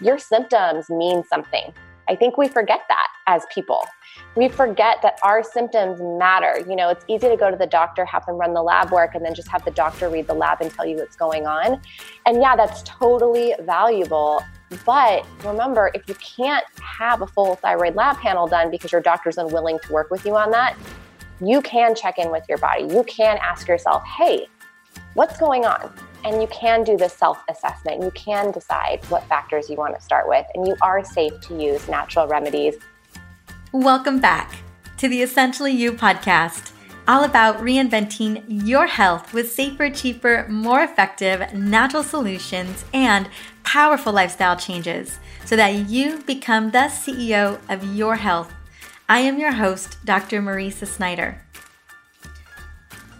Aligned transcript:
your 0.00 0.18
symptoms 0.18 0.88
mean 0.90 1.24
something. 1.24 1.72
I 2.08 2.14
think 2.14 2.36
we 2.36 2.48
forget 2.48 2.82
that 2.88 3.08
as 3.26 3.46
people. 3.52 3.86
We 4.36 4.48
forget 4.48 4.98
that 5.02 5.18
our 5.22 5.42
symptoms 5.42 6.00
matter. 6.02 6.62
You 6.68 6.76
know, 6.76 6.90
it's 6.90 7.04
easy 7.08 7.28
to 7.28 7.36
go 7.36 7.50
to 7.50 7.56
the 7.56 7.66
doctor, 7.66 8.04
have 8.04 8.26
them 8.26 8.36
run 8.36 8.52
the 8.52 8.62
lab 8.62 8.90
work, 8.90 9.14
and 9.14 9.24
then 9.24 9.34
just 9.34 9.48
have 9.48 9.64
the 9.64 9.70
doctor 9.70 10.08
read 10.08 10.26
the 10.26 10.34
lab 10.34 10.60
and 10.60 10.70
tell 10.70 10.84
you 10.84 10.96
what's 10.96 11.16
going 11.16 11.46
on. 11.46 11.80
And 12.26 12.42
yeah, 12.42 12.56
that's 12.56 12.82
totally 12.82 13.54
valuable. 13.60 14.42
But 14.84 15.24
remember, 15.44 15.90
if 15.94 16.08
you 16.08 16.14
can't 16.16 16.64
have 16.80 17.22
a 17.22 17.26
full 17.26 17.56
thyroid 17.56 17.94
lab 17.94 18.18
panel 18.18 18.46
done 18.46 18.70
because 18.70 18.92
your 18.92 19.00
doctor's 19.00 19.38
unwilling 19.38 19.78
to 19.84 19.92
work 19.92 20.10
with 20.10 20.26
you 20.26 20.36
on 20.36 20.50
that, 20.50 20.76
you 21.40 21.62
can 21.62 21.94
check 21.94 22.18
in 22.18 22.30
with 22.30 22.44
your 22.48 22.58
body. 22.58 22.84
You 22.84 23.04
can 23.04 23.38
ask 23.38 23.66
yourself, 23.66 24.02
hey, 24.18 24.46
what's 25.14 25.38
going 25.38 25.64
on? 25.64 25.92
And 26.24 26.40
you 26.40 26.48
can 26.48 26.84
do 26.84 26.96
this 26.96 27.12
self 27.12 27.38
assessment. 27.50 28.02
You 28.02 28.10
can 28.12 28.50
decide 28.50 29.04
what 29.10 29.24
factors 29.24 29.68
you 29.68 29.76
want 29.76 29.94
to 29.94 30.00
start 30.00 30.26
with, 30.26 30.46
and 30.54 30.66
you 30.66 30.74
are 30.80 31.04
safe 31.04 31.38
to 31.42 31.62
use 31.62 31.86
natural 31.86 32.26
remedies. 32.26 32.76
Welcome 33.72 34.20
back 34.20 34.56
to 34.96 35.06
the 35.06 35.20
Essentially 35.20 35.72
You 35.72 35.92
podcast, 35.92 36.72
all 37.06 37.24
about 37.24 37.58
reinventing 37.58 38.42
your 38.66 38.86
health 38.86 39.34
with 39.34 39.52
safer, 39.52 39.90
cheaper, 39.90 40.46
more 40.48 40.82
effective 40.82 41.52
natural 41.52 42.02
solutions 42.02 42.86
and 42.94 43.28
powerful 43.62 44.14
lifestyle 44.14 44.56
changes 44.56 45.18
so 45.44 45.56
that 45.56 45.90
you 45.90 46.22
become 46.22 46.70
the 46.70 46.88
CEO 46.88 47.60
of 47.68 47.94
your 47.94 48.16
health. 48.16 48.50
I 49.10 49.18
am 49.18 49.38
your 49.38 49.52
host, 49.52 49.98
Dr. 50.06 50.40
Mariza 50.40 50.86
Snyder. 50.86 51.42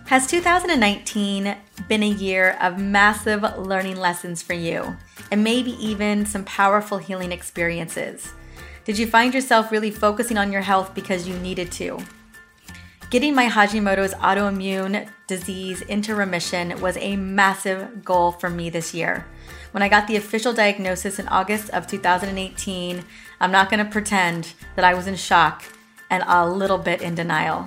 Has 0.07 0.27
2019 0.27 1.57
been 1.89 2.03
a 2.03 2.07
year 2.07 2.59
of 2.61 2.79
massive 2.79 3.43
learning 3.57 3.97
lessons 3.97 4.43
for 4.43 4.53
you 4.53 4.99
and 5.31 5.43
maybe 5.43 5.71
even 5.83 6.27
some 6.27 6.45
powerful 6.45 6.99
healing 6.99 7.33
experiences? 7.33 8.35
Did 8.84 8.98
you 8.98 9.06
find 9.06 9.33
yourself 9.33 9.73
really 9.73 9.91
focusing 9.91 10.37
on 10.37 10.53
your 10.53 10.61
health 10.61 10.95
because 10.95 11.27
you 11.27 11.39
needed 11.39 11.73
to? 11.73 12.01
Getting 13.09 13.34
my 13.34 13.47
Hashimoto's 13.47 14.12
autoimmune 14.17 15.09
disease 15.27 15.81
into 15.81 16.15
remission 16.15 16.78
was 16.83 16.98
a 16.98 17.17
massive 17.17 18.05
goal 18.05 18.33
for 18.33 18.50
me 18.50 18.69
this 18.69 18.93
year. 18.93 19.25
When 19.71 19.83
I 19.83 19.89
got 19.89 20.06
the 20.06 20.17
official 20.17 20.53
diagnosis 20.53 21.19
in 21.19 21.28
August 21.28 21.71
of 21.71 21.87
2018, 21.87 23.03
I'm 23.41 23.50
not 23.50 23.71
going 23.71 23.83
to 23.83 23.91
pretend 23.91 24.53
that 24.77 24.84
I 24.84 24.93
was 24.93 25.06
in 25.06 25.17
shock 25.17 25.65
and 26.11 26.23
a 26.27 26.47
little 26.47 26.78
bit 26.78 27.00
in 27.00 27.15
denial. 27.15 27.67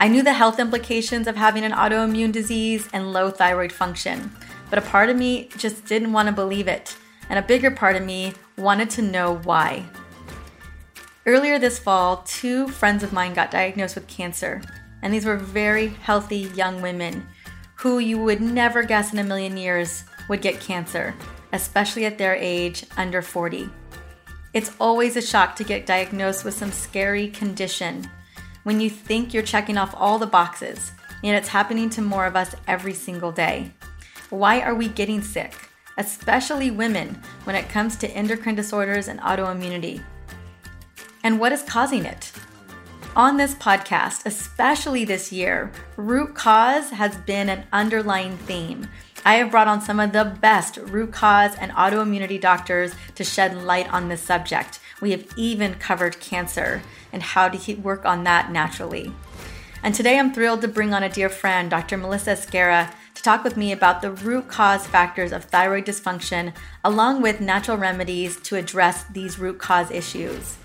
I 0.00 0.08
knew 0.08 0.22
the 0.22 0.32
health 0.32 0.58
implications 0.58 1.26
of 1.26 1.36
having 1.36 1.64
an 1.64 1.72
autoimmune 1.72 2.32
disease 2.32 2.88
and 2.92 3.12
low 3.12 3.30
thyroid 3.30 3.72
function, 3.72 4.30
but 4.68 4.78
a 4.78 4.82
part 4.82 5.08
of 5.08 5.16
me 5.16 5.48
just 5.56 5.86
didn't 5.86 6.12
want 6.12 6.26
to 6.26 6.32
believe 6.32 6.68
it, 6.68 6.96
and 7.28 7.38
a 7.38 7.42
bigger 7.42 7.70
part 7.70 7.96
of 7.96 8.02
me 8.04 8.34
wanted 8.56 8.90
to 8.90 9.02
know 9.02 9.36
why. 9.38 9.84
Earlier 11.26 11.58
this 11.58 11.78
fall, 11.78 12.18
two 12.26 12.68
friends 12.68 13.02
of 13.02 13.12
mine 13.12 13.34
got 13.34 13.50
diagnosed 13.50 13.94
with 13.94 14.06
cancer, 14.08 14.60
and 15.02 15.14
these 15.14 15.24
were 15.24 15.36
very 15.36 15.88
healthy 15.88 16.50
young 16.54 16.82
women 16.82 17.26
who 17.76 17.98
you 17.98 18.18
would 18.18 18.40
never 18.40 18.82
guess 18.82 19.12
in 19.12 19.18
a 19.18 19.24
million 19.24 19.56
years 19.56 20.04
would 20.28 20.42
get 20.42 20.60
cancer, 20.60 21.14
especially 21.52 22.04
at 22.04 22.18
their 22.18 22.34
age 22.34 22.84
under 22.96 23.22
40. 23.22 23.68
It's 24.52 24.72
always 24.78 25.16
a 25.16 25.22
shock 25.22 25.56
to 25.56 25.64
get 25.64 25.86
diagnosed 25.86 26.44
with 26.44 26.54
some 26.54 26.72
scary 26.72 27.28
condition 27.28 28.10
when 28.64 28.80
you 28.80 28.90
think 28.90 29.32
you're 29.32 29.42
checking 29.42 29.78
off 29.78 29.94
all 29.96 30.18
the 30.18 30.26
boxes, 30.26 30.92
and 31.22 31.36
it's 31.36 31.48
happening 31.48 31.88
to 31.90 32.02
more 32.02 32.26
of 32.26 32.36
us 32.36 32.54
every 32.66 32.92
single 32.92 33.32
day. 33.32 33.72
Why 34.30 34.60
are 34.60 34.74
we 34.74 34.88
getting 34.88 35.22
sick, 35.22 35.54
especially 35.96 36.70
women, 36.70 37.22
when 37.44 37.56
it 37.56 37.68
comes 37.68 37.96
to 37.96 38.10
endocrine 38.10 38.56
disorders 38.56 39.08
and 39.08 39.20
autoimmunity? 39.20 40.02
And 41.22 41.38
what 41.38 41.52
is 41.52 41.62
causing 41.62 42.04
it? 42.04 42.32
On 43.16 43.36
this 43.36 43.54
podcast, 43.54 44.26
especially 44.26 45.04
this 45.04 45.30
year, 45.30 45.70
root 45.96 46.34
cause 46.34 46.90
has 46.90 47.16
been 47.18 47.48
an 47.48 47.64
underlying 47.72 48.36
theme. 48.38 48.88
I 49.24 49.36
have 49.36 49.50
brought 49.50 49.68
on 49.68 49.80
some 49.80 50.00
of 50.00 50.12
the 50.12 50.36
best 50.40 50.76
root 50.76 51.12
cause 51.12 51.54
and 51.56 51.70
autoimmunity 51.72 52.40
doctors 52.40 52.94
to 53.14 53.24
shed 53.24 53.62
light 53.62 53.88
on 53.92 54.08
this 54.08 54.20
subject. 54.20 54.80
We 55.00 55.10
have 55.10 55.26
even 55.36 55.74
covered 55.74 56.20
cancer 56.20 56.82
and 57.12 57.22
how 57.22 57.48
to 57.48 57.74
work 57.76 58.04
on 58.04 58.24
that 58.24 58.50
naturally. 58.50 59.12
And 59.82 59.94
today 59.94 60.18
I'm 60.18 60.32
thrilled 60.32 60.62
to 60.62 60.68
bring 60.68 60.94
on 60.94 61.02
a 61.02 61.08
dear 61.08 61.28
friend, 61.28 61.70
Dr. 61.70 61.96
Melissa 61.96 62.32
Esguerra, 62.32 62.90
to 63.14 63.22
talk 63.22 63.44
with 63.44 63.56
me 63.56 63.70
about 63.70 64.02
the 64.02 64.10
root 64.10 64.48
cause 64.48 64.86
factors 64.86 65.30
of 65.30 65.44
thyroid 65.44 65.84
dysfunction, 65.84 66.54
along 66.82 67.22
with 67.22 67.40
natural 67.40 67.76
remedies 67.76 68.40
to 68.42 68.56
address 68.56 69.04
these 69.04 69.38
root 69.38 69.58
cause 69.58 69.90
issues. 69.90 70.56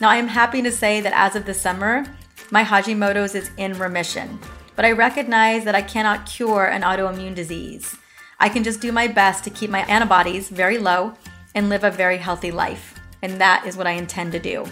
Now, 0.00 0.10
I 0.10 0.16
am 0.16 0.28
happy 0.28 0.62
to 0.62 0.72
say 0.72 1.00
that 1.00 1.12
as 1.14 1.36
of 1.36 1.46
this 1.46 1.60
summer, 1.60 2.04
my 2.50 2.64
Hashimoto's 2.64 3.34
is 3.34 3.50
in 3.56 3.78
remission, 3.78 4.38
but 4.74 4.84
I 4.84 4.92
recognize 4.92 5.64
that 5.64 5.74
I 5.74 5.82
cannot 5.82 6.26
cure 6.26 6.66
an 6.66 6.82
autoimmune 6.82 7.34
disease. 7.34 7.96
I 8.40 8.48
can 8.48 8.64
just 8.64 8.80
do 8.80 8.90
my 8.90 9.06
best 9.06 9.44
to 9.44 9.50
keep 9.50 9.70
my 9.70 9.80
antibodies 9.82 10.48
very 10.48 10.78
low 10.78 11.14
and 11.54 11.68
live 11.68 11.84
a 11.84 11.90
very 11.90 12.16
healthy 12.16 12.50
life 12.50 12.99
and 13.22 13.40
that 13.40 13.66
is 13.66 13.76
what 13.76 13.86
I 13.86 13.92
intend 13.92 14.32
to 14.32 14.38
do. 14.38 14.66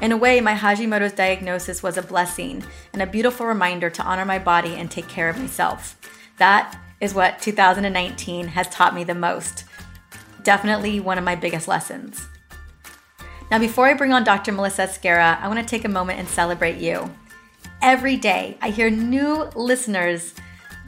In 0.00 0.12
a 0.12 0.16
way, 0.16 0.40
my 0.40 0.54
Hashimoto's 0.54 1.12
diagnosis 1.12 1.82
was 1.82 1.96
a 1.96 2.02
blessing 2.02 2.62
and 2.92 3.00
a 3.00 3.06
beautiful 3.06 3.46
reminder 3.46 3.88
to 3.88 4.02
honor 4.02 4.24
my 4.24 4.38
body 4.38 4.74
and 4.74 4.90
take 4.90 5.08
care 5.08 5.28
of 5.28 5.38
myself. 5.38 5.96
That 6.36 6.78
is 7.00 7.14
what 7.14 7.40
2019 7.40 8.48
has 8.48 8.68
taught 8.68 8.94
me 8.94 9.04
the 9.04 9.14
most. 9.14 9.64
Definitely 10.42 11.00
one 11.00 11.18
of 11.18 11.24
my 11.24 11.34
biggest 11.34 11.66
lessons. 11.66 12.26
Now, 13.50 13.58
before 13.58 13.86
I 13.86 13.94
bring 13.94 14.12
on 14.12 14.24
Dr. 14.24 14.52
Melissa 14.52 14.82
Esguerra, 14.82 15.38
I 15.40 15.48
want 15.48 15.60
to 15.60 15.64
take 15.64 15.84
a 15.84 15.88
moment 15.88 16.18
and 16.18 16.28
celebrate 16.28 16.76
you. 16.76 17.14
Every 17.80 18.16
day, 18.16 18.58
I 18.60 18.70
hear 18.70 18.90
new 18.90 19.44
listeners 19.54 20.34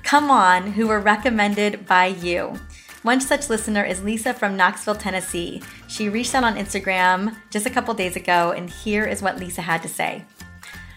come 0.03 0.31
on 0.31 0.73
who 0.73 0.89
were 0.89 1.01
recommended 1.01 1.87
by 1.87 2.07
you. 2.07 2.59
One 3.09 3.23
such 3.23 3.49
listener 3.49 3.83
is 3.83 4.05
Lisa 4.05 4.35
from 4.35 4.55
Knoxville, 4.55 4.97
Tennessee. 4.97 5.63
She 5.87 6.11
reached 6.11 6.35
out 6.35 6.45
on 6.45 6.57
Instagram 6.57 7.35
just 7.49 7.65
a 7.65 7.71
couple 7.71 7.95
days 7.95 8.17
ago, 8.17 8.53
and 8.53 8.69
here 8.69 9.07
is 9.07 9.23
what 9.23 9.39
Lisa 9.39 9.63
had 9.63 9.81
to 9.81 9.89
say 9.89 10.27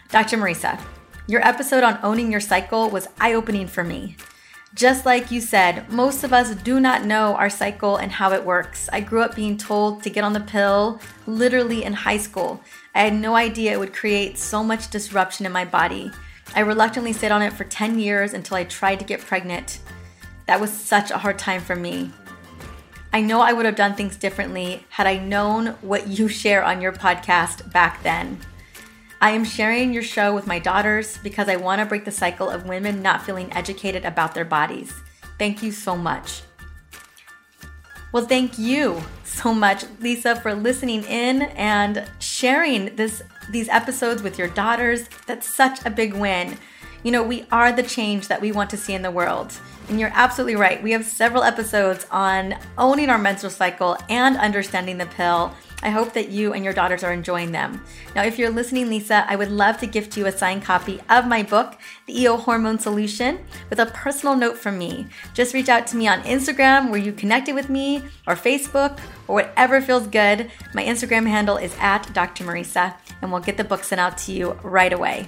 Dr. 0.09 0.35
Mariza, 0.35 0.77
your 1.27 1.39
episode 1.47 1.85
on 1.85 1.99
owning 2.03 2.29
your 2.29 2.41
cycle 2.41 2.89
was 2.89 3.07
eye 3.21 3.33
opening 3.33 3.65
for 3.65 3.85
me. 3.85 4.17
Just 4.73 5.05
like 5.05 5.31
you 5.31 5.39
said, 5.39 5.89
most 5.89 6.25
of 6.25 6.33
us 6.33 6.53
do 6.53 6.81
not 6.81 7.05
know 7.05 7.33
our 7.35 7.49
cycle 7.49 7.95
and 7.95 8.11
how 8.11 8.33
it 8.33 8.43
works. 8.43 8.89
I 8.91 8.99
grew 8.99 9.21
up 9.21 9.33
being 9.33 9.55
told 9.55 10.03
to 10.03 10.09
get 10.09 10.25
on 10.25 10.33
the 10.33 10.41
pill 10.41 10.99
literally 11.27 11.85
in 11.85 11.93
high 11.93 12.17
school. 12.17 12.61
I 12.93 13.03
had 13.03 13.13
no 13.13 13.37
idea 13.37 13.71
it 13.71 13.79
would 13.79 13.93
create 13.93 14.37
so 14.37 14.65
much 14.65 14.89
disruption 14.89 15.45
in 15.45 15.53
my 15.53 15.63
body. 15.63 16.11
I 16.55 16.59
reluctantly 16.59 17.13
stayed 17.13 17.31
on 17.31 17.41
it 17.41 17.53
for 17.53 17.63
10 17.63 17.99
years 17.99 18.33
until 18.33 18.57
I 18.57 18.65
tried 18.65 18.99
to 18.99 19.05
get 19.05 19.21
pregnant. 19.21 19.79
That 20.47 20.59
was 20.59 20.71
such 20.71 21.11
a 21.11 21.17
hard 21.17 21.39
time 21.39 21.61
for 21.61 21.75
me. 21.75 22.11
I 23.13 23.21
know 23.21 23.41
I 23.41 23.53
would 23.53 23.65
have 23.65 23.75
done 23.75 23.95
things 23.95 24.15
differently 24.15 24.85
had 24.89 25.05
I 25.05 25.17
known 25.17 25.75
what 25.81 26.07
you 26.07 26.27
share 26.27 26.63
on 26.63 26.81
your 26.81 26.93
podcast 26.93 27.71
back 27.71 28.01
then. 28.03 28.39
I 29.19 29.31
am 29.31 29.43
sharing 29.43 29.93
your 29.93 30.01
show 30.01 30.33
with 30.33 30.47
my 30.47 30.59
daughters 30.59 31.17
because 31.19 31.47
I 31.47 31.57
want 31.57 31.79
to 31.79 31.85
break 31.85 32.05
the 32.05 32.11
cycle 32.11 32.49
of 32.49 32.67
women 32.67 33.01
not 33.01 33.23
feeling 33.23 33.51
educated 33.53 34.05
about 34.05 34.33
their 34.33 34.45
bodies. 34.45 34.93
Thank 35.37 35.61
you 35.61 35.71
so 35.71 35.95
much. 35.95 36.41
Well, 38.11 38.25
thank 38.25 38.57
you 38.57 39.01
so 39.23 39.53
much, 39.53 39.85
Lisa, 39.99 40.35
for 40.37 40.53
listening 40.53 41.03
in 41.03 41.43
and 41.43 42.09
sharing 42.19 42.95
this 42.95 43.23
these 43.49 43.69
episodes 43.69 44.21
with 44.21 44.37
your 44.37 44.47
daughters. 44.47 45.07
That's 45.27 45.47
such 45.47 45.85
a 45.85 45.89
big 45.89 46.13
win. 46.13 46.57
You 47.03 47.11
know, 47.11 47.23
we 47.23 47.45
are 47.51 47.71
the 47.71 47.83
change 47.83 48.27
that 48.27 48.41
we 48.41 48.51
want 48.51 48.69
to 48.71 48.77
see 48.77 48.93
in 48.93 49.01
the 49.01 49.11
world. 49.11 49.53
And 49.91 49.99
you're 49.99 50.11
absolutely 50.13 50.55
right. 50.55 50.81
We 50.81 50.93
have 50.93 51.03
several 51.03 51.43
episodes 51.43 52.07
on 52.11 52.55
owning 52.77 53.09
our 53.09 53.17
menstrual 53.17 53.51
cycle 53.51 53.97
and 54.07 54.37
understanding 54.37 54.97
the 54.97 55.05
pill. 55.05 55.53
I 55.83 55.89
hope 55.89 56.13
that 56.13 56.29
you 56.29 56.53
and 56.53 56.63
your 56.63 56.73
daughters 56.73 57.03
are 57.03 57.11
enjoying 57.11 57.51
them. 57.51 57.83
Now, 58.15 58.23
if 58.23 58.39
you're 58.39 58.51
listening, 58.51 58.87
Lisa, 58.87 59.25
I 59.27 59.35
would 59.35 59.51
love 59.51 59.79
to 59.79 59.87
gift 59.87 60.15
you 60.15 60.27
a 60.27 60.31
signed 60.31 60.63
copy 60.63 61.01
of 61.09 61.27
my 61.27 61.43
book, 61.43 61.77
The 62.05 62.21
EO 62.21 62.37
Hormone 62.37 62.79
Solution, 62.79 63.39
with 63.69 63.79
a 63.79 63.87
personal 63.87 64.37
note 64.37 64.57
from 64.57 64.77
me. 64.77 65.07
Just 65.33 65.53
reach 65.53 65.67
out 65.67 65.87
to 65.87 65.97
me 65.97 66.07
on 66.07 66.21
Instagram 66.21 66.89
where 66.89 67.01
you 67.01 67.11
connected 67.11 67.53
with 67.53 67.69
me, 67.69 68.01
or 68.25 68.35
Facebook, 68.35 68.97
or 69.27 69.35
whatever 69.35 69.81
feels 69.81 70.07
good. 70.07 70.49
My 70.73 70.85
Instagram 70.85 71.27
handle 71.27 71.57
is 71.57 71.75
at 71.81 72.13
Dr. 72.13 72.45
Mariza, 72.45 72.95
and 73.21 73.29
we'll 73.29 73.41
get 73.41 73.57
the 73.57 73.65
book 73.65 73.83
sent 73.83 73.99
out 73.99 74.17
to 74.19 74.31
you 74.31 74.53
right 74.63 74.93
away. 74.93 75.27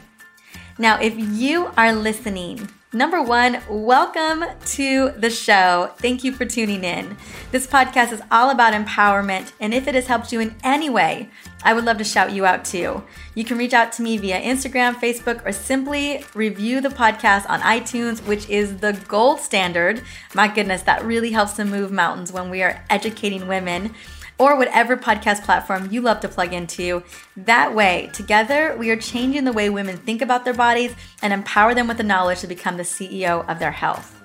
Now, 0.80 1.00
if 1.00 1.14
you 1.16 1.70
are 1.78 1.94
listening, 1.94 2.68
number 2.94 3.22
one, 3.22 3.62
welcome 3.70 4.44
to 4.66 5.12
the 5.12 5.30
show. 5.30 5.92
Thank 5.98 6.24
you 6.24 6.32
for 6.32 6.46
tuning 6.46 6.84
in. 6.84 7.16
This 7.52 7.68
podcast 7.68 8.12
is 8.12 8.24
all 8.32 8.50
about 8.50 8.74
empowerment, 8.74 9.52
and 9.60 9.72
if 9.72 9.88
it 9.88 9.94
has 9.94 10.08
helped 10.08 10.34
you 10.34 10.40
in 10.40 10.56
any 10.64 10.90
way, 10.90 11.30
I 11.64 11.76
would 11.76 11.86
love 11.86 12.00
to 12.00 12.04
shout 12.04 12.32
you 12.32 12.48
out 12.48 12.66
too. 12.66 13.04
You 13.36 13.44
can 13.44 13.60
reach 13.60 13.74
out 13.74 13.92
to 13.94 14.02
me 14.02 14.18
via 14.18 14.42
Instagram, 14.42 14.96
Facebook, 14.96 15.46
or 15.46 15.52
simply 15.52 16.26
review 16.34 16.82
the 16.82 16.90
podcast 16.90 17.48
on 17.48 17.62
iTunes, 17.62 18.26
which 18.26 18.50
is 18.50 18.78
the 18.78 18.94
gold 19.08 19.40
standard. 19.40 20.02
My 20.34 20.48
goodness, 20.48 20.82
that 20.82 21.06
really 21.06 21.32
helps 21.32 21.54
to 21.54 21.66
move 21.66 21.92
mountains 21.92 22.32
when 22.32 22.50
we 22.50 22.64
are 22.64 22.84
educating 22.90 23.48
women 23.48 23.94
or 24.38 24.58
whatever 24.58 24.98
podcast 24.98 25.44
platform 25.44 25.90
you 25.92 26.02
love 26.02 26.20
to 26.22 26.28
plug 26.28 26.54
into. 26.54 27.04
That 27.38 27.74
way, 27.74 28.10
together, 28.14 28.76
we 28.78 28.90
are 28.92 28.98
changing 28.98 29.44
the 29.46 29.54
way 29.54 29.70
women 29.70 29.98
think 29.98 30.22
about 30.22 30.46
their 30.46 30.54
bodies 30.54 30.96
and 31.22 31.34
empower 31.34 31.74
them 31.74 31.88
with 31.88 31.98
the 31.98 32.04
knowledge 32.04 32.42
to 32.42 32.48
become 32.48 32.78
the 32.78 32.84
CEO 32.84 33.48
of 33.50 33.60
their 33.60 33.72
health. 33.72 34.20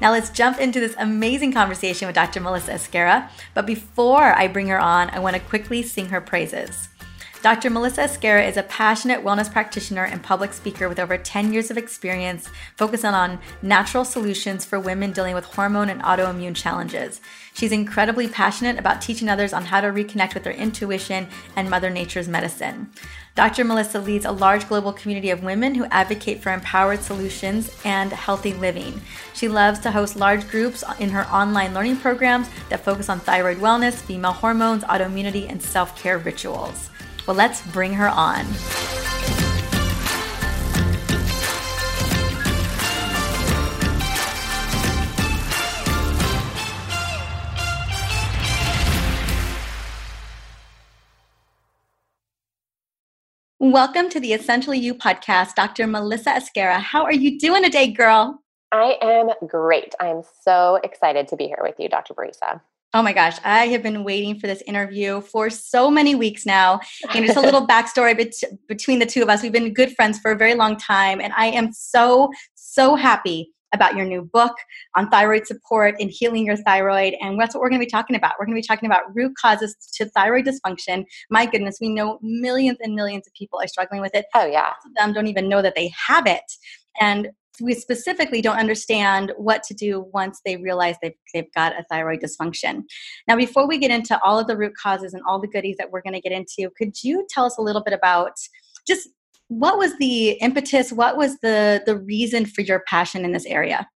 Now, 0.00 0.12
let's 0.12 0.30
jump 0.30 0.60
into 0.60 0.78
this 0.78 0.94
amazing 0.98 1.52
conversation 1.52 2.06
with 2.06 2.14
Dr. 2.14 2.40
Melissa 2.40 2.72
Esguerra. 2.72 3.30
But 3.54 3.66
before 3.66 4.34
I 4.34 4.46
bring 4.46 4.68
her 4.68 4.78
on, 4.78 5.08
I 5.10 5.20
want 5.20 5.36
to 5.36 5.40
quickly 5.42 5.82
sing 5.82 6.10
her 6.10 6.20
praises. 6.20 6.88
Dr. 7.42 7.70
Melissa 7.70 8.02
Esguerra 8.02 8.46
is 8.46 8.56
a 8.56 8.64
passionate 8.64 9.22
wellness 9.22 9.50
practitioner 9.50 10.04
and 10.04 10.22
public 10.22 10.52
speaker 10.52 10.88
with 10.88 10.98
over 10.98 11.16
10 11.16 11.52
years 11.52 11.70
of 11.70 11.78
experience 11.78 12.48
focusing 12.76 13.10
on 13.10 13.38
natural 13.62 14.04
solutions 14.04 14.64
for 14.64 14.80
women 14.80 15.12
dealing 15.12 15.34
with 15.34 15.44
hormone 15.44 15.88
and 15.88 16.02
autoimmune 16.02 16.56
challenges. 16.56 17.20
She's 17.56 17.72
incredibly 17.72 18.28
passionate 18.28 18.78
about 18.78 19.00
teaching 19.00 19.30
others 19.30 19.54
on 19.54 19.64
how 19.64 19.80
to 19.80 19.86
reconnect 19.86 20.34
with 20.34 20.44
their 20.44 20.52
intuition 20.52 21.26
and 21.56 21.70
Mother 21.70 21.88
Nature's 21.88 22.28
medicine. 22.28 22.90
Dr. 23.34 23.64
Melissa 23.64 23.98
leads 23.98 24.26
a 24.26 24.30
large 24.30 24.68
global 24.68 24.92
community 24.92 25.30
of 25.30 25.42
women 25.42 25.74
who 25.74 25.86
advocate 25.86 26.42
for 26.42 26.52
empowered 26.52 27.00
solutions 27.00 27.74
and 27.82 28.12
healthy 28.12 28.52
living. 28.52 29.00
She 29.32 29.48
loves 29.48 29.78
to 29.80 29.90
host 29.90 30.16
large 30.16 30.46
groups 30.50 30.84
in 30.98 31.08
her 31.08 31.26
online 31.28 31.72
learning 31.72 31.96
programs 31.96 32.50
that 32.68 32.84
focus 32.84 33.08
on 33.08 33.20
thyroid 33.20 33.56
wellness, 33.56 33.94
female 33.94 34.32
hormones, 34.32 34.84
autoimmunity, 34.84 35.48
and 35.48 35.62
self 35.62 35.98
care 35.98 36.18
rituals. 36.18 36.90
Well, 37.26 37.36
let's 37.36 37.62
bring 37.68 37.94
her 37.94 38.08
on. 38.08 38.44
Welcome 53.72 54.08
to 54.10 54.20
the 54.20 54.32
Essentially 54.32 54.78
You 54.78 54.94
podcast, 54.94 55.56
Dr. 55.56 55.88
Melissa 55.88 56.30
Esguerra. 56.30 56.78
How 56.78 57.02
are 57.02 57.12
you 57.12 57.36
doing 57.36 57.64
today, 57.64 57.90
girl? 57.90 58.40
I 58.70 58.96
am 59.02 59.30
great. 59.48 59.92
I 59.98 60.06
am 60.06 60.22
so 60.44 60.78
excited 60.84 61.26
to 61.26 61.36
be 61.36 61.48
here 61.48 61.58
with 61.60 61.74
you, 61.80 61.88
Dr. 61.88 62.14
Mariza. 62.14 62.60
Oh 62.94 63.02
my 63.02 63.12
gosh, 63.12 63.38
I 63.42 63.66
have 63.66 63.82
been 63.82 64.04
waiting 64.04 64.38
for 64.38 64.46
this 64.46 64.62
interview 64.68 65.20
for 65.20 65.50
so 65.50 65.90
many 65.90 66.14
weeks 66.14 66.46
now. 66.46 66.78
And 67.12 67.26
just 67.26 67.36
a 67.36 67.40
little 67.40 67.66
backstory 67.66 68.16
bet- 68.16 68.52
between 68.68 69.00
the 69.00 69.06
two 69.06 69.20
of 69.20 69.28
us. 69.28 69.42
We've 69.42 69.50
been 69.50 69.74
good 69.74 69.96
friends 69.96 70.20
for 70.20 70.30
a 70.30 70.36
very 70.36 70.54
long 70.54 70.76
time, 70.76 71.20
and 71.20 71.32
I 71.36 71.46
am 71.46 71.72
so, 71.72 72.30
so 72.54 72.94
happy 72.94 73.52
about 73.74 73.96
your 73.96 74.06
new 74.06 74.22
book 74.22 74.54
on 74.94 75.10
thyroid 75.10 75.46
support 75.46 75.96
and 76.00 76.10
healing 76.10 76.46
your 76.46 76.56
thyroid. 76.56 77.14
And 77.20 77.40
that's 77.40 77.54
what 77.54 77.60
we're 77.60 77.68
going 77.68 77.80
to 77.80 77.86
be 77.86 77.90
talking 77.90 78.16
about. 78.16 78.34
We're 78.38 78.46
going 78.46 78.56
to 78.56 78.62
be 78.62 78.66
talking 78.66 78.88
about 78.88 79.14
root 79.14 79.32
causes 79.40 79.76
to 79.94 80.06
thyroid 80.10 80.46
dysfunction. 80.46 81.04
My 81.30 81.46
goodness, 81.46 81.78
we 81.80 81.88
know 81.88 82.18
millions 82.22 82.78
and 82.80 82.94
millions 82.94 83.26
of 83.26 83.34
people 83.34 83.60
are 83.60 83.68
struggling 83.68 84.00
with 84.00 84.14
it. 84.14 84.26
Oh, 84.34 84.46
yeah. 84.46 84.72
Most 84.84 84.86
of 84.86 84.94
them 84.94 85.12
don't 85.12 85.26
even 85.26 85.48
know 85.48 85.62
that 85.62 85.74
they 85.74 85.92
have 86.08 86.26
it. 86.26 86.44
And 87.00 87.30
we 87.60 87.74
specifically 87.74 88.42
don't 88.42 88.58
understand 88.58 89.32
what 89.36 89.62
to 89.64 89.74
do 89.74 90.06
once 90.12 90.40
they 90.44 90.56
realize 90.56 90.96
they've, 91.00 91.14
they've 91.32 91.52
got 91.54 91.72
a 91.72 91.84
thyroid 91.84 92.20
dysfunction. 92.20 92.82
Now, 93.26 93.36
before 93.36 93.66
we 93.66 93.78
get 93.78 93.90
into 93.90 94.20
all 94.22 94.38
of 94.38 94.46
the 94.46 94.56
root 94.56 94.74
causes 94.80 95.14
and 95.14 95.22
all 95.26 95.40
the 95.40 95.48
goodies 95.48 95.76
that 95.78 95.90
we're 95.90 96.02
going 96.02 96.12
to 96.14 96.20
get 96.20 96.32
into, 96.32 96.70
could 96.76 97.02
you 97.02 97.26
tell 97.30 97.46
us 97.46 97.56
a 97.58 97.62
little 97.62 97.82
bit 97.82 97.94
about 97.94 98.32
just 98.86 99.08
what 99.48 99.78
was 99.78 99.96
the 99.98 100.30
impetus? 100.40 100.92
What 100.92 101.16
was 101.16 101.38
the, 101.38 101.82
the 101.86 101.96
reason 101.96 102.46
for 102.46 102.62
your 102.62 102.82
passion 102.88 103.24
in 103.24 103.32
this 103.32 103.46
area? 103.46 103.88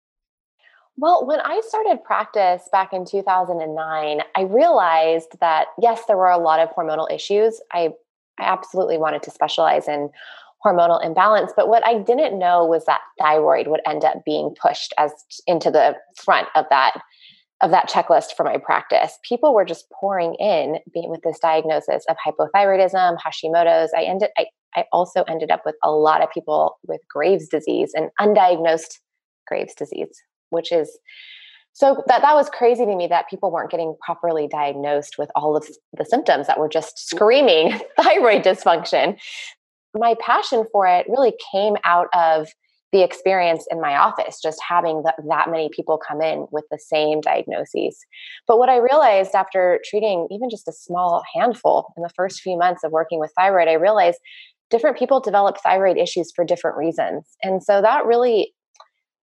Well, 0.97 1.27
when 1.27 1.41
I 1.41 1.61
started 1.67 2.05
practice 2.05 2.69
back 2.71 2.93
in 2.93 3.05
2009, 3.07 4.21
I 4.37 4.41
realized 4.43 5.39
that 5.41 5.69
yes, 5.81 6.03
there 6.07 6.17
were 6.17 6.31
a 6.31 6.39
lot 6.39 6.61
of 6.61 6.69
hormonal 6.71 7.11
issues. 7.11 7.61
I, 7.73 7.91
I 8.39 8.45
absolutely 8.45 8.99
wanted 8.99 9.23
to 9.25 9.31
specialize 9.31 9.89
in 9.89 10.11
hormonal 10.65 11.05
imbalance. 11.05 11.53
But 11.57 11.69
what 11.69 11.87
I 11.87 11.99
didn't 11.99 12.39
know 12.39 12.65
was 12.65 12.85
that 12.85 13.01
thyroid 13.19 13.67
would 13.69 13.81
end 13.87 14.05
up 14.05 14.25
being 14.27 14.55
pushed 14.61 14.93
as 14.99 15.13
into 15.47 15.71
the 15.71 15.97
front 16.17 16.49
of 16.55 16.67
that 16.71 17.01
of 17.63 17.71
that 17.71 17.91
checklist 17.91 18.33
for 18.35 18.45
my 18.45 18.57
practice. 18.57 19.19
People 19.23 19.55
were 19.55 19.67
just 19.67 19.85
pouring 19.91 20.35
in 20.37 20.79
with 20.95 21.21
this 21.23 21.39
diagnosis 21.39 22.05
of 22.09 22.17
hypothyroidism, 22.27 23.19
Hashimoto's. 23.19 23.93
I 23.95 24.03
ended 24.03 24.31
I, 24.39 24.47
I 24.75 24.85
also 24.93 25.23
ended 25.25 25.51
up 25.51 25.63
with 25.65 25.77
a 25.83 25.91
lot 25.91 26.23
of 26.23 26.31
people 26.31 26.79
with 26.87 27.01
Graves 27.09 27.49
disease 27.49 27.93
and 27.95 28.11
undiagnosed 28.21 28.99
Graves 29.47 29.75
disease, 29.75 30.23
which 30.51 30.73
is 30.73 30.99
so 31.73 32.03
that 32.09 32.23
that 32.23 32.35
was 32.35 32.51
crazy 32.51 32.85
to 32.85 32.97
me 32.97 33.07
that 33.07 33.29
people 33.31 33.53
weren't 33.53 33.71
getting 33.71 33.95
properly 34.05 34.49
diagnosed 34.49 35.17
with 35.19 35.31
all 35.37 35.57
of 35.57 35.69
the 35.97 36.05
symptoms 36.05 36.47
that 36.49 36.59
were 36.59 36.69
just 36.69 36.97
mm. 36.97 37.17
screaming 37.17 37.81
thyroid 38.01 38.43
dysfunction 38.43 39.17
my 39.95 40.15
passion 40.21 40.65
for 40.73 40.87
it 40.87 41.07
really 41.09 41.35
came 41.53 41.77
out 41.85 42.09
of 42.15 42.49
the 42.93 43.03
experience 43.03 43.67
in 43.71 43.81
my 43.81 43.97
office, 43.97 44.41
just 44.43 44.61
having 44.69 45.03
the, 45.03 45.15
that 45.29 45.49
many 45.49 45.71
people 45.73 45.97
come 45.97 46.21
in 46.21 46.47
with 46.51 46.65
the 46.73 46.79
same 46.79 47.21
diagnoses. 47.21 47.97
But 48.49 48.59
what 48.59 48.69
I 48.69 48.79
realized 48.79 49.35
after 49.35 49.81
treating 49.89 50.27
even 50.31 50.51
just 50.51 50.67
a 50.67 50.73
small 50.73 51.23
handful 51.33 51.93
in 51.97 52.03
the 52.03 52.11
first 52.17 52.41
few 52.41 52.59
months 52.59 52.83
of 52.83 52.91
working 52.91 53.21
with 53.21 53.33
thyroid, 53.39 53.69
I 53.69 53.75
realized 53.75 54.19
different 54.71 54.99
people 54.99 55.21
develop 55.21 55.59
thyroid 55.61 55.97
issues 55.97 56.33
for 56.35 56.45
different 56.45 56.77
reasons. 56.77 57.25
And 57.43 57.63
so 57.63 57.83
that 57.83 58.07
really 58.07 58.53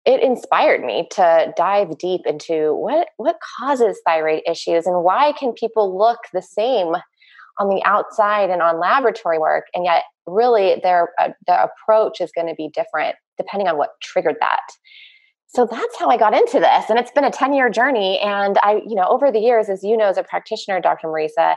it 0.08 0.24
inspired 0.24 0.86
me 0.86 1.06
to 1.12 1.54
dive 1.58 1.98
deep 1.98 2.22
into 2.26 2.74
what 2.74 3.10
what 3.18 3.38
causes 3.60 4.00
thyroid 4.06 4.42
issues 4.50 4.88
and 4.88 5.04
why 5.04 5.34
can 5.38 5.52
people 5.52 5.98
look 5.98 6.20
the 6.34 6.42
same 6.42 6.96
on 7.60 7.70
the 7.70 7.82
outside 7.86 8.50
and 8.50 8.62
on 8.62 8.80
laboratory 8.80 9.38
work 9.38 9.66
and 9.74 9.84
yet 9.84 10.04
really 10.26 10.80
their 10.82 11.10
uh, 11.20 11.30
the 11.46 11.64
approach 11.64 12.22
is 12.22 12.32
going 12.34 12.48
to 12.48 12.56
be 12.56 12.70
different 12.74 13.16
depending 13.38 13.68
on 13.68 13.78
what 13.78 13.90
triggered 14.02 14.38
that 14.40 14.62
so 15.48 15.68
that's 15.70 16.00
how 16.00 16.10
i 16.10 16.18
got 16.18 16.34
into 16.34 16.60
this 16.60 16.90
and 16.90 16.98
it's 16.98 17.12
been 17.12 17.26
a 17.26 17.32
10 17.32 17.54
year 17.54 17.70
journey 17.70 18.20
and 18.20 18.58
i 18.64 18.82
you 18.88 18.96
know 18.96 19.08
over 19.10 19.30
the 19.32 19.40
years 19.40 19.70
as 19.70 19.84
you 19.84 19.98
know 19.98 20.08
as 20.08 20.18
a 20.18 20.24
practitioner 20.24 20.80
dr 20.80 21.06
mariza 21.06 21.56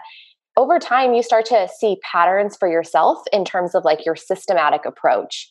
over 0.60 0.78
time 0.78 1.14
you 1.14 1.22
start 1.22 1.46
to 1.46 1.68
see 1.78 1.96
patterns 2.10 2.56
for 2.56 2.68
yourself 2.68 3.18
in 3.32 3.44
terms 3.44 3.74
of 3.74 3.84
like 3.84 4.04
your 4.04 4.16
systematic 4.16 4.84
approach 4.84 5.50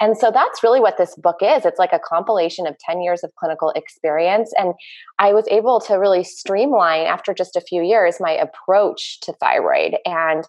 and 0.00 0.16
so 0.16 0.30
that's 0.30 0.62
really 0.62 0.80
what 0.80 0.96
this 0.96 1.16
book 1.16 1.38
is. 1.42 1.64
It's 1.64 1.78
like 1.78 1.92
a 1.92 1.98
compilation 1.98 2.66
of 2.66 2.76
10 2.78 3.00
years 3.00 3.24
of 3.24 3.34
clinical 3.34 3.70
experience. 3.70 4.52
And 4.56 4.74
I 5.18 5.32
was 5.32 5.46
able 5.48 5.80
to 5.82 5.94
really 5.94 6.22
streamline 6.22 7.06
after 7.06 7.34
just 7.34 7.56
a 7.56 7.60
few 7.60 7.82
years 7.82 8.18
my 8.20 8.32
approach 8.32 9.18
to 9.22 9.32
thyroid. 9.32 9.96
And, 10.04 10.44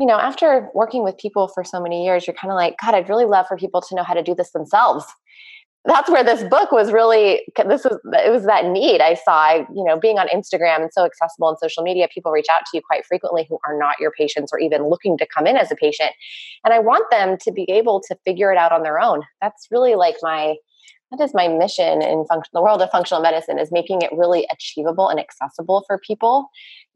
you 0.00 0.06
know, 0.06 0.18
after 0.18 0.70
working 0.74 1.04
with 1.04 1.18
people 1.18 1.48
for 1.48 1.62
so 1.62 1.80
many 1.80 2.04
years, 2.04 2.26
you're 2.26 2.34
kind 2.34 2.50
of 2.50 2.56
like, 2.56 2.74
God, 2.82 2.94
I'd 2.94 3.08
really 3.08 3.26
love 3.26 3.46
for 3.46 3.56
people 3.56 3.80
to 3.80 3.94
know 3.94 4.02
how 4.02 4.14
to 4.14 4.22
do 4.22 4.34
this 4.34 4.50
themselves 4.50 5.04
that's 5.86 6.10
where 6.10 6.24
this 6.24 6.42
book 6.44 6.72
was 6.72 6.92
really 6.92 7.42
this 7.66 7.84
was 7.84 7.98
it 8.12 8.30
was 8.30 8.44
that 8.44 8.66
need 8.66 9.00
i 9.00 9.14
saw 9.14 9.54
you 9.54 9.84
know 9.84 9.98
being 9.98 10.18
on 10.18 10.26
instagram 10.28 10.82
and 10.82 10.92
so 10.92 11.04
accessible 11.04 11.48
on 11.48 11.56
social 11.58 11.82
media 11.82 12.08
people 12.12 12.32
reach 12.32 12.46
out 12.50 12.60
to 12.60 12.76
you 12.76 12.82
quite 12.82 13.04
frequently 13.04 13.46
who 13.48 13.58
are 13.66 13.78
not 13.78 13.96
your 14.00 14.10
patients 14.10 14.52
or 14.52 14.58
even 14.58 14.88
looking 14.88 15.18
to 15.18 15.26
come 15.26 15.46
in 15.46 15.56
as 15.56 15.70
a 15.70 15.76
patient. 15.76 16.12
And 16.64 16.72
i 16.72 16.78
want 16.78 17.10
them 17.10 17.36
to 17.42 17.52
be 17.52 17.70
able 17.70 18.00
to 18.08 18.16
figure 18.24 18.52
it 18.52 18.58
out 18.58 18.72
on 18.72 18.82
their 18.82 19.00
own. 19.00 19.22
That's 19.40 19.68
really 19.70 19.94
like 19.94 20.16
my 20.22 20.56
that 21.10 21.22
is 21.22 21.34
my 21.34 21.46
mission 21.46 22.02
in 22.02 22.24
function, 22.26 22.50
the 22.54 22.62
world 22.62 22.82
of 22.82 22.90
functional 22.90 23.22
medicine 23.22 23.58
is 23.58 23.70
making 23.70 24.02
it 24.02 24.10
really 24.12 24.48
achievable 24.50 25.08
and 25.08 25.20
accessible 25.20 25.84
for 25.86 26.00
people. 26.04 26.48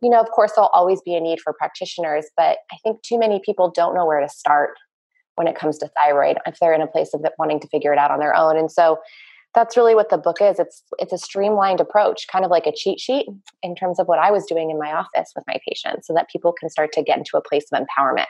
You 0.02 0.11
know 0.11 0.21
of 0.21 0.30
course 0.30 0.52
there'll 0.54 0.71
always 0.73 1.00
be 1.02 1.14
a 1.14 1.21
need 1.21 1.40
for 1.40 1.52
practitioners 1.52 2.26
but 2.37 2.59
i 2.73 2.76
think 2.83 3.02
too 3.02 3.18
many 3.18 3.40
people 3.45 3.71
don't 3.71 3.95
know 3.95 4.07
where 4.07 4.21
to 4.21 4.28
start 4.28 4.71
when 5.38 5.49
it 5.49 5.57
comes 5.57 5.78
to 5.78 5.90
thyroid 6.00 6.38
if 6.47 6.59
they're 6.61 6.75
in 6.75 6.83
a 6.83 6.87
place 6.87 7.14
of 7.14 7.25
wanting 7.38 7.61
to 7.61 7.68
figure 7.68 7.92
it 7.92 7.99
out 7.99 8.11
on 8.11 8.18
their 8.18 8.35
own 8.35 8.57
and 8.57 8.71
so 8.71 8.99
that's 9.54 9.76
really 9.76 9.95
what 9.95 10.11
the 10.11 10.18
book 10.18 10.42
is 10.42 10.59
it's 10.59 10.83
it's 10.99 11.12
a 11.12 11.18
streamlined 11.18 11.80
approach 11.80 12.26
kind 12.30 12.45
of 12.45 12.50
like 12.50 12.66
a 12.66 12.73
cheat 12.75 13.00
sheet 13.00 13.26
in 13.62 13.75
terms 13.75 13.99
of 13.99 14.07
what 14.07 14.18
i 14.18 14.30
was 14.30 14.45
doing 14.45 14.71
in 14.71 14.78
my 14.78 14.92
office 14.92 15.33
with 15.35 15.45
my 15.47 15.57
patients 15.66 16.07
so 16.07 16.14
that 16.14 16.28
people 16.30 16.52
can 16.52 16.68
start 16.68 16.92
to 16.92 17.02
get 17.02 17.18
into 17.18 17.37
a 17.37 17.42
place 17.42 17.64
of 17.73 17.80
empowerment 17.80 18.26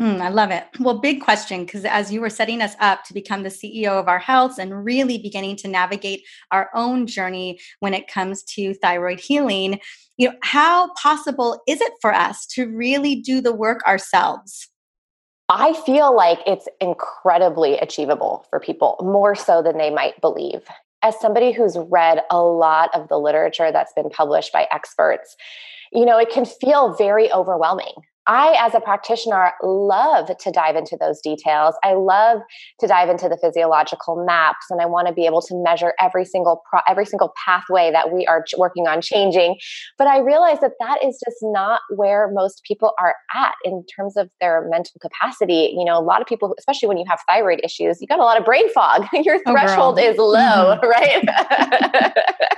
Mm, 0.00 0.20
I 0.20 0.30
love 0.30 0.50
it. 0.50 0.64
Well, 0.80 0.98
big 0.98 1.20
question 1.20 1.64
because 1.64 1.84
as 1.84 2.10
you 2.10 2.20
were 2.20 2.30
setting 2.30 2.62
us 2.62 2.74
up 2.80 3.04
to 3.04 3.14
become 3.14 3.42
the 3.42 3.50
CEO 3.50 4.00
of 4.00 4.08
our 4.08 4.18
health 4.18 4.58
and 4.58 4.84
really 4.84 5.18
beginning 5.18 5.56
to 5.56 5.68
navigate 5.68 6.22
our 6.50 6.70
own 6.74 7.06
journey 7.06 7.60
when 7.80 7.92
it 7.94 8.08
comes 8.08 8.42
to 8.54 8.74
thyroid 8.74 9.20
healing, 9.20 9.80
you 10.16 10.28
know, 10.28 10.34
how 10.42 10.92
possible 10.94 11.62
is 11.68 11.80
it 11.80 11.92
for 12.00 12.12
us 12.12 12.46
to 12.46 12.66
really 12.66 13.16
do 13.16 13.40
the 13.40 13.54
work 13.54 13.80
ourselves? 13.86 14.71
I 15.48 15.74
feel 15.84 16.14
like 16.14 16.38
it's 16.46 16.68
incredibly 16.80 17.78
achievable 17.78 18.46
for 18.48 18.60
people, 18.60 18.96
more 19.02 19.34
so 19.34 19.62
than 19.62 19.76
they 19.76 19.90
might 19.90 20.20
believe. 20.20 20.62
As 21.02 21.18
somebody 21.20 21.52
who's 21.52 21.76
read 21.90 22.22
a 22.30 22.40
lot 22.40 22.90
of 22.94 23.08
the 23.08 23.18
literature 23.18 23.72
that's 23.72 23.92
been 23.92 24.08
published 24.08 24.52
by 24.52 24.68
experts, 24.70 25.36
you 25.92 26.06
know, 26.06 26.18
it 26.18 26.30
can 26.30 26.46
feel 26.46 26.94
very 26.94 27.30
overwhelming. 27.32 27.92
I, 28.26 28.54
as 28.64 28.74
a 28.74 28.80
practitioner, 28.80 29.52
love 29.62 30.30
to 30.36 30.50
dive 30.50 30.76
into 30.76 30.96
those 30.98 31.20
details. 31.20 31.74
I 31.82 31.94
love 31.94 32.40
to 32.80 32.86
dive 32.86 33.08
into 33.08 33.28
the 33.28 33.36
physiological 33.36 34.24
maps, 34.24 34.66
and 34.70 34.80
I 34.80 34.86
want 34.86 35.08
to 35.08 35.14
be 35.14 35.26
able 35.26 35.42
to 35.42 35.62
measure 35.62 35.94
every 36.00 36.24
single 36.24 36.62
pro- 36.70 36.82
every 36.88 37.04
single 37.04 37.32
pathway 37.44 37.90
that 37.90 38.12
we 38.12 38.26
are 38.26 38.44
ch- 38.44 38.54
working 38.56 38.86
on 38.86 39.00
changing. 39.00 39.56
But 39.98 40.06
I 40.06 40.18
realize 40.18 40.60
that 40.60 40.72
that 40.78 41.04
is 41.04 41.20
just 41.24 41.38
not 41.42 41.80
where 41.96 42.30
most 42.32 42.62
people 42.66 42.92
are 43.00 43.16
at 43.34 43.54
in 43.64 43.84
terms 43.96 44.16
of 44.16 44.30
their 44.40 44.68
mental 44.70 45.00
capacity. 45.00 45.74
You 45.76 45.84
know, 45.84 45.98
a 45.98 46.04
lot 46.04 46.20
of 46.20 46.28
people, 46.28 46.54
especially 46.58 46.88
when 46.88 46.98
you 46.98 47.04
have 47.08 47.18
thyroid 47.28 47.60
issues, 47.64 48.00
you 48.00 48.06
got 48.06 48.20
a 48.20 48.24
lot 48.24 48.38
of 48.38 48.44
brain 48.44 48.72
fog. 48.72 49.06
Your 49.12 49.40
oh, 49.46 49.52
threshold 49.52 49.98
is 49.98 50.16
low, 50.16 50.78
mm-hmm. 50.78 50.86
right? 50.86 51.24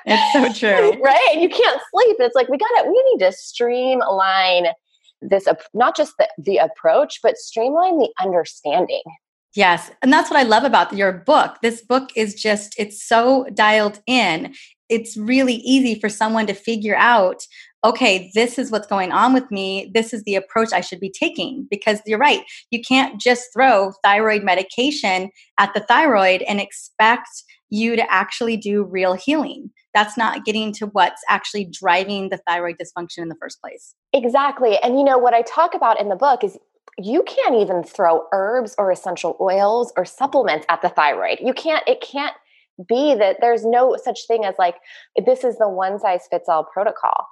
it's 0.04 0.32
so 0.32 0.52
true, 0.52 1.00
right? 1.02 1.36
You 1.38 1.48
can't 1.48 1.80
sleep. 1.90 2.16
It's 2.18 2.34
like 2.34 2.48
we 2.48 2.58
got 2.58 2.70
it. 2.74 2.86
we 2.86 3.02
need 3.12 3.24
to 3.24 3.32
streamline 3.32 4.66
this 5.22 5.46
not 5.72 5.96
just 5.96 6.14
the, 6.18 6.28
the 6.38 6.58
approach 6.58 7.20
but 7.22 7.36
streamline 7.36 7.98
the 7.98 8.10
understanding. 8.20 9.02
Yes 9.54 9.90
and 10.02 10.12
that's 10.12 10.30
what 10.30 10.38
i 10.38 10.42
love 10.42 10.64
about 10.64 10.92
your 10.92 11.12
book. 11.12 11.56
This 11.62 11.82
book 11.82 12.10
is 12.16 12.34
just 12.34 12.74
it's 12.78 13.02
so 13.02 13.46
dialed 13.54 14.00
in. 14.06 14.54
It's 14.88 15.16
really 15.16 15.56
easy 15.56 15.98
for 15.98 16.08
someone 16.08 16.46
to 16.46 16.54
figure 16.54 16.96
out 16.96 17.46
okay 17.84 18.30
this 18.34 18.58
is 18.58 18.70
what's 18.70 18.86
going 18.86 19.12
on 19.12 19.32
with 19.32 19.50
me. 19.50 19.90
This 19.94 20.12
is 20.12 20.22
the 20.24 20.34
approach 20.34 20.72
i 20.72 20.80
should 20.80 21.00
be 21.00 21.10
taking. 21.10 21.66
Because 21.70 22.00
you're 22.06 22.18
right 22.18 22.42
you 22.70 22.80
can't 22.82 23.20
just 23.20 23.52
throw 23.52 23.92
thyroid 24.02 24.42
medication 24.42 25.30
at 25.58 25.72
the 25.74 25.80
thyroid 25.80 26.42
and 26.42 26.60
expect 26.60 27.44
you 27.70 27.96
to 27.96 28.12
actually 28.12 28.56
do 28.56 28.84
real 28.84 29.14
healing 29.14 29.70
that's 29.94 30.16
not 30.16 30.44
getting 30.44 30.72
to 30.72 30.86
what's 30.86 31.22
actually 31.30 31.64
driving 31.64 32.28
the 32.28 32.38
thyroid 32.48 32.76
dysfunction 32.76 33.18
in 33.18 33.28
the 33.28 33.36
first 33.40 33.60
place. 33.60 33.94
Exactly. 34.12 34.76
And 34.82 34.98
you 34.98 35.04
know, 35.04 35.16
what 35.16 35.34
I 35.34 35.42
talk 35.42 35.74
about 35.74 36.00
in 36.00 36.08
the 36.08 36.16
book 36.16 36.42
is 36.42 36.58
you 36.98 37.22
can't 37.22 37.54
even 37.54 37.82
throw 37.82 38.24
herbs 38.32 38.74
or 38.76 38.90
essential 38.90 39.36
oils 39.40 39.92
or 39.96 40.04
supplements 40.04 40.66
at 40.68 40.82
the 40.82 40.88
thyroid. 40.88 41.38
You 41.40 41.54
can't, 41.54 41.86
it 41.86 42.00
can't 42.00 42.34
be 42.88 43.14
that 43.14 43.36
there's 43.40 43.64
no 43.64 43.96
such 44.02 44.26
thing 44.26 44.44
as 44.44 44.56
like, 44.58 44.76
this 45.24 45.44
is 45.44 45.58
the 45.58 45.68
one 45.68 45.98
size 45.98 46.26
fits 46.30 46.48
all 46.48 46.64
protocol. 46.64 47.26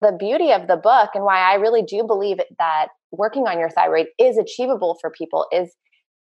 The 0.00 0.16
beauty 0.18 0.52
of 0.52 0.68
the 0.68 0.76
book 0.76 1.10
and 1.14 1.24
why 1.24 1.38
I 1.38 1.54
really 1.54 1.82
do 1.82 2.04
believe 2.04 2.38
that 2.58 2.88
working 3.10 3.46
on 3.48 3.58
your 3.58 3.70
thyroid 3.70 4.06
is 4.18 4.38
achievable 4.38 4.98
for 5.00 5.10
people 5.10 5.46
is 5.52 5.74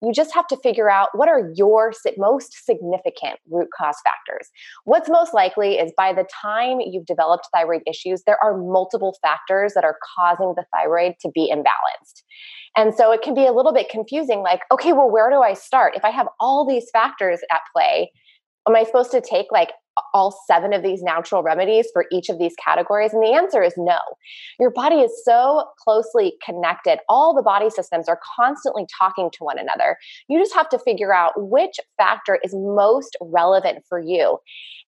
you 0.03 0.11
just 0.13 0.33
have 0.33 0.47
to 0.47 0.57
figure 0.57 0.89
out 0.89 1.09
what 1.13 1.29
are 1.29 1.49
your 1.55 1.93
most 2.17 2.65
significant 2.65 3.39
root 3.49 3.69
cause 3.77 3.95
factors. 4.03 4.49
What's 4.83 5.09
most 5.09 5.33
likely 5.33 5.75
is 5.75 5.93
by 5.95 6.13
the 6.13 6.25
time 6.41 6.79
you've 6.81 7.05
developed 7.05 7.47
thyroid 7.53 7.81
issues, 7.87 8.23
there 8.25 8.37
are 8.43 8.57
multiple 8.57 9.15
factors 9.21 9.73
that 9.75 9.85
are 9.85 9.97
causing 10.15 10.53
the 10.55 10.65
thyroid 10.75 11.13
to 11.21 11.31
be 11.33 11.51
imbalanced. 11.53 12.23
And 12.75 12.93
so 12.93 13.11
it 13.11 13.21
can 13.21 13.33
be 13.33 13.45
a 13.45 13.53
little 13.53 13.73
bit 13.73 13.89
confusing 13.89 14.41
like, 14.41 14.61
okay, 14.71 14.93
well, 14.93 15.09
where 15.09 15.29
do 15.29 15.41
I 15.41 15.53
start? 15.53 15.95
If 15.95 16.03
I 16.03 16.09
have 16.09 16.27
all 16.39 16.67
these 16.67 16.89
factors 16.91 17.39
at 17.51 17.61
play, 17.73 18.11
am 18.67 18.75
I 18.75 18.83
supposed 18.83 19.11
to 19.11 19.21
take 19.21 19.47
like 19.51 19.69
all 20.13 20.37
seven 20.47 20.73
of 20.73 20.83
these 20.83 21.01
natural 21.01 21.43
remedies 21.43 21.87
for 21.93 22.05
each 22.11 22.29
of 22.29 22.39
these 22.39 22.53
categories? 22.63 23.13
And 23.13 23.23
the 23.23 23.33
answer 23.33 23.61
is 23.63 23.73
no. 23.77 23.99
Your 24.59 24.71
body 24.71 24.97
is 24.97 25.11
so 25.23 25.65
closely 25.79 26.33
connected. 26.45 26.99
All 27.09 27.33
the 27.33 27.41
body 27.41 27.69
systems 27.69 28.07
are 28.07 28.19
constantly 28.35 28.85
talking 28.99 29.29
to 29.31 29.43
one 29.43 29.59
another. 29.59 29.97
You 30.27 30.39
just 30.39 30.53
have 30.53 30.69
to 30.69 30.79
figure 30.79 31.13
out 31.13 31.33
which 31.35 31.79
factor 31.97 32.39
is 32.43 32.53
most 32.53 33.17
relevant 33.21 33.83
for 33.87 33.99
you. 33.99 34.39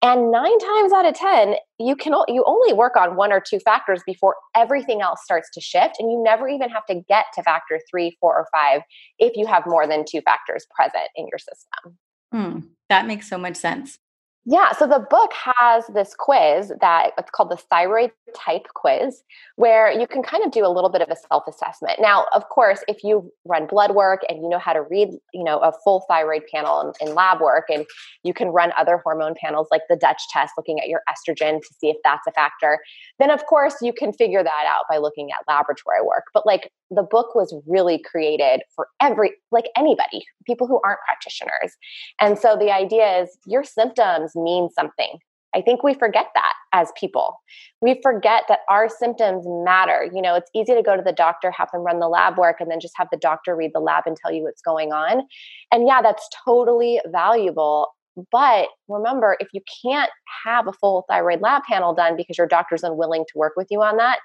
And 0.04 0.32
nine 0.32 0.58
times 0.58 0.94
out 0.94 1.06
of 1.06 1.14
10, 1.14 1.56
you 1.78 1.96
can 1.96 2.14
you 2.28 2.44
only 2.48 2.74
work 2.74 2.96
on 2.96 3.16
one 3.16 3.32
or 3.32 3.40
two 3.40 3.60
factors 3.60 4.02
before 4.04 4.36
everything 4.56 5.02
else 5.02 5.20
starts 5.24 5.50
to 5.54 5.62
shift. 5.62 5.98
And 6.00 6.12
you 6.12 6.22
never 6.24 6.50
even 6.50 6.70
have 6.70 6.86
to 6.88 6.96
get 7.08 7.26
to 7.36 7.44
factor 7.44 7.80
three, 7.90 8.18
four, 8.20 8.36
or 8.36 8.48
five 8.52 8.82
if 9.20 9.38
you 9.38 9.46
have 9.46 9.64
more 9.68 9.86
than 9.88 10.04
two 10.10 10.22
factors 10.22 10.66
present 10.76 11.08
in 11.16 11.28
your 11.32 11.38
system. 11.38 11.98
Hmm, 12.32 12.68
that 12.90 13.06
makes 13.06 13.30
so 13.30 13.38
much 13.38 13.58
sense. 13.58 14.00
Yeah, 14.46 14.72
so 14.72 14.88
the 14.88 15.06
book 15.08 15.32
has 15.34 15.86
this 15.94 16.16
quiz 16.18 16.74
that 16.82 17.12
it's 17.16 17.30
called 17.30 17.52
the 17.52 17.58
thyroid 17.58 18.12
type 18.36 18.66
quiz, 18.74 19.22
where 19.56 19.92
you 19.92 20.08
can 20.08 20.24
kind 20.24 20.44
of 20.44 20.52
do 20.52 20.66
a 20.66 20.72
little 20.74 20.90
bit 20.90 21.04
of 21.04 21.10
a 21.10 21.16
self 21.16 21.44
assessment. 21.48 22.00
Now, 22.02 22.26
of 22.34 22.50
course, 22.50 22.84
if 22.88 23.04
you 23.04 23.32
run 23.46 23.68
blood 23.68 23.94
work 23.94 24.22
and 24.28 24.42
you 24.42 24.50
know 24.50 24.58
how 24.58 24.74
to 24.74 24.82
read, 24.82 25.10
you 25.32 25.44
know, 25.44 25.60
a 25.60 25.72
full 25.84 26.06
thyroid 26.08 26.42
panel 26.52 26.82
in, 27.00 27.10
in 27.10 27.14
lab 27.14 27.40
work, 27.40 27.66
and 27.70 27.86
you 28.24 28.34
can 28.34 28.48
run 28.48 28.72
other 28.80 29.00
hormone 29.04 29.36
panels 29.40 29.68
like 29.70 29.84
the 29.90 29.96
Dutch 29.96 30.24
test, 30.32 30.54
looking 30.58 30.80
at 30.80 30.88
your 30.88 31.02
estrogen 31.08 31.60
to 31.62 31.74
see 31.80 31.90
if 31.90 31.98
that's 32.04 32.26
a 32.28 32.32
factor, 32.32 32.80
then 33.20 33.30
of 33.30 33.46
course 33.46 33.76
you 33.80 33.94
can 33.94 34.12
figure 34.12 34.44
that 34.44 34.66
out 34.68 34.86
by 34.90 34.98
looking 34.98 35.30
at 35.32 35.48
laboratory 35.48 36.02
work. 36.04 36.24
But 36.34 36.48
like 36.48 36.72
the 36.90 37.04
book 37.04 37.36
was 37.36 37.56
really 37.68 38.00
created 38.00 38.62
for 38.76 38.88
every, 39.00 39.34
like 39.52 39.66
anybody, 39.78 40.26
people 40.48 40.66
who 40.66 40.82
aren't 40.84 41.00
practitioners. 41.06 41.78
And 42.20 42.40
so 42.40 42.58
the 42.58 42.72
idea 42.72 43.22
is 43.22 43.38
your 43.46 43.64
symptoms 43.64 44.31
symptoms 44.32 44.44
mean 44.44 44.70
something. 44.70 45.20
I 45.54 45.62
think 45.62 45.84
we 45.84 45.94
forget 45.94 46.28
that 46.34 46.54
as 46.72 46.94
people. 46.98 47.36
We 47.82 48.00
forget 48.02 48.44
that 48.48 48.60
our 48.70 48.88
symptoms 48.88 49.44
matter. 49.46 50.10
You 50.14 50.22
know, 50.22 50.36
it's 50.36 50.50
easy 50.56 50.74
to 50.74 50.82
go 50.82 50.96
to 50.96 51.04
the 51.04 51.12
doctor, 51.12 51.52
have 51.52 51.70
them 51.74 51.82
run 51.82 52.00
the 52.00 52.08
lab 52.08 52.38
work, 52.38 52.62
and 52.62 52.72
then 52.72 52.80
just 52.80 52.94
have 52.96 53.10
the 53.12 53.18
doctor 53.18 53.56
read 53.56 53.72
the 53.74 53.82
lab 53.82 54.04
and 54.06 54.16
tell 54.16 54.32
you 54.32 54.44
what's 54.44 54.62
going 54.62 54.94
on. 54.94 55.24
And 55.72 55.88
yeah, 55.88 56.02
that's 56.02 56.28
totally 56.46 57.02
valuable. 57.08 57.90
But 58.32 58.70
remember, 58.88 59.36
if 59.42 59.50
you 59.54 59.62
can't 59.84 60.10
have 60.46 60.68
a 60.68 60.74
full 60.74 61.06
thyroid 61.10 61.42
lab 61.42 61.64
panel 61.64 61.94
done 61.94 62.16
because 62.16 62.38
your 62.38 62.48
doctor's 62.48 62.84
unwilling 62.84 63.26
to 63.26 63.38
work 63.38 63.54
with 63.58 63.68
you 63.70 63.82
on 63.82 63.98
that, 63.98 64.20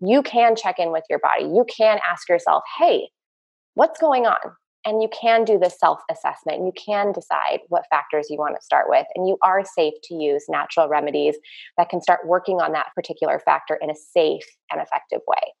you 0.00 0.22
can 0.22 0.56
check 0.56 0.78
in 0.78 0.90
with 0.90 1.04
your 1.08 1.20
body. 1.20 1.44
You 1.44 1.64
can 1.74 1.98
ask 2.08 2.28
yourself, 2.28 2.64
hey, 2.78 3.08
what's 3.74 4.00
going 4.00 4.26
on? 4.26 4.36
And 4.86 5.02
you 5.02 5.08
can 5.08 5.44
do 5.44 5.58
the 5.58 5.68
self 5.68 6.00
assessment. 6.10 6.64
You 6.64 6.72
can 6.72 7.12
decide 7.12 7.60
what 7.68 7.84
factors 7.90 8.28
you 8.30 8.38
want 8.38 8.56
to 8.56 8.64
start 8.64 8.86
with, 8.88 9.06
and 9.14 9.28
you 9.28 9.36
are 9.42 9.64
safe 9.64 9.94
to 10.04 10.14
use 10.14 10.44
natural 10.48 10.88
remedies 10.88 11.36
that 11.76 11.90
can 11.90 12.00
start 12.00 12.26
working 12.26 12.60
on 12.60 12.72
that 12.72 12.86
particular 12.94 13.40
factor 13.40 13.76
in 13.82 13.90
a 13.90 13.94
safe 13.94 14.46
and 14.70 14.80
effective 14.80 15.20
way. 15.26 15.52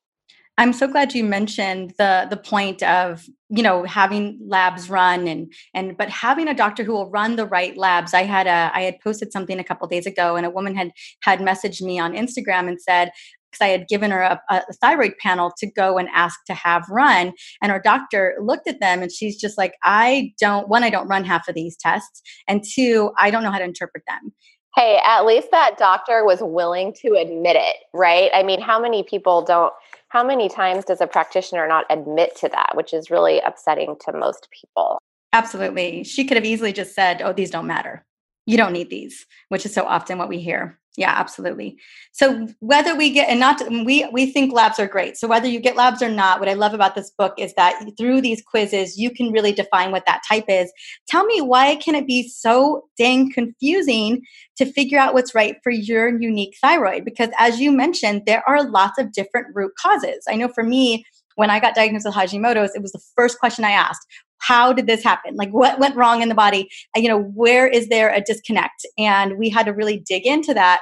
I'm 0.58 0.72
so 0.72 0.88
glad 0.88 1.14
you 1.14 1.22
mentioned 1.22 1.92
the 1.98 2.26
the 2.30 2.36
point 2.36 2.82
of 2.82 3.26
you 3.50 3.62
know 3.62 3.84
having 3.84 4.38
labs 4.46 4.88
run 4.88 5.28
and 5.28 5.52
and 5.74 5.98
but 5.98 6.08
having 6.08 6.48
a 6.48 6.54
doctor 6.54 6.82
who 6.82 6.92
will 6.92 7.10
run 7.10 7.36
the 7.36 7.46
right 7.46 7.76
labs. 7.76 8.14
I 8.14 8.22
had 8.22 8.46
a 8.46 8.70
I 8.72 8.82
had 8.82 8.98
posted 9.00 9.32
something 9.32 9.58
a 9.58 9.64
couple 9.64 9.86
days 9.86 10.06
ago, 10.06 10.36
and 10.36 10.46
a 10.46 10.50
woman 10.50 10.74
had 10.74 10.92
had 11.20 11.40
messaged 11.40 11.82
me 11.82 11.98
on 11.98 12.14
Instagram 12.14 12.68
and 12.68 12.80
said, 12.80 13.10
because 13.56 13.66
I 13.66 13.70
had 13.70 13.88
given 13.88 14.10
her 14.10 14.20
a, 14.20 14.40
a, 14.50 14.62
thyroid 14.80 15.14
panel 15.18 15.52
to 15.58 15.66
go 15.66 15.98
and 15.98 16.08
ask 16.14 16.44
to 16.46 16.54
have 16.54 16.84
run. 16.88 17.32
And 17.62 17.72
her 17.72 17.80
doctor 17.80 18.36
looked 18.40 18.68
at 18.68 18.80
them 18.80 19.02
and 19.02 19.10
she's 19.10 19.36
just 19.36 19.58
like, 19.58 19.74
I 19.82 20.32
don't, 20.40 20.68
one, 20.68 20.84
I 20.84 20.90
don't 20.90 21.08
run 21.08 21.24
half 21.24 21.48
of 21.48 21.54
these 21.54 21.76
tests. 21.76 22.22
And 22.46 22.62
two, 22.64 23.10
I 23.18 23.30
don't 23.30 23.42
know 23.42 23.50
how 23.50 23.58
to 23.58 23.64
interpret 23.64 24.04
them. 24.06 24.32
Hey, 24.74 25.00
at 25.04 25.24
least 25.24 25.50
that 25.52 25.78
doctor 25.78 26.24
was 26.24 26.40
willing 26.42 26.94
to 27.00 27.14
admit 27.14 27.56
it, 27.56 27.76
right? 27.94 28.30
I 28.34 28.42
mean, 28.42 28.60
how 28.60 28.78
many 28.78 29.02
people 29.02 29.42
don't, 29.42 29.72
how 30.08 30.22
many 30.22 30.50
times 30.50 30.84
does 30.84 31.00
a 31.00 31.06
practitioner 31.06 31.66
not 31.66 31.86
admit 31.88 32.36
to 32.36 32.48
that, 32.50 32.72
which 32.74 32.92
is 32.92 33.10
really 33.10 33.40
upsetting 33.40 33.96
to 34.00 34.12
most 34.12 34.48
people? 34.50 34.98
Absolutely. 35.32 36.04
She 36.04 36.24
could 36.24 36.36
have 36.36 36.44
easily 36.44 36.72
just 36.72 36.94
said, 36.94 37.22
oh, 37.22 37.32
these 37.32 37.50
don't 37.50 37.66
matter. 37.66 38.05
You 38.46 38.56
don't 38.56 38.72
need 38.72 38.90
these, 38.90 39.26
which 39.48 39.66
is 39.66 39.74
so 39.74 39.84
often 39.84 40.18
what 40.18 40.28
we 40.28 40.38
hear. 40.38 40.78
Yeah 40.96 41.12
absolutely. 41.14 41.76
So 42.12 42.48
whether 42.60 42.96
we 42.96 43.10
get 43.10 43.28
and 43.28 43.38
not 43.38 43.60
we 43.70 44.08
we 44.12 44.32
think 44.32 44.52
labs 44.52 44.78
are 44.78 44.86
great. 44.86 45.18
So 45.18 45.28
whether 45.28 45.46
you 45.46 45.60
get 45.60 45.76
labs 45.76 46.00
or 46.00 46.08
not 46.08 46.40
what 46.40 46.48
i 46.48 46.54
love 46.54 46.72
about 46.72 46.94
this 46.94 47.10
book 47.18 47.34
is 47.38 47.52
that 47.54 47.78
through 47.98 48.22
these 48.22 48.42
quizzes 48.42 48.96
you 48.96 49.10
can 49.10 49.30
really 49.30 49.52
define 49.52 49.92
what 49.92 50.06
that 50.06 50.22
type 50.26 50.46
is. 50.48 50.72
Tell 51.06 51.24
me 51.26 51.42
why 51.42 51.76
can 51.76 51.94
it 51.94 52.06
be 52.06 52.28
so 52.28 52.84
dang 52.96 53.30
confusing 53.30 54.22
to 54.56 54.64
figure 54.64 54.98
out 54.98 55.12
what's 55.12 55.34
right 55.34 55.56
for 55.62 55.70
your 55.70 56.18
unique 56.18 56.56
thyroid? 56.62 57.04
Because 57.04 57.30
as 57.38 57.60
you 57.60 57.72
mentioned 57.72 58.22
there 58.26 58.42
are 58.48 58.68
lots 58.70 58.98
of 58.98 59.12
different 59.12 59.48
root 59.54 59.72
causes. 59.78 60.24
I 60.28 60.36
know 60.36 60.48
for 60.48 60.64
me 60.64 61.04
when 61.36 61.50
I 61.50 61.60
got 61.60 61.74
diagnosed 61.74 62.06
with 62.06 62.14
Hashimoto's, 62.14 62.74
it 62.74 62.82
was 62.82 62.92
the 62.92 63.02
first 63.14 63.38
question 63.38 63.64
I 63.64 63.70
asked 63.70 64.06
how 64.38 64.72
did 64.72 64.86
this 64.86 65.02
happen? 65.02 65.34
Like 65.36 65.50
what 65.50 65.78
went 65.78 65.96
wrong 65.96 66.20
in 66.20 66.28
the 66.28 66.34
body? 66.34 66.68
You 66.94 67.08
know 67.08 67.22
where 67.22 67.66
is 67.66 67.88
there 67.88 68.12
a 68.12 68.20
disconnect? 68.20 68.86
And 68.98 69.38
we 69.38 69.48
had 69.48 69.66
to 69.66 69.72
really 69.72 69.98
dig 70.06 70.26
into 70.26 70.52
that. 70.54 70.80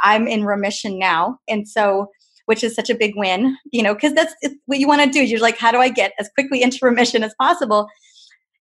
I'm 0.00 0.28
in 0.28 0.44
remission 0.44 0.98
now 0.98 1.38
and 1.48 1.66
so 1.66 2.08
which 2.44 2.62
is 2.62 2.74
such 2.74 2.90
a 2.90 2.94
big 2.94 3.14
win 3.16 3.56
you 3.72 3.82
know 3.82 3.94
because 3.94 4.12
that's 4.12 4.34
what 4.66 4.78
you 4.78 4.86
want 4.86 5.02
to 5.02 5.10
do. 5.10 5.24
You're 5.24 5.40
like 5.40 5.56
how 5.56 5.72
do 5.72 5.78
i 5.78 5.88
get 5.88 6.12
as 6.18 6.28
quickly 6.34 6.62
into 6.62 6.78
remission 6.82 7.22
as 7.24 7.34
possible 7.40 7.88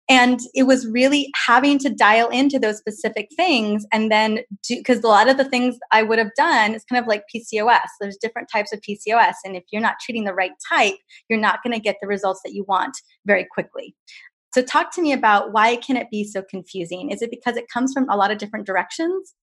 and 0.07 0.39
it 0.53 0.63
was 0.63 0.87
really 0.87 1.31
having 1.47 1.79
to 1.79 1.89
dial 1.89 2.29
into 2.29 2.59
those 2.59 2.77
specific 2.77 3.29
things 3.35 3.85
and 3.91 4.11
then 4.11 4.39
because 4.69 5.03
a 5.03 5.07
lot 5.07 5.29
of 5.29 5.37
the 5.37 5.45
things 5.45 5.77
i 5.91 6.03
would 6.03 6.19
have 6.19 6.33
done 6.37 6.75
is 6.75 6.83
kind 6.85 7.01
of 7.01 7.07
like 7.07 7.23
pcos 7.33 7.79
there's 7.99 8.17
different 8.17 8.47
types 8.51 8.71
of 8.71 8.79
pcos 8.81 9.33
and 9.43 9.55
if 9.55 9.63
you're 9.71 9.81
not 9.81 9.95
treating 10.03 10.25
the 10.25 10.33
right 10.33 10.51
type 10.69 10.95
you're 11.29 11.39
not 11.39 11.63
going 11.63 11.73
to 11.73 11.79
get 11.79 11.97
the 12.01 12.07
results 12.07 12.41
that 12.43 12.53
you 12.53 12.65
want 12.67 12.95
very 13.25 13.45
quickly. 13.51 13.95
So 14.53 14.61
talk 14.61 14.93
to 14.95 15.01
me 15.01 15.11
about 15.11 15.51
why 15.51 15.75
can 15.77 15.97
it 15.97 16.09
be 16.09 16.23
so 16.23 16.41
confusing? 16.41 17.11
Is 17.11 17.21
it 17.21 17.29
because 17.29 17.57
it 17.57 17.69
comes 17.69 17.93
from 17.93 18.09
a 18.09 18.15
lot 18.15 18.31
of 18.31 18.37
different 18.37 18.65
directions? 18.65 19.33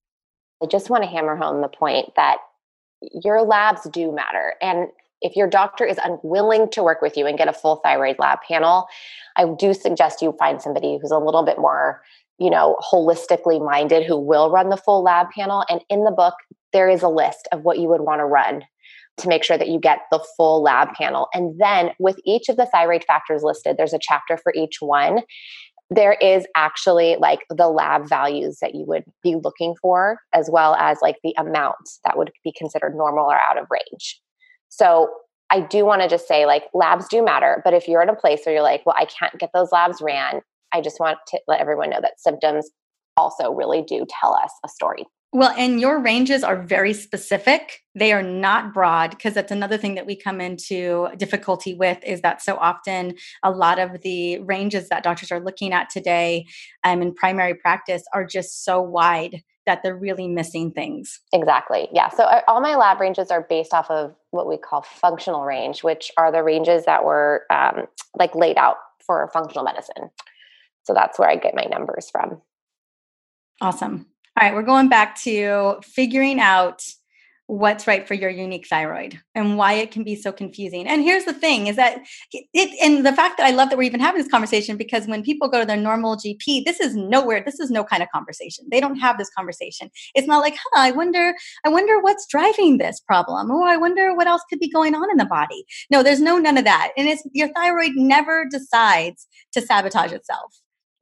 I 0.62 0.66
just 0.66 0.88
want 0.88 1.04
to 1.04 1.10
hammer 1.10 1.36
home 1.36 1.60
the 1.60 1.68
point 1.68 2.10
that 2.16 2.38
your 3.22 3.42
labs 3.42 3.88
do 3.90 4.12
matter 4.12 4.54
and 4.62 4.88
If 5.22 5.36
your 5.36 5.48
doctor 5.48 5.84
is 5.84 5.98
unwilling 6.02 6.68
to 6.70 6.82
work 6.82 7.00
with 7.00 7.16
you 7.16 7.26
and 7.26 7.38
get 7.38 7.48
a 7.48 7.52
full 7.52 7.76
thyroid 7.76 8.16
lab 8.18 8.40
panel, 8.46 8.86
I 9.36 9.46
do 9.58 9.72
suggest 9.72 10.20
you 10.20 10.34
find 10.38 10.60
somebody 10.60 10.98
who's 11.00 11.12
a 11.12 11.18
little 11.18 11.44
bit 11.44 11.58
more, 11.58 12.02
you 12.38 12.50
know, 12.50 12.76
holistically 12.92 13.64
minded 13.64 14.04
who 14.04 14.18
will 14.18 14.50
run 14.50 14.68
the 14.68 14.76
full 14.76 15.02
lab 15.02 15.28
panel. 15.30 15.64
And 15.70 15.80
in 15.88 16.04
the 16.04 16.10
book, 16.10 16.34
there 16.72 16.88
is 16.88 17.02
a 17.02 17.08
list 17.08 17.48
of 17.52 17.62
what 17.62 17.78
you 17.78 17.88
would 17.88 18.02
want 18.02 18.20
to 18.20 18.24
run 18.24 18.62
to 19.18 19.28
make 19.28 19.44
sure 19.44 19.58
that 19.58 19.68
you 19.68 19.78
get 19.78 20.00
the 20.10 20.24
full 20.36 20.62
lab 20.62 20.94
panel. 20.94 21.28
And 21.32 21.58
then 21.60 21.90
with 21.98 22.16
each 22.24 22.48
of 22.48 22.56
the 22.56 22.66
thyroid 22.66 23.04
factors 23.04 23.42
listed, 23.42 23.76
there's 23.76 23.92
a 23.92 23.98
chapter 24.00 24.36
for 24.36 24.52
each 24.56 24.76
one. 24.80 25.20
There 25.90 26.14
is 26.14 26.46
actually 26.56 27.16
like 27.20 27.40
the 27.50 27.68
lab 27.68 28.08
values 28.08 28.58
that 28.62 28.74
you 28.74 28.84
would 28.86 29.04
be 29.22 29.36
looking 29.36 29.74
for, 29.80 30.18
as 30.32 30.48
well 30.50 30.74
as 30.76 30.98
like 31.02 31.16
the 31.22 31.34
amount 31.36 31.90
that 32.04 32.16
would 32.16 32.32
be 32.42 32.52
considered 32.56 32.94
normal 32.96 33.26
or 33.26 33.38
out 33.38 33.58
of 33.58 33.66
range. 33.70 34.20
So 34.72 35.10
I 35.50 35.60
do 35.60 35.84
want 35.84 36.00
to 36.00 36.08
just 36.08 36.26
say 36.26 36.46
like 36.46 36.64
labs 36.72 37.06
do 37.08 37.22
matter, 37.22 37.60
but 37.62 37.74
if 37.74 37.86
you're 37.86 38.00
in 38.00 38.08
a 38.08 38.16
place 38.16 38.40
where 38.44 38.54
you're 38.54 38.62
like, 38.62 38.86
well, 38.86 38.96
I 38.98 39.04
can't 39.04 39.38
get 39.38 39.50
those 39.52 39.70
labs 39.70 40.00
ran, 40.00 40.40
I 40.72 40.80
just 40.80 40.98
want 40.98 41.18
to 41.28 41.40
let 41.46 41.60
everyone 41.60 41.90
know 41.90 42.00
that 42.00 42.18
symptoms 42.18 42.70
also 43.18 43.52
really 43.52 43.82
do 43.82 44.06
tell 44.08 44.32
us 44.32 44.50
a 44.64 44.68
story. 44.70 45.04
Well, 45.34 45.54
and 45.58 45.78
your 45.78 45.98
ranges 45.98 46.42
are 46.42 46.62
very 46.62 46.94
specific. 46.94 47.80
They 47.94 48.12
are 48.12 48.22
not 48.22 48.72
broad 48.72 49.10
because 49.10 49.34
that's 49.34 49.52
another 49.52 49.76
thing 49.76 49.94
that 49.94 50.06
we 50.06 50.16
come 50.16 50.40
into 50.40 51.08
difficulty 51.18 51.74
with 51.74 52.02
is 52.04 52.22
that 52.22 52.42
so 52.42 52.56
often 52.56 53.14
a 53.42 53.50
lot 53.50 53.78
of 53.78 54.00
the 54.00 54.38
ranges 54.40 54.88
that 54.88 55.02
doctors 55.02 55.30
are 55.30 55.40
looking 55.40 55.72
at 55.74 55.90
today 55.90 56.46
um, 56.84 57.02
in 57.02 57.14
primary 57.14 57.54
practice 57.54 58.02
are 58.14 58.26
just 58.26 58.64
so 58.64 58.80
wide 58.80 59.42
that 59.66 59.82
they're 59.82 59.96
really 59.96 60.26
missing 60.26 60.72
things. 60.72 61.20
Exactly. 61.32 61.88
Yeah. 61.92 62.08
So 62.08 62.24
uh, 62.24 62.40
all 62.48 62.60
my 62.60 62.74
lab 62.74 63.00
ranges 63.00 63.30
are 63.30 63.46
based 63.48 63.72
off 63.72 63.90
of 63.90 64.14
what 64.30 64.48
we 64.48 64.56
call 64.56 64.82
functional 64.82 65.44
range, 65.44 65.84
which 65.84 66.10
are 66.16 66.32
the 66.32 66.42
ranges 66.42 66.84
that 66.86 67.04
were 67.04 67.44
um, 67.50 67.86
like 68.18 68.34
laid 68.34 68.58
out 68.58 68.76
for 69.06 69.30
functional 69.32 69.64
medicine. 69.64 70.10
So 70.84 70.94
that's 70.94 71.18
where 71.18 71.30
I 71.30 71.36
get 71.36 71.54
my 71.54 71.64
numbers 71.64 72.10
from. 72.10 72.40
Awesome. 73.60 74.06
All 74.40 74.48
right, 74.48 74.54
we're 74.54 74.62
going 74.62 74.88
back 74.88 75.20
to 75.22 75.76
figuring 75.84 76.40
out 76.40 76.82
what's 77.52 77.86
right 77.86 78.08
for 78.08 78.14
your 78.14 78.30
unique 78.30 78.66
thyroid 78.66 79.20
and 79.34 79.58
why 79.58 79.74
it 79.74 79.90
can 79.90 80.02
be 80.02 80.16
so 80.16 80.32
confusing. 80.32 80.86
And 80.88 81.02
here's 81.02 81.26
the 81.26 81.34
thing 81.34 81.66
is 81.66 81.76
that 81.76 82.00
it 82.32 82.70
and 82.82 83.04
the 83.04 83.12
fact 83.12 83.36
that 83.36 83.46
I 83.46 83.50
love 83.50 83.68
that 83.68 83.76
we're 83.76 83.82
even 83.82 84.00
having 84.00 84.22
this 84.22 84.30
conversation 84.30 84.78
because 84.78 85.06
when 85.06 85.22
people 85.22 85.48
go 85.48 85.60
to 85.60 85.66
their 85.66 85.76
normal 85.76 86.16
GP, 86.16 86.64
this 86.64 86.80
is 86.80 86.96
nowhere, 86.96 87.42
this 87.44 87.60
is 87.60 87.70
no 87.70 87.84
kind 87.84 88.02
of 88.02 88.08
conversation. 88.10 88.64
They 88.70 88.80
don't 88.80 88.96
have 88.96 89.18
this 89.18 89.28
conversation. 89.36 89.90
It's 90.14 90.26
not 90.26 90.40
like, 90.40 90.54
huh, 90.54 90.80
I 90.80 90.92
wonder, 90.92 91.34
I 91.62 91.68
wonder 91.68 92.00
what's 92.00 92.26
driving 92.26 92.78
this 92.78 93.00
problem. 93.00 93.50
Or 93.50 93.68
I 93.68 93.76
wonder 93.76 94.14
what 94.14 94.26
else 94.26 94.42
could 94.48 94.58
be 94.58 94.70
going 94.70 94.94
on 94.94 95.10
in 95.10 95.18
the 95.18 95.26
body. 95.26 95.66
No, 95.90 96.02
there's 96.02 96.22
no 96.22 96.38
none 96.38 96.56
of 96.56 96.64
that. 96.64 96.92
And 96.96 97.06
it's 97.06 97.22
your 97.32 97.52
thyroid 97.52 97.92
never 97.96 98.46
decides 98.50 99.26
to 99.52 99.60
sabotage 99.60 100.12
itself. 100.12 100.54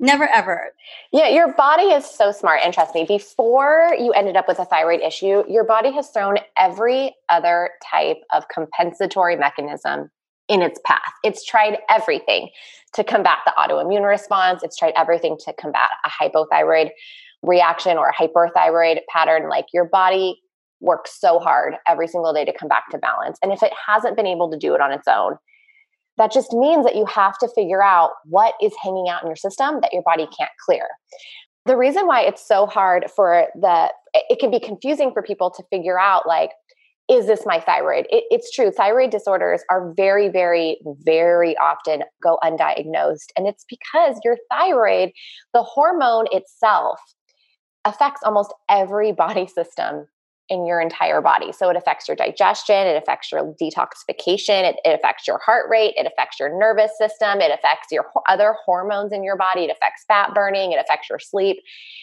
Never 0.03 0.27
ever. 0.27 0.73
Yeah, 1.13 1.29
your 1.29 1.53
body 1.53 1.83
is 1.83 2.07
so 2.07 2.33
smart. 2.33 2.61
And 2.65 2.73
trust 2.73 2.95
me, 2.95 3.05
before 3.05 3.95
you 3.99 4.13
ended 4.13 4.35
up 4.35 4.49
with 4.49 4.59
a 4.59 4.65
thyroid 4.65 5.01
issue, 5.01 5.45
your 5.47 5.63
body 5.63 5.93
has 5.93 6.09
thrown 6.09 6.37
every 6.57 7.15
other 7.29 7.69
type 7.93 8.17
of 8.33 8.49
compensatory 8.49 9.37
mechanism 9.37 10.11
in 10.49 10.63
its 10.63 10.81
path. 10.87 11.13
It's 11.23 11.45
tried 11.45 11.79
everything 11.91 12.49
to 12.95 13.05
combat 13.05 13.39
the 13.45 13.53
autoimmune 13.59 14.09
response, 14.09 14.63
it's 14.63 14.77
tried 14.77 14.95
everything 14.97 15.37
to 15.45 15.53
combat 15.61 15.91
a 16.07 16.09
hypothyroid 16.09 16.91
reaction 17.43 17.99
or 17.99 18.09
a 18.09 18.15
hyperthyroid 18.15 19.01
pattern. 19.11 19.51
Like 19.51 19.67
your 19.75 19.85
body 19.85 20.41
works 20.81 21.21
so 21.21 21.39
hard 21.39 21.75
every 21.87 22.09
single 22.09 22.33
day 22.33 22.47
to 22.47 22.55
come 22.59 22.71
back 22.71 22.89
to 22.91 22.99
balance. 22.99 23.39
And 23.43 23.53
if 23.53 23.63
it 23.63 23.73
hasn't 23.87 24.17
been 24.17 24.27
able 24.27 24.51
to 24.51 24.57
do 24.57 24.75
it 24.75 24.81
on 24.81 24.93
its 24.93 25.07
own, 25.07 25.37
that 26.21 26.31
just 26.31 26.53
means 26.53 26.85
that 26.85 26.97
you 26.97 27.07
have 27.07 27.39
to 27.39 27.49
figure 27.55 27.83
out 27.83 28.11
what 28.27 28.53
is 28.61 28.75
hanging 28.83 29.09
out 29.09 29.23
in 29.23 29.27
your 29.27 29.37
system 29.37 29.81
that 29.81 29.91
your 29.91 30.03
body 30.03 30.29
can't 30.39 30.51
clear. 30.67 30.87
The 31.65 31.79
reason 31.79 32.07
why 32.07 32.21
it's 32.21 32.47
so 32.47 32.67
hard 32.67 33.07
for 33.17 33.47
the, 33.59 33.91
it 34.13 34.39
can 34.39 34.51
be 34.51 34.61
confusing 34.61 35.13
for 35.15 35.23
people 35.23 35.51
to 35.51 35.63
figure 35.71 35.99
out, 35.99 36.29
like, 36.29 36.51
is 37.09 37.27
this 37.27 37.47
my 37.47 37.59
thyroid? 37.59 38.07
It, 38.11 38.25
it's 38.31 38.55
true. 38.55 38.71
Thyroid 38.71 39.11
disorders 39.11 39.63
are 39.71 39.95
very, 39.97 40.29
very, 40.29 40.79
very 41.05 41.57
often 41.57 42.03
go 42.23 42.39
undiagnosed. 42.45 43.31
And 43.35 43.47
it's 43.47 43.65
because 43.67 44.21
your 44.23 44.37
thyroid, 44.51 45.13
the 45.55 45.63
hormone 45.63 46.27
itself, 46.33 47.01
affects 47.87 48.21
almost 48.23 48.53
every 48.69 49.13
body 49.25 49.47
system 49.47 50.07
in 50.51 50.67
your 50.67 50.81
entire 50.81 51.23
body. 51.23 51.53
So 51.53 51.71
it 51.71 51.77
affects 51.77 52.09
your 52.09 52.17
digestion, 52.17 52.87
it 52.87 53.01
affects 53.01 53.31
your 53.31 53.55
detoxification, 53.55 54.69
it, 54.69 54.77
it, 54.85 54.95
affects 54.95 55.27
your 55.27 55.39
heart 55.39 55.71
rate, 55.71 55.95
it 55.97 56.07
affects 56.07 56.41
your 56.41 56.59
nervous 56.59 56.91
system, 56.99 57.41
it 57.41 57.53
affects 57.53 57.87
your 57.93 58.07
other 58.29 58.57
hormones 58.67 59.13
in 59.13 59.23
your 59.23 59.37
body, 59.37 59.63
it 59.63 59.71
affects 59.71 60.05
fat 60.09 60.35
burning, 60.35 60.73
it 60.73 60.81
affects 60.81 61.09
your 61.09 61.21
sleep, 61.21 61.59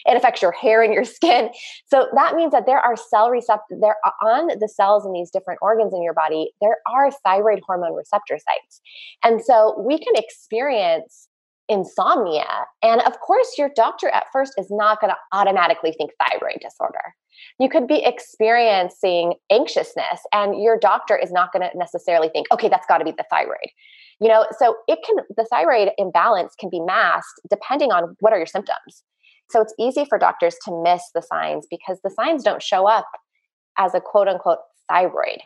it 0.06 0.16
affects 0.16 0.40
your 0.40 0.52
hair 0.52 0.82
and 0.82 0.94
your 0.94 1.04
skin. 1.18 1.50
So 1.86 2.08
that 2.14 2.34
means 2.34 2.52
that 2.52 2.64
there 2.64 2.80
are 2.80 2.96
cell 2.96 3.30
receptors 3.30 3.78
there 3.80 3.96
on 4.22 4.48
the 4.58 4.68
cells 4.68 5.04
in 5.04 5.12
these 5.12 5.30
different 5.30 5.58
organs 5.60 5.92
in 5.92 6.02
your 6.02 6.14
body, 6.14 6.50
there 6.62 6.78
are 6.90 7.10
thyroid 7.10 7.60
hormone 7.66 7.94
receptor 7.94 8.38
sites. 8.38 8.80
And 9.22 9.44
so 9.44 9.78
we 9.86 9.98
can 9.98 10.14
experience 10.16 11.28
insomnia. 11.68 12.46
And 12.82 13.02
of 13.02 13.20
course, 13.20 13.56
your 13.58 13.70
doctor 13.76 14.08
at 14.08 14.26
first 14.32 14.54
is 14.56 14.68
not 14.70 15.00
going 15.00 15.12
to 15.12 15.36
automatically 15.38 15.92
think 15.92 16.12
thyroid 16.18 16.60
disorder 16.62 17.14
you 17.58 17.68
could 17.68 17.86
be 17.86 18.02
experiencing 18.04 19.34
anxiousness 19.50 20.20
and 20.32 20.62
your 20.62 20.78
doctor 20.78 21.16
is 21.16 21.32
not 21.32 21.52
going 21.52 21.68
to 21.68 21.76
necessarily 21.76 22.28
think 22.28 22.46
okay 22.52 22.68
that's 22.68 22.86
got 22.86 22.98
to 22.98 23.04
be 23.04 23.12
the 23.12 23.24
thyroid 23.30 23.70
you 24.20 24.28
know 24.28 24.46
so 24.58 24.76
it 24.86 24.98
can 25.04 25.16
the 25.36 25.46
thyroid 25.50 25.90
imbalance 25.98 26.54
can 26.58 26.70
be 26.70 26.80
masked 26.80 27.40
depending 27.50 27.92
on 27.92 28.16
what 28.20 28.32
are 28.32 28.38
your 28.38 28.46
symptoms 28.46 29.02
so 29.50 29.60
it's 29.60 29.74
easy 29.78 30.04
for 30.08 30.18
doctors 30.18 30.56
to 30.64 30.82
miss 30.82 31.02
the 31.14 31.22
signs 31.22 31.66
because 31.70 31.98
the 32.02 32.10
signs 32.10 32.42
don't 32.42 32.62
show 32.62 32.86
up 32.86 33.06
as 33.78 33.94
a 33.94 34.00
quote 34.00 34.28
unquote 34.28 34.58
thyroid 34.88 35.40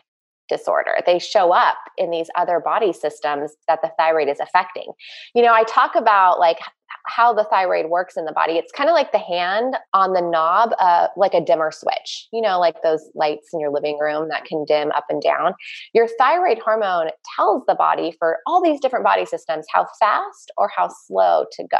disorder. 0.49 0.97
They 1.05 1.19
show 1.19 1.53
up 1.53 1.77
in 1.97 2.11
these 2.11 2.27
other 2.35 2.59
body 2.59 2.93
systems 2.93 3.51
that 3.67 3.81
the 3.81 3.91
thyroid 3.97 4.27
is 4.27 4.39
affecting. 4.39 4.91
You 5.33 5.41
know, 5.41 5.53
I 5.53 5.63
talk 5.63 5.95
about 5.95 6.39
like 6.39 6.57
how 7.05 7.33
the 7.33 7.43
thyroid 7.43 7.89
works 7.89 8.15
in 8.17 8.25
the 8.25 8.31
body. 8.31 8.53
It's 8.53 8.71
kind 8.71 8.89
of 8.89 8.93
like 8.93 9.11
the 9.11 9.19
hand 9.19 9.75
on 9.93 10.13
the 10.13 10.21
knob, 10.21 10.71
uh, 10.79 11.07
like 11.17 11.33
a 11.33 11.41
dimmer 11.41 11.71
switch, 11.71 12.27
you 12.31 12.41
know, 12.41 12.59
like 12.59 12.81
those 12.81 13.09
lights 13.15 13.49
in 13.53 13.59
your 13.59 13.71
living 13.71 13.97
room 13.99 14.29
that 14.29 14.45
can 14.45 14.65
dim 14.65 14.91
up 14.91 15.05
and 15.09 15.21
down. 15.21 15.53
Your 15.93 16.07
thyroid 16.17 16.59
hormone 16.59 17.09
tells 17.35 17.63
the 17.67 17.75
body 17.75 18.15
for 18.17 18.39
all 18.47 18.63
these 18.63 18.79
different 18.79 19.05
body 19.05 19.25
systems 19.25 19.65
how 19.71 19.87
fast 19.99 20.51
or 20.57 20.69
how 20.75 20.89
slow 21.07 21.45
to 21.51 21.63
go. 21.69 21.77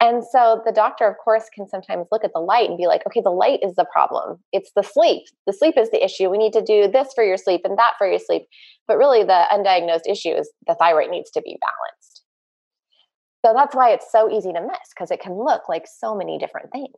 And 0.00 0.22
so 0.30 0.62
the 0.64 0.70
doctor, 0.70 1.08
of 1.08 1.16
course, 1.22 1.46
can 1.52 1.66
sometimes 1.66 2.06
look 2.12 2.22
at 2.22 2.32
the 2.32 2.40
light 2.40 2.68
and 2.68 2.78
be 2.78 2.86
like, 2.86 3.04
okay, 3.06 3.20
the 3.20 3.30
light 3.30 3.58
is 3.62 3.74
the 3.74 3.86
problem. 3.92 4.38
It's 4.52 4.70
the 4.76 4.84
sleep. 4.84 5.22
The 5.46 5.52
sleep 5.52 5.74
is 5.76 5.90
the 5.90 6.04
issue. 6.04 6.30
We 6.30 6.38
need 6.38 6.52
to 6.52 6.62
do 6.62 6.88
this 6.88 7.08
for 7.14 7.24
your 7.24 7.36
sleep 7.36 7.62
and 7.64 7.76
that 7.78 7.94
for 7.98 8.08
your 8.08 8.20
sleep. 8.20 8.42
But 8.86 8.96
really, 8.96 9.24
the 9.24 9.46
undiagnosed 9.52 10.08
issue 10.08 10.30
is 10.30 10.52
the 10.68 10.76
thyroid 10.76 11.10
needs 11.10 11.32
to 11.32 11.42
be 11.42 11.58
balanced. 11.60 12.17
So 13.44 13.52
that's 13.54 13.74
why 13.74 13.90
it's 13.90 14.10
so 14.10 14.30
easy 14.30 14.52
to 14.52 14.60
miss 14.60 14.88
because 14.90 15.10
it 15.10 15.20
can 15.20 15.32
look 15.34 15.68
like 15.68 15.86
so 15.86 16.14
many 16.14 16.38
different 16.38 16.70
things. 16.72 16.94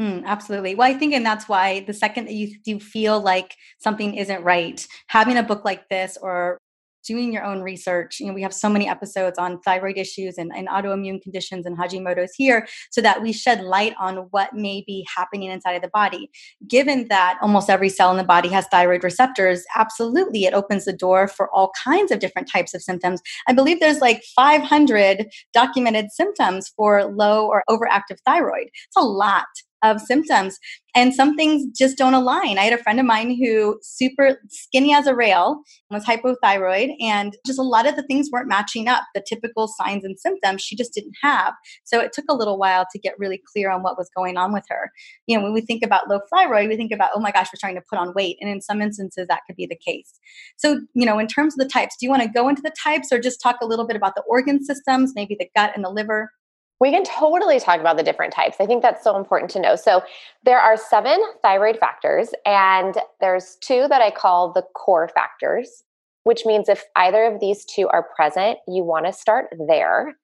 Mm, 0.00 0.24
absolutely. 0.24 0.74
Well, 0.74 0.90
I 0.90 0.94
think, 0.94 1.14
and 1.14 1.24
that's 1.24 1.48
why 1.48 1.80
the 1.80 1.94
second 1.94 2.26
that 2.26 2.34
you, 2.34 2.54
you 2.64 2.80
feel 2.80 3.20
like 3.20 3.56
something 3.78 4.14
isn't 4.14 4.42
right, 4.42 4.86
having 5.06 5.38
a 5.38 5.42
book 5.42 5.64
like 5.64 5.88
this 5.88 6.18
or 6.20 6.58
doing 7.06 7.32
your 7.32 7.44
own 7.44 7.62
research. 7.62 8.20
You 8.20 8.26
know, 8.26 8.32
we 8.32 8.42
have 8.42 8.52
so 8.54 8.68
many 8.68 8.88
episodes 8.88 9.38
on 9.38 9.60
thyroid 9.60 9.96
issues 9.96 10.38
and, 10.38 10.52
and 10.54 10.68
autoimmune 10.68 11.22
conditions 11.22 11.66
and 11.66 11.78
Hashimoto's 11.78 12.34
here 12.36 12.66
so 12.90 13.00
that 13.00 13.22
we 13.22 13.32
shed 13.32 13.62
light 13.62 13.94
on 13.98 14.26
what 14.30 14.54
may 14.54 14.82
be 14.86 15.06
happening 15.14 15.50
inside 15.50 15.72
of 15.72 15.82
the 15.82 15.90
body. 15.92 16.30
Given 16.68 17.08
that 17.08 17.38
almost 17.40 17.70
every 17.70 17.88
cell 17.88 18.10
in 18.10 18.16
the 18.16 18.24
body 18.24 18.48
has 18.48 18.66
thyroid 18.66 19.04
receptors, 19.04 19.64
absolutely 19.74 20.44
it 20.44 20.54
opens 20.54 20.84
the 20.84 20.92
door 20.92 21.28
for 21.28 21.48
all 21.54 21.72
kinds 21.82 22.10
of 22.10 22.18
different 22.18 22.50
types 22.50 22.74
of 22.74 22.82
symptoms. 22.82 23.20
I 23.48 23.52
believe 23.52 23.80
there's 23.80 24.00
like 24.00 24.22
500 24.34 25.28
documented 25.52 26.10
symptoms 26.10 26.72
for 26.76 27.04
low 27.04 27.46
or 27.46 27.62
overactive 27.70 28.18
thyroid. 28.24 28.66
It's 28.66 28.96
a 28.96 29.00
lot 29.00 29.46
of 29.94 30.00
symptoms 30.00 30.58
and 30.96 31.14
some 31.14 31.36
things 31.36 31.66
just 31.76 31.98
don't 31.98 32.14
align. 32.14 32.56
I 32.56 32.62
had 32.62 32.72
a 32.72 32.82
friend 32.82 32.98
of 32.98 33.04
mine 33.04 33.36
who 33.36 33.78
super 33.82 34.40
skinny 34.48 34.94
as 34.94 35.06
a 35.06 35.14
rail 35.14 35.60
was 35.90 36.06
hypothyroid 36.06 36.94
and 37.00 37.36
just 37.46 37.58
a 37.58 37.62
lot 37.62 37.86
of 37.86 37.96
the 37.96 38.02
things 38.04 38.30
weren't 38.32 38.48
matching 38.48 38.88
up. 38.88 39.02
The 39.14 39.22
typical 39.28 39.68
signs 39.68 40.04
and 40.04 40.18
symptoms 40.18 40.62
she 40.62 40.74
just 40.74 40.94
didn't 40.94 41.14
have. 41.22 41.52
So 41.84 42.00
it 42.00 42.14
took 42.14 42.24
a 42.30 42.34
little 42.34 42.58
while 42.58 42.86
to 42.90 42.98
get 42.98 43.18
really 43.18 43.42
clear 43.52 43.70
on 43.70 43.82
what 43.82 43.98
was 43.98 44.10
going 44.16 44.38
on 44.38 44.54
with 44.54 44.64
her. 44.70 44.90
You 45.26 45.36
know, 45.36 45.44
when 45.44 45.52
we 45.52 45.60
think 45.60 45.84
about 45.84 46.08
low 46.08 46.20
thyroid, 46.34 46.70
we 46.70 46.76
think 46.76 46.92
about, 46.92 47.10
oh 47.14 47.20
my 47.20 47.30
gosh, 47.30 47.48
we're 47.48 47.60
trying 47.60 47.74
to 47.74 47.84
put 47.90 47.98
on 47.98 48.14
weight. 48.14 48.38
And 48.40 48.48
in 48.48 48.62
some 48.62 48.80
instances 48.80 49.26
that 49.28 49.42
could 49.46 49.56
be 49.56 49.66
the 49.66 49.78
case. 49.86 50.18
So, 50.56 50.80
you 50.94 51.04
know, 51.04 51.18
in 51.18 51.26
terms 51.26 51.52
of 51.54 51.58
the 51.58 51.70
types, 51.70 51.96
do 52.00 52.06
you 52.06 52.10
want 52.10 52.22
to 52.22 52.28
go 52.28 52.48
into 52.48 52.62
the 52.62 52.74
types 52.82 53.12
or 53.12 53.18
just 53.18 53.42
talk 53.42 53.56
a 53.60 53.66
little 53.66 53.86
bit 53.86 53.96
about 53.96 54.14
the 54.14 54.22
organ 54.26 54.64
systems, 54.64 55.12
maybe 55.14 55.36
the 55.38 55.50
gut 55.54 55.72
and 55.74 55.84
the 55.84 55.90
liver? 55.90 56.30
We 56.80 56.90
can 56.90 57.04
totally 57.04 57.58
talk 57.60 57.80
about 57.80 57.96
the 57.96 58.02
different 58.02 58.34
types. 58.34 58.56
I 58.60 58.66
think 58.66 58.82
that's 58.82 59.02
so 59.02 59.16
important 59.16 59.50
to 59.52 59.60
know. 59.60 59.76
So, 59.76 60.02
there 60.44 60.58
are 60.58 60.76
seven 60.76 61.18
thyroid 61.42 61.78
factors, 61.78 62.30
and 62.44 62.94
there's 63.20 63.56
two 63.62 63.86
that 63.88 64.02
I 64.02 64.10
call 64.10 64.52
the 64.52 64.62
core 64.74 65.08
factors. 65.08 65.84
which 66.26 66.44
means 66.44 66.68
if 66.68 66.82
either 66.96 67.22
of 67.24 67.38
these 67.38 67.64
two 67.64 67.86
are 67.86 68.02
present, 68.16 68.58
you 68.66 68.82
want 68.82 69.06
to 69.06 69.12
start 69.12 69.46
there. 69.68 70.16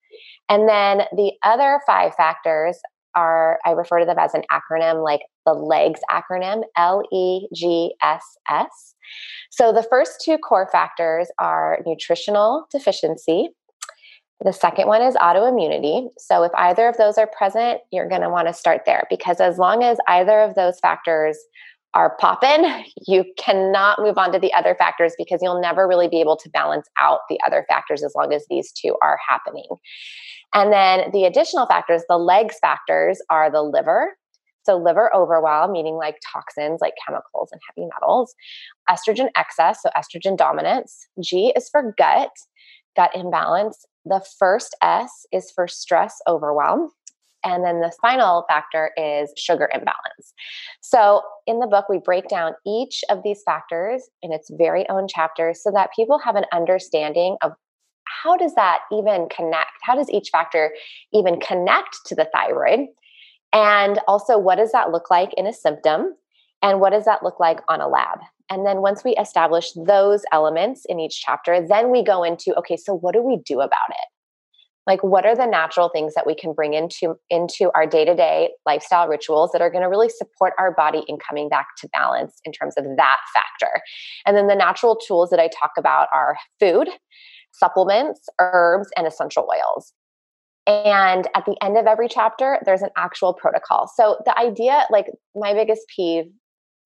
And 0.48 0.68
then 0.68 1.02
the 1.12 1.30
other 1.44 1.80
five 1.86 2.12
factors 2.16 2.76
are, 3.14 3.60
I 3.64 3.70
refer 3.70 4.00
to 4.00 4.04
them 4.04 4.18
as 4.18 4.34
an 4.34 4.42
acronym, 4.50 5.04
like 5.04 5.20
the 5.46 5.52
LEGS 5.52 6.00
acronym, 6.10 6.62
L 6.76 7.04
E 7.12 7.46
G 7.54 7.94
S 8.02 8.24
S. 8.50 8.94
So 9.50 9.72
the 9.72 9.84
first 9.84 10.20
two 10.24 10.38
core 10.38 10.68
factors 10.72 11.28
are 11.38 11.78
nutritional 11.86 12.66
deficiency. 12.72 13.50
The 14.44 14.52
second 14.52 14.88
one 14.88 15.02
is 15.02 15.14
autoimmunity. 15.14 16.08
So 16.18 16.42
if 16.42 16.52
either 16.56 16.88
of 16.88 16.96
those 16.96 17.16
are 17.16 17.28
present, 17.28 17.80
you're 17.92 18.08
going 18.08 18.22
to 18.22 18.30
want 18.30 18.48
to 18.48 18.54
start 18.54 18.82
there 18.86 19.06
because 19.08 19.40
as 19.40 19.58
long 19.58 19.84
as 19.84 19.98
either 20.08 20.40
of 20.40 20.54
those 20.54 20.80
factors 20.80 21.38
are 21.94 22.16
popping, 22.16 22.84
you 23.06 23.24
cannot 23.38 24.00
move 24.00 24.18
on 24.18 24.32
to 24.32 24.38
the 24.38 24.52
other 24.52 24.74
factors 24.74 25.14
because 25.16 25.40
you'll 25.42 25.60
never 25.60 25.86
really 25.86 26.08
be 26.08 26.20
able 26.20 26.36
to 26.38 26.50
balance 26.50 26.88
out 26.98 27.20
the 27.28 27.38
other 27.46 27.64
factors 27.68 28.02
as 28.02 28.14
long 28.16 28.32
as 28.32 28.44
these 28.50 28.72
two 28.72 28.96
are 29.00 29.18
happening. 29.28 29.68
And 30.54 30.72
then 30.72 31.10
the 31.12 31.24
additional 31.24 31.66
factors, 31.66 32.02
the 32.08 32.18
legs 32.18 32.56
factors, 32.60 33.22
are 33.30 33.50
the 33.50 33.62
liver. 33.62 34.16
So, 34.64 34.76
liver 34.76 35.14
overwhelm, 35.14 35.72
meaning 35.72 35.96
like 35.96 36.18
toxins 36.32 36.80
like 36.80 36.94
chemicals 37.04 37.48
and 37.50 37.60
heavy 37.68 37.88
metals, 37.94 38.32
estrogen 38.88 39.28
excess, 39.36 39.82
so 39.82 39.90
estrogen 39.96 40.36
dominance. 40.36 41.08
G 41.20 41.52
is 41.56 41.68
for 41.68 41.92
gut, 41.98 42.30
gut 42.94 43.10
imbalance. 43.14 43.84
The 44.04 44.24
first 44.38 44.76
S 44.82 45.26
is 45.32 45.50
for 45.54 45.68
stress 45.68 46.16
overwhelm. 46.28 46.90
And 47.44 47.64
then 47.64 47.80
the 47.80 47.92
final 48.00 48.44
factor 48.48 48.92
is 48.96 49.32
sugar 49.36 49.68
imbalance. 49.74 50.32
So, 50.80 51.22
in 51.46 51.58
the 51.58 51.66
book, 51.66 51.88
we 51.88 51.98
break 51.98 52.28
down 52.28 52.52
each 52.64 53.02
of 53.10 53.22
these 53.24 53.42
factors 53.44 54.08
in 54.22 54.32
its 54.32 54.48
very 54.56 54.88
own 54.88 55.06
chapter 55.08 55.52
so 55.52 55.72
that 55.74 55.90
people 55.94 56.20
have 56.20 56.36
an 56.36 56.44
understanding 56.52 57.36
of 57.42 57.52
how 58.22 58.36
does 58.36 58.54
that 58.54 58.80
even 58.92 59.28
connect? 59.28 59.72
How 59.82 59.94
does 59.96 60.10
each 60.10 60.28
factor 60.30 60.72
even 61.12 61.40
connect 61.40 61.96
to 62.06 62.14
the 62.14 62.28
thyroid? 62.32 62.86
And 63.52 63.98
also, 64.06 64.38
what 64.38 64.56
does 64.56 64.72
that 64.72 64.90
look 64.90 65.10
like 65.10 65.30
in 65.36 65.46
a 65.46 65.52
symptom? 65.52 66.14
And 66.62 66.80
what 66.80 66.90
does 66.90 67.04
that 67.06 67.22
look 67.22 67.40
like 67.40 67.58
on 67.68 67.80
a 67.80 67.88
lab? 67.88 68.20
And 68.52 68.66
then 68.66 68.82
once 68.82 69.02
we 69.02 69.16
establish 69.16 69.72
those 69.72 70.22
elements 70.30 70.84
in 70.88 71.00
each 71.00 71.22
chapter, 71.24 71.66
then 71.66 71.90
we 71.90 72.04
go 72.04 72.22
into 72.22 72.54
okay, 72.58 72.76
so 72.76 72.94
what 72.94 73.14
do 73.14 73.22
we 73.22 73.38
do 73.44 73.60
about 73.60 73.90
it? 73.90 74.12
like 74.86 75.02
what 75.02 75.24
are 75.24 75.36
the 75.36 75.46
natural 75.46 75.88
things 75.88 76.14
that 76.14 76.26
we 76.26 76.34
can 76.34 76.52
bring 76.52 76.74
into 76.74 77.14
into 77.30 77.70
our 77.74 77.86
day-to-day 77.86 78.50
lifestyle 78.66 79.06
rituals 79.08 79.50
that 79.52 79.62
are 79.62 79.70
going 79.70 79.82
to 79.82 79.88
really 79.88 80.08
support 80.08 80.52
our 80.58 80.72
body 80.74 81.02
in 81.06 81.18
coming 81.18 81.48
back 81.48 81.68
to 81.78 81.88
balance 81.92 82.40
in 82.44 82.52
terms 82.52 82.74
of 82.76 82.84
that 82.96 83.18
factor? 83.32 83.80
And 84.26 84.36
then 84.36 84.48
the 84.48 84.54
natural 84.54 84.96
tools 84.96 85.30
that 85.30 85.40
i 85.40 85.48
talk 85.48 85.72
about 85.78 86.08
are 86.14 86.36
food 86.58 86.88
supplements 87.52 88.28
herbs 88.40 88.88
and 88.96 89.06
essential 89.06 89.46
oils. 89.52 89.92
And 90.66 91.28
at 91.34 91.44
the 91.44 91.56
end 91.62 91.76
of 91.76 91.86
every 91.86 92.08
chapter 92.08 92.58
there's 92.64 92.82
an 92.82 92.90
actual 92.96 93.34
protocol. 93.34 93.90
So 93.94 94.18
the 94.24 94.36
idea 94.38 94.84
like 94.90 95.06
my 95.34 95.54
biggest 95.54 95.82
peeve 95.94 96.26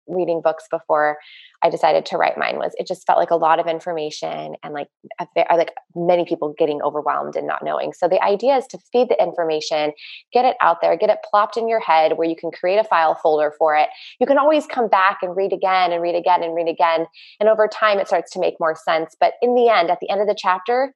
reading 0.09 0.41
books 0.43 0.65
before 0.71 1.19
I 1.63 1.71
decided 1.71 2.07
to 2.07 2.17
write 2.17 2.39
mine 2.39 2.59
was 2.59 2.73
it 2.79 2.87
just 2.87 3.07
felt 3.07 3.19
like 3.19 3.31
a 3.31 3.37
lot 3.37 3.59
of 3.59 3.67
information 3.67 4.57
and 4.63 4.75
like 4.75 4.89
uh, 5.19 5.27
like 5.51 5.73
many 5.95 6.25
people 6.25 6.55
getting 6.59 6.83
overwhelmed 6.83 7.37
and 7.37 7.47
not 7.47 7.65
knowing. 7.65 7.93
So 7.93 8.09
the 8.09 8.23
idea 8.23 8.57
is 8.57 8.67
to 8.69 8.79
feed 8.93 9.09
the 9.09 9.21
information, 9.23 9.93
get 10.33 10.45
it 10.45 10.57
out 10.61 10.81
there, 10.81 10.97
get 10.97 11.11
it 11.11 11.19
plopped 11.29 11.57
in 11.57 11.69
your 11.69 11.81
head 11.81 12.17
where 12.17 12.29
you 12.29 12.37
can 12.37 12.51
create 12.51 12.79
a 12.79 12.85
file 12.85 13.15
folder 13.15 13.53
for 13.59 13.75
it. 13.77 13.89
You 14.21 14.27
can 14.27 14.39
always 14.39 14.67
come 14.67 14.89
back 14.89 15.19
and 15.23 15.37
read 15.37 15.53
again 15.53 15.93
and 15.93 16.03
read 16.03 16.15
again 16.15 16.43
and 16.43 16.55
read 16.55 16.69
again 16.69 17.07
and 17.41 17.49
over 17.49 17.69
time 17.69 17.99
it 17.99 18.07
starts 18.07 18.33
to 18.33 18.41
make 18.41 18.55
more 18.61 18.77
sense, 18.77 19.17
but 19.19 19.35
in 19.43 19.55
the 19.55 19.69
end 19.69 19.91
at 19.91 19.99
the 20.01 20.11
end 20.11 20.21
of 20.21 20.27
the 20.27 20.37
chapter, 20.39 20.95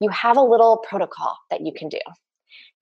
you 0.00 0.08
have 0.10 0.36
a 0.36 0.42
little 0.42 0.82
protocol 0.88 1.36
that 1.50 1.60
you 1.60 1.72
can 1.76 1.88
do 1.88 1.98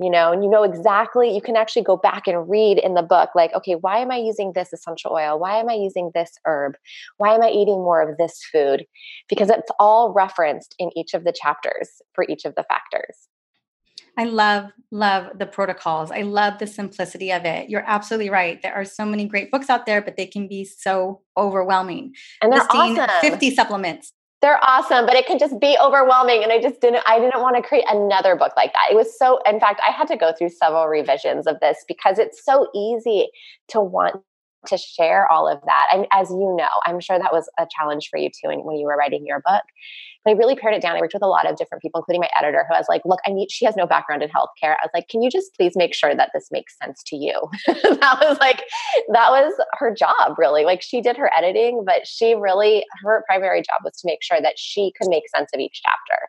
you 0.00 0.10
know, 0.10 0.32
and 0.32 0.44
you 0.44 0.50
know 0.50 0.62
exactly, 0.62 1.34
you 1.34 1.40
can 1.40 1.56
actually 1.56 1.82
go 1.82 1.96
back 1.96 2.28
and 2.28 2.48
read 2.48 2.78
in 2.78 2.94
the 2.94 3.02
book, 3.02 3.30
like, 3.34 3.52
okay, 3.54 3.74
why 3.74 3.98
am 3.98 4.10
I 4.10 4.16
using 4.16 4.52
this 4.54 4.72
essential 4.72 5.12
oil? 5.12 5.38
Why 5.38 5.56
am 5.56 5.68
I 5.68 5.74
using 5.74 6.10
this 6.14 6.30
herb? 6.44 6.76
Why 7.16 7.34
am 7.34 7.42
I 7.42 7.50
eating 7.50 7.76
more 7.76 8.08
of 8.08 8.16
this 8.16 8.40
food? 8.52 8.86
Because 9.28 9.50
it's 9.50 9.70
all 9.78 10.12
referenced 10.12 10.74
in 10.78 10.96
each 10.96 11.14
of 11.14 11.24
the 11.24 11.32
chapters 11.32 12.00
for 12.14 12.24
each 12.28 12.44
of 12.44 12.54
the 12.54 12.64
factors. 12.64 13.28
I 14.16 14.24
love, 14.24 14.70
love 14.90 15.38
the 15.38 15.46
protocols. 15.46 16.10
I 16.10 16.22
love 16.22 16.58
the 16.58 16.66
simplicity 16.66 17.32
of 17.32 17.44
it. 17.44 17.70
You're 17.70 17.84
absolutely 17.86 18.30
right. 18.30 18.60
There 18.60 18.74
are 18.74 18.84
so 18.84 19.04
many 19.04 19.26
great 19.26 19.52
books 19.52 19.70
out 19.70 19.86
there, 19.86 20.02
but 20.02 20.16
they 20.16 20.26
can 20.26 20.48
be 20.48 20.64
so 20.64 21.22
overwhelming. 21.36 22.14
And 22.42 22.52
they're 22.52 22.66
awesome. 22.68 23.06
50 23.20 23.54
supplements, 23.54 24.12
they're 24.40 24.60
awesome 24.66 25.06
but 25.06 25.14
it 25.14 25.26
can 25.26 25.38
just 25.38 25.58
be 25.60 25.76
overwhelming 25.82 26.42
and 26.42 26.52
i 26.52 26.60
just 26.60 26.80
didn't 26.80 27.02
i 27.06 27.18
didn't 27.18 27.40
want 27.40 27.56
to 27.56 27.62
create 27.62 27.84
another 27.88 28.36
book 28.36 28.52
like 28.56 28.72
that. 28.72 28.88
It 28.90 28.94
was 28.94 29.16
so 29.18 29.40
in 29.46 29.60
fact 29.60 29.80
i 29.86 29.90
had 29.90 30.08
to 30.08 30.16
go 30.16 30.32
through 30.36 30.50
several 30.50 30.86
revisions 30.86 31.46
of 31.46 31.60
this 31.60 31.84
because 31.86 32.18
it's 32.18 32.44
so 32.44 32.68
easy 32.74 33.28
to 33.68 33.80
want 33.80 34.22
to 34.66 34.76
share 34.76 35.30
all 35.30 35.48
of 35.48 35.60
that 35.66 35.86
and 35.92 36.06
as 36.12 36.30
you 36.30 36.54
know 36.58 36.68
i'm 36.86 37.00
sure 37.00 37.18
that 37.18 37.32
was 37.32 37.48
a 37.58 37.66
challenge 37.76 38.08
for 38.10 38.18
you 38.18 38.28
too 38.28 38.48
when 38.48 38.76
you 38.76 38.86
were 38.86 38.96
writing 38.96 39.24
your 39.26 39.40
book 39.44 39.62
but 40.24 40.32
I 40.32 40.34
really 40.34 40.56
pared 40.56 40.74
it 40.74 40.82
down. 40.82 40.96
I 40.96 41.00
worked 41.00 41.14
with 41.14 41.22
a 41.22 41.28
lot 41.28 41.48
of 41.48 41.56
different 41.56 41.82
people, 41.82 42.00
including 42.00 42.20
my 42.20 42.28
editor, 42.38 42.64
who 42.68 42.74
I 42.74 42.78
was 42.78 42.88
like, 42.88 43.02
look, 43.04 43.20
I 43.26 43.30
need, 43.30 43.50
she 43.50 43.64
has 43.64 43.76
no 43.76 43.86
background 43.86 44.22
in 44.22 44.28
healthcare. 44.28 44.72
I 44.72 44.84
was 44.84 44.90
like, 44.92 45.08
can 45.08 45.22
you 45.22 45.30
just 45.30 45.54
please 45.54 45.72
make 45.76 45.94
sure 45.94 46.14
that 46.14 46.30
this 46.34 46.48
makes 46.50 46.76
sense 46.82 47.02
to 47.06 47.16
you? 47.16 47.48
that 47.66 48.18
was 48.20 48.38
like, 48.38 48.64
that 49.12 49.30
was 49.30 49.54
her 49.74 49.94
job, 49.94 50.36
really. 50.36 50.64
Like 50.64 50.82
she 50.82 51.00
did 51.00 51.16
her 51.16 51.30
editing, 51.36 51.84
but 51.86 52.06
she 52.06 52.34
really, 52.34 52.84
her 53.04 53.24
primary 53.28 53.60
job 53.60 53.80
was 53.84 53.94
to 54.00 54.06
make 54.06 54.22
sure 54.22 54.40
that 54.40 54.54
she 54.58 54.92
could 55.00 55.08
make 55.08 55.24
sense 55.34 55.50
of 55.54 55.60
each 55.60 55.80
chapter. 55.84 56.28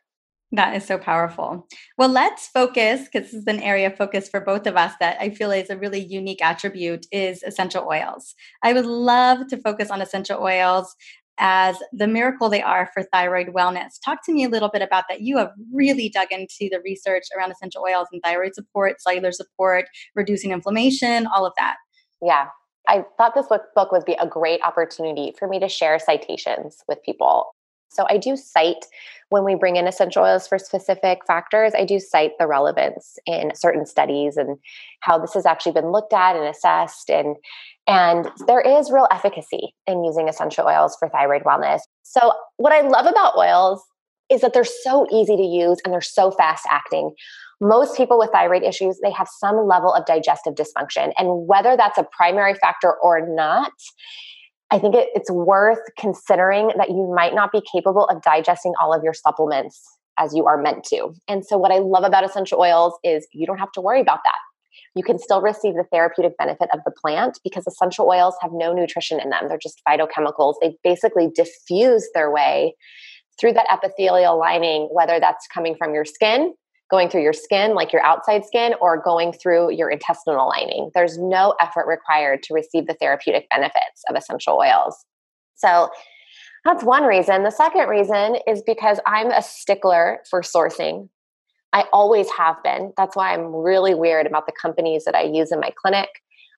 That 0.52 0.76
is 0.76 0.84
so 0.84 0.98
powerful. 0.98 1.68
Well, 1.98 2.10
let's 2.10 2.48
focus 2.48 3.02
because 3.04 3.32
this 3.32 3.42
is 3.42 3.48
an 3.48 3.62
area 3.62 3.88
of 3.88 3.96
focus 3.96 4.28
for 4.28 4.42
both 4.42 4.66
of 4.66 4.76
us 4.76 4.94
that 5.00 5.18
I 5.22 5.30
feel 5.30 5.52
is 5.52 5.70
a 5.70 5.78
really 5.78 6.00
unique 6.04 6.44
attribute 6.44 7.06
is 7.12 7.44
essential 7.44 7.88
oils. 7.88 8.34
I 8.64 8.74
would 8.74 8.88
love 8.88 9.48
to 9.50 9.58
focus 9.58 9.92
on 9.92 10.02
essential 10.02 10.42
oils 10.42 10.96
as 11.38 11.78
the 11.94 12.08
miracle 12.08 12.50
they 12.50 12.64
are 12.64 12.90
for 12.94 13.04
thyroid 13.04 13.50
wellness. 13.50 13.94
Talk 14.04 14.26
to 14.26 14.34
me 14.34 14.44
a 14.44 14.50
little 14.50 14.70
bit 14.70 14.82
about 14.82 15.06
that. 15.08 15.22
You 15.22 15.38
have 15.38 15.52
really 15.72 16.10
dug 16.10 16.32
into 16.32 16.68
the 16.72 16.82
research 16.84 17.24
around 17.38 17.52
essential 17.52 17.84
oils 17.88 18.08
and 18.12 18.22
thyroid 18.24 18.56
support, 18.56 19.00
cellular 19.02 19.32
support, 19.32 19.86
reducing 20.16 20.52
inflammation, 20.52 21.28
all 21.28 21.46
of 21.46 21.54
that. 21.58 21.76
Yeah. 22.24 22.48
I 22.88 23.06
thought 23.18 23.36
this 23.36 23.46
book 23.48 23.92
would 23.92 24.06
be 24.06 24.18
a 24.20 24.26
great 24.26 24.62
opportunity 24.64 25.36
for 25.38 25.48
me 25.48 25.60
to 25.60 25.70
share 25.70 26.00
citations 26.00 26.78
with 26.88 26.98
people. 27.04 27.56
So 27.90 28.06
I 28.10 28.18
do 28.18 28.36
cite 28.36 28.86
when 29.30 29.44
we 29.44 29.56
bring 29.56 29.76
in 29.76 29.88
essential 29.88 30.24
oils 30.24 30.48
for 30.48 30.58
specific 30.58 31.20
factors, 31.28 31.74
I 31.76 31.86
do 31.86 32.00
cite 32.00 32.32
the 32.40 32.48
relevance 32.48 33.20
in 33.28 33.52
certain 33.56 33.86
studies 33.86 34.38
and 34.38 34.58
how 35.02 35.20
this 35.20 35.34
has 35.36 35.46
actually 35.46 35.74
been 35.74 35.92
looked 35.92 36.14
at 36.14 36.36
and 36.36 36.46
assessed 36.46 37.10
and 37.10 37.36
and 37.88 38.30
there 38.46 38.62
is 38.62 38.92
real 38.92 39.08
efficacy 39.12 39.74
in 39.88 40.04
using 40.04 40.30
essential 40.30 40.68
oils 40.68 40.96
for 41.00 41.10
thyroid 41.10 41.44
wellness. 41.44 41.80
So, 42.04 42.34
what 42.58 42.72
I 42.72 42.82
love 42.82 43.08
about 43.08 43.36
oils 43.36 43.82
is 44.30 44.42
that 44.42 44.54
they're 44.54 44.64
so 44.64 45.08
easy 45.12 45.36
to 45.36 45.44
use 45.44 45.80
and 45.84 45.92
they're 45.92 46.02
so 46.02 46.30
fast 46.30 46.66
acting. 46.70 47.16
Most 47.60 47.98
people 47.98 48.20
with 48.20 48.30
thyroid 48.32 48.64
issues, 48.64 49.00
they 49.04 49.12
have 49.12 49.28
some 49.40 49.68
level 49.68 49.92
of 49.92 50.06
digestive 50.06 50.54
dysfunction. 50.54 51.12
And 51.18 51.48
whether 51.48 51.76
that's 51.76 51.98
a 51.98 52.06
primary 52.16 52.54
factor 52.54 52.94
or 53.02 53.28
not, 53.28 53.72
I 54.72 54.80
think 54.80 54.96
it, 54.96 55.10
it's 55.16 55.32
worth 55.32 55.80
considering 55.98 56.72
that 56.78 56.90
you 56.90 57.12
might 57.16 57.34
not 57.34 57.52
be 57.52 57.62
capable 57.72 58.06
of 58.06 58.22
digesting 58.22 58.74
all 58.82 58.94
of 58.94 59.04
your 59.04 59.14
supplements 59.14 59.82
as 60.18 60.36
you 60.36 60.46
are 60.46 60.62
meant 60.62 60.84
to. 60.86 61.14
And 61.28 61.46
so, 61.46 61.58
what 61.58 61.72
I 61.72 61.80
love 61.80 62.04
about 62.04 62.24
essential 62.24 62.60
oils 62.60 62.94
is 63.04 63.28
you 63.34 63.48
don't 63.48 63.58
have 63.58 63.72
to 63.74 63.82
worry 63.82 64.02
about 64.02 64.20
that 64.24 64.36
you 64.96 65.04
can 65.04 65.20
still 65.20 65.42
receive 65.42 65.76
the 65.76 65.86
therapeutic 65.92 66.38
benefit 66.38 66.70
of 66.74 66.80
the 66.86 66.92
plant 66.92 67.40
because 67.44 67.66
essential 67.68 68.08
oils 68.08 68.36
have 68.42 68.52
no 68.54 68.74
nutrition 68.74 69.20
in 69.20 69.30
them. 69.30 69.48
They're 69.48 69.58
just 69.58 69.82
phytochemicals. 69.88 70.56
They 70.62 70.76
basically 70.84 71.30
diffuse 71.34 72.10
their 72.14 72.32
way 72.32 72.76
through 73.40 73.54
that 73.54 73.68
epithelial 73.72 74.38
lining, 74.38 74.90
whether 74.92 75.20
that's 75.20 75.48
coming 75.48 75.76
from 75.78 75.94
your 75.94 76.06
skin, 76.06 76.54
going 76.90 77.10
through 77.10 77.22
your 77.24 77.34
skin, 77.34 77.76
like 77.76 77.94
your 77.94 78.04
outside 78.04 78.46
skin, 78.46 78.74
or 78.82 79.02
going 79.02 79.34
through 79.34 79.72
your 79.72 79.90
intestinal 79.90 80.48
lining. 80.48 80.90
There's 80.94 81.18
no 81.18 81.56
effort 81.62 81.88
required 81.88 82.44
to 82.44 82.54
receive 82.54 82.88
the 82.88 82.96
therapeutic 82.96 83.48
benefits 83.50 84.04
of 84.10 84.16
essential 84.16 84.58
oils. 84.58 85.06
So, 85.56 85.90
that's 86.66 86.84
one 86.84 87.04
reason. 87.04 87.44
The 87.44 87.52
second 87.52 87.88
reason 87.88 88.36
is 88.46 88.62
because 88.62 89.00
I'm 89.06 89.32
a 89.32 89.42
stickler 89.42 90.20
for 90.30 90.42
sourcing 90.42 91.08
I 91.74 91.86
always 91.94 92.28
have 92.32 92.62
been. 92.64 92.94
That's 92.98 93.16
why 93.16 93.34
I'm 93.34 93.54
really 93.54 93.94
weird 93.94 94.26
about 94.26 94.46
the 94.46 94.54
companies 94.60 95.06
that 95.06 95.16
I 95.16 95.24
use 95.24 95.52
in 95.52 95.60
my 95.60 95.72
clinic. 95.76 96.10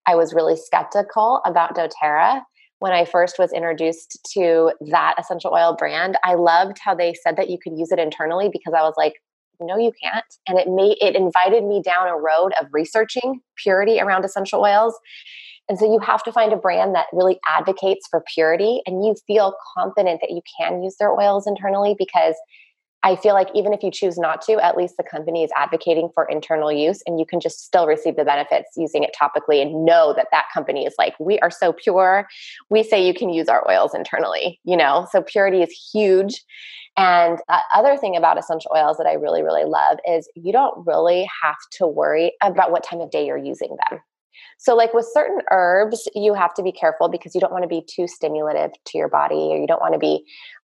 I 0.08 0.16
was 0.16 0.34
really 0.34 0.56
skeptical 0.56 1.42
about 1.46 1.76
doTERRA 1.76 2.42
when 2.80 2.94
I 2.94 3.06
first 3.06 3.38
was 3.38 3.54
introduced 3.54 4.18
to 4.34 4.72
that 4.90 5.16
essential 5.20 5.52
oil 5.54 5.76
brand. 5.78 6.18
I 6.24 6.36
loved 6.36 6.78
how 6.84 6.96
they 6.96 7.14
said 7.14 7.36
that 7.38 7.50
you 7.50 7.58
could 7.62 7.78
use 7.78 7.92
it 7.92 8.00
internally 8.00 8.50
because 8.52 8.74
I 8.74 8.82
was 8.82 8.94
like, 8.98 9.16
no, 9.62 9.78
you 9.78 9.92
can't. 10.02 10.26
And 10.48 10.60
it 10.60 10.68
made 10.68 10.98
it 11.02 11.16
invited 11.16 11.64
me 11.64 11.82
down 11.82 12.08
a 12.08 12.16
road 12.16 12.52
of 12.60 12.68
researching 12.72 13.42
purity 13.58 14.00
around 14.00 14.26
essential 14.26 14.62
oils. 14.62 14.98
And 15.70 15.78
so 15.78 15.86
you 15.86 16.00
have 16.00 16.24
to 16.24 16.32
find 16.32 16.52
a 16.52 16.58
brand 16.58 16.96
that 16.96 17.08
really 17.14 17.40
advocates 17.48 18.08
for 18.10 18.24
purity 18.34 18.82
and 18.86 19.06
you 19.06 19.16
feel 19.26 19.56
confident 19.78 20.20
that 20.22 20.32
you 20.32 20.42
can 20.60 20.84
use 20.84 20.98
their 21.00 21.12
oils 21.12 21.48
internally 21.48 21.96
because 21.98 22.36
I 23.04 23.16
feel 23.16 23.34
like 23.34 23.50
even 23.56 23.74
if 23.74 23.82
you 23.82 23.90
choose 23.90 24.18
not 24.18 24.42
to, 24.44 24.64
at 24.64 24.78
least 24.78 24.98
the 24.98 25.04
company 25.04 25.44
is 25.44 25.50
advocating 25.58 26.10
for 26.14 26.26
internal 26.26 26.72
use 26.72 27.02
and 27.08 27.20
you 27.20 27.26
can 27.26 27.40
just 27.40 27.60
still 27.66 27.88
receive 27.88 28.16
the 28.16 28.24
benefits 28.24 28.70
using 28.78 29.04
it 29.04 29.16
topically 29.20 29.62
and 29.62 29.86
know 29.86 30.14
that 30.16 30.28
that 30.32 30.46
company 30.54 30.86
is 30.86 30.94
like, 31.00 31.16
we 31.20 31.40
are 31.40 31.50
so 31.50 31.74
pure. 31.74 32.28
We 32.70 32.84
say 32.84 33.06
you 33.06 33.16
can 33.16 33.30
use 33.30 33.48
our 33.48 33.68
oils 33.70 33.96
internally, 33.96 34.60
you 34.64 34.78
know? 34.78 35.08
So 35.12 35.24
purity 35.24 35.64
is 35.64 35.72
huge. 35.92 36.44
And 36.96 37.40
the 37.48 37.60
other 37.74 37.98
thing 37.98 38.16
about 38.16 38.38
essential 38.38 38.72
oils 38.76 38.98
that 38.98 39.08
I 39.08 39.14
really, 39.14 39.42
really 39.42 39.66
love 39.66 39.98
is 40.08 40.30
you 40.36 40.52
don't 40.52 40.86
really 40.86 41.28
have 41.42 41.56
to 41.78 41.88
worry 41.88 42.34
about 42.44 42.72
what 42.72 42.84
time 42.84 43.02
of 43.02 43.10
day 43.10 43.26
you're 43.26 43.38
using 43.38 43.78
them. 43.90 44.00
So, 44.58 44.76
like 44.76 44.94
with 44.94 45.08
certain 45.12 45.40
herbs, 45.50 46.08
you 46.14 46.34
have 46.34 46.54
to 46.56 46.64
be 46.64 46.72
careful 46.72 47.10
because 47.10 47.34
you 47.34 47.42
don't 47.42 47.52
want 47.52 47.64
to 47.64 47.68
be 47.68 47.84
too 47.90 48.08
stimulative 48.08 48.72
to 48.86 48.98
your 48.98 49.10
body, 49.10 49.36
or 49.36 49.58
you 49.58 49.66
don't 49.66 49.82
want 49.82 49.94
to 49.94 50.00
be 50.00 50.24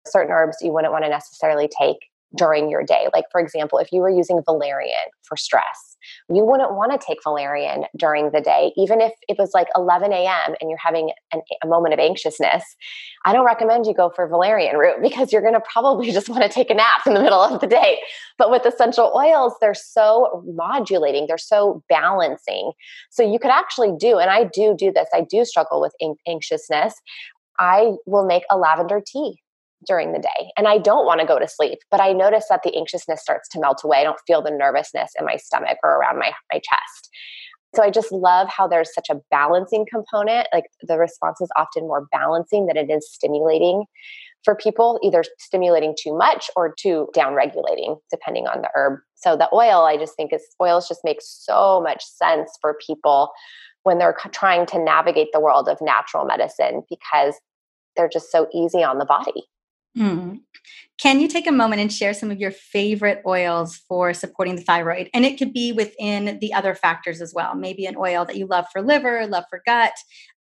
certain 0.05 0.31
herbs 0.31 0.57
you 0.61 0.71
wouldn't 0.71 0.93
want 0.93 1.05
to 1.05 1.09
necessarily 1.09 1.69
take 1.79 1.97
during 2.35 2.69
your 2.69 2.83
day. 2.83 3.07
Like, 3.13 3.25
for 3.31 3.41
example, 3.41 3.79
if 3.79 3.91
you 3.91 4.01
were 4.01 4.09
using 4.09 4.41
valerian 4.45 4.93
for 5.23 5.35
stress, 5.35 5.97
you 6.29 6.45
wouldn't 6.45 6.73
want 6.73 6.91
to 6.91 7.05
take 7.05 7.19
valerian 7.23 7.85
during 7.97 8.31
the 8.31 8.41
day, 8.41 8.71
even 8.77 9.01
if 9.01 9.13
it 9.27 9.37
was 9.37 9.51
like 9.53 9.67
11 9.75 10.13
a.m. 10.13 10.55
and 10.59 10.69
you're 10.69 10.79
having 10.83 11.11
an, 11.33 11.41
a 11.63 11.67
moment 11.67 11.93
of 11.93 11.99
anxiousness. 11.99 12.63
I 13.25 13.33
don't 13.33 13.45
recommend 13.45 13.85
you 13.85 13.93
go 13.93 14.11
for 14.15 14.27
valerian 14.27 14.77
root 14.77 14.97
because 15.01 15.33
you're 15.33 15.41
going 15.41 15.53
to 15.53 15.61
probably 15.61 16.11
just 16.11 16.29
want 16.29 16.43
to 16.43 16.49
take 16.49 16.69
a 16.69 16.73
nap 16.73 17.05
in 17.05 17.13
the 17.13 17.21
middle 17.21 17.41
of 17.41 17.59
the 17.61 17.67
day. 17.67 17.99
But 18.37 18.51
with 18.51 18.65
essential 18.65 19.11
oils, 19.15 19.53
they're 19.59 19.73
so 19.73 20.43
modulating, 20.47 21.25
they're 21.27 21.37
so 21.37 21.83
balancing. 21.89 22.71
So 23.09 23.23
you 23.23 23.39
could 23.39 23.51
actually 23.51 23.93
do, 23.99 24.19
and 24.19 24.29
I 24.29 24.45
do 24.45 24.75
do 24.77 24.91
this, 24.91 25.07
I 25.13 25.21
do 25.21 25.45
struggle 25.45 25.81
with 25.81 25.93
anxiousness. 26.27 26.93
I 27.59 27.95
will 28.05 28.25
make 28.25 28.43
a 28.49 28.57
lavender 28.57 29.01
tea 29.05 29.41
during 29.87 30.11
the 30.11 30.19
day 30.19 30.51
and 30.57 30.67
I 30.67 30.77
don't 30.77 31.05
want 31.05 31.21
to 31.21 31.27
go 31.27 31.39
to 31.39 31.47
sleep, 31.47 31.79
but 31.89 32.01
I 32.01 32.11
notice 32.11 32.45
that 32.49 32.61
the 32.63 32.75
anxiousness 32.75 33.21
starts 33.21 33.47
to 33.49 33.59
melt 33.59 33.81
away. 33.83 33.97
I 33.97 34.03
don't 34.03 34.19
feel 34.27 34.41
the 34.41 34.51
nervousness 34.51 35.11
in 35.19 35.25
my 35.25 35.37
stomach 35.37 35.77
or 35.83 35.91
around 35.91 36.19
my, 36.19 36.31
my 36.51 36.59
chest. 36.59 37.09
So 37.75 37.83
I 37.83 37.91
just 37.91 38.11
love 38.11 38.47
how 38.49 38.67
there's 38.67 38.93
such 38.93 39.09
a 39.09 39.19
balancing 39.29 39.85
component. 39.89 40.47
Like 40.51 40.65
the 40.81 40.97
response 40.97 41.39
is 41.39 41.49
often 41.55 41.83
more 41.83 42.07
balancing 42.11 42.65
than 42.65 42.77
it 42.77 42.89
is 42.89 43.11
stimulating 43.11 43.85
for 44.43 44.55
people, 44.55 44.99
either 45.03 45.23
stimulating 45.37 45.95
too 46.01 46.17
much 46.17 46.49
or 46.55 46.73
too 46.79 47.07
down 47.13 47.35
regulating, 47.35 47.97
depending 48.09 48.47
on 48.47 48.61
the 48.61 48.69
herb. 48.73 48.99
So 49.15 49.35
the 49.35 49.49
oil, 49.53 49.83
I 49.83 49.97
just 49.97 50.15
think 50.15 50.33
is 50.33 50.45
oils 50.61 50.87
just 50.87 51.01
make 51.03 51.19
so 51.21 51.81
much 51.81 52.03
sense 52.03 52.51
for 52.61 52.75
people 52.85 53.31
when 53.83 53.97
they're 53.97 54.15
trying 54.31 54.65
to 54.67 54.83
navigate 54.83 55.29
the 55.33 55.39
world 55.39 55.67
of 55.69 55.77
natural 55.81 56.25
medicine 56.25 56.83
because 56.89 57.35
they're 57.95 58.09
just 58.09 58.31
so 58.31 58.47
easy 58.53 58.83
on 58.83 58.97
the 58.97 59.05
body. 59.05 59.43
Mm. 59.97 60.39
Can 61.01 61.19
you 61.19 61.27
take 61.27 61.47
a 61.47 61.51
moment 61.51 61.81
and 61.81 61.91
share 61.91 62.13
some 62.13 62.29
of 62.29 62.39
your 62.39 62.51
favorite 62.51 63.21
oils 63.25 63.77
for 63.87 64.13
supporting 64.13 64.55
the 64.55 64.61
thyroid? 64.61 65.09
And 65.13 65.25
it 65.25 65.37
could 65.37 65.53
be 65.53 65.71
within 65.71 66.37
the 66.39 66.53
other 66.53 66.75
factors 66.75 67.21
as 67.21 67.33
well. 67.33 67.55
Maybe 67.55 67.85
an 67.85 67.95
oil 67.97 68.25
that 68.25 68.35
you 68.35 68.45
love 68.45 68.65
for 68.71 68.81
liver, 68.81 69.25
love 69.27 69.45
for 69.49 69.61
gut. 69.65 69.93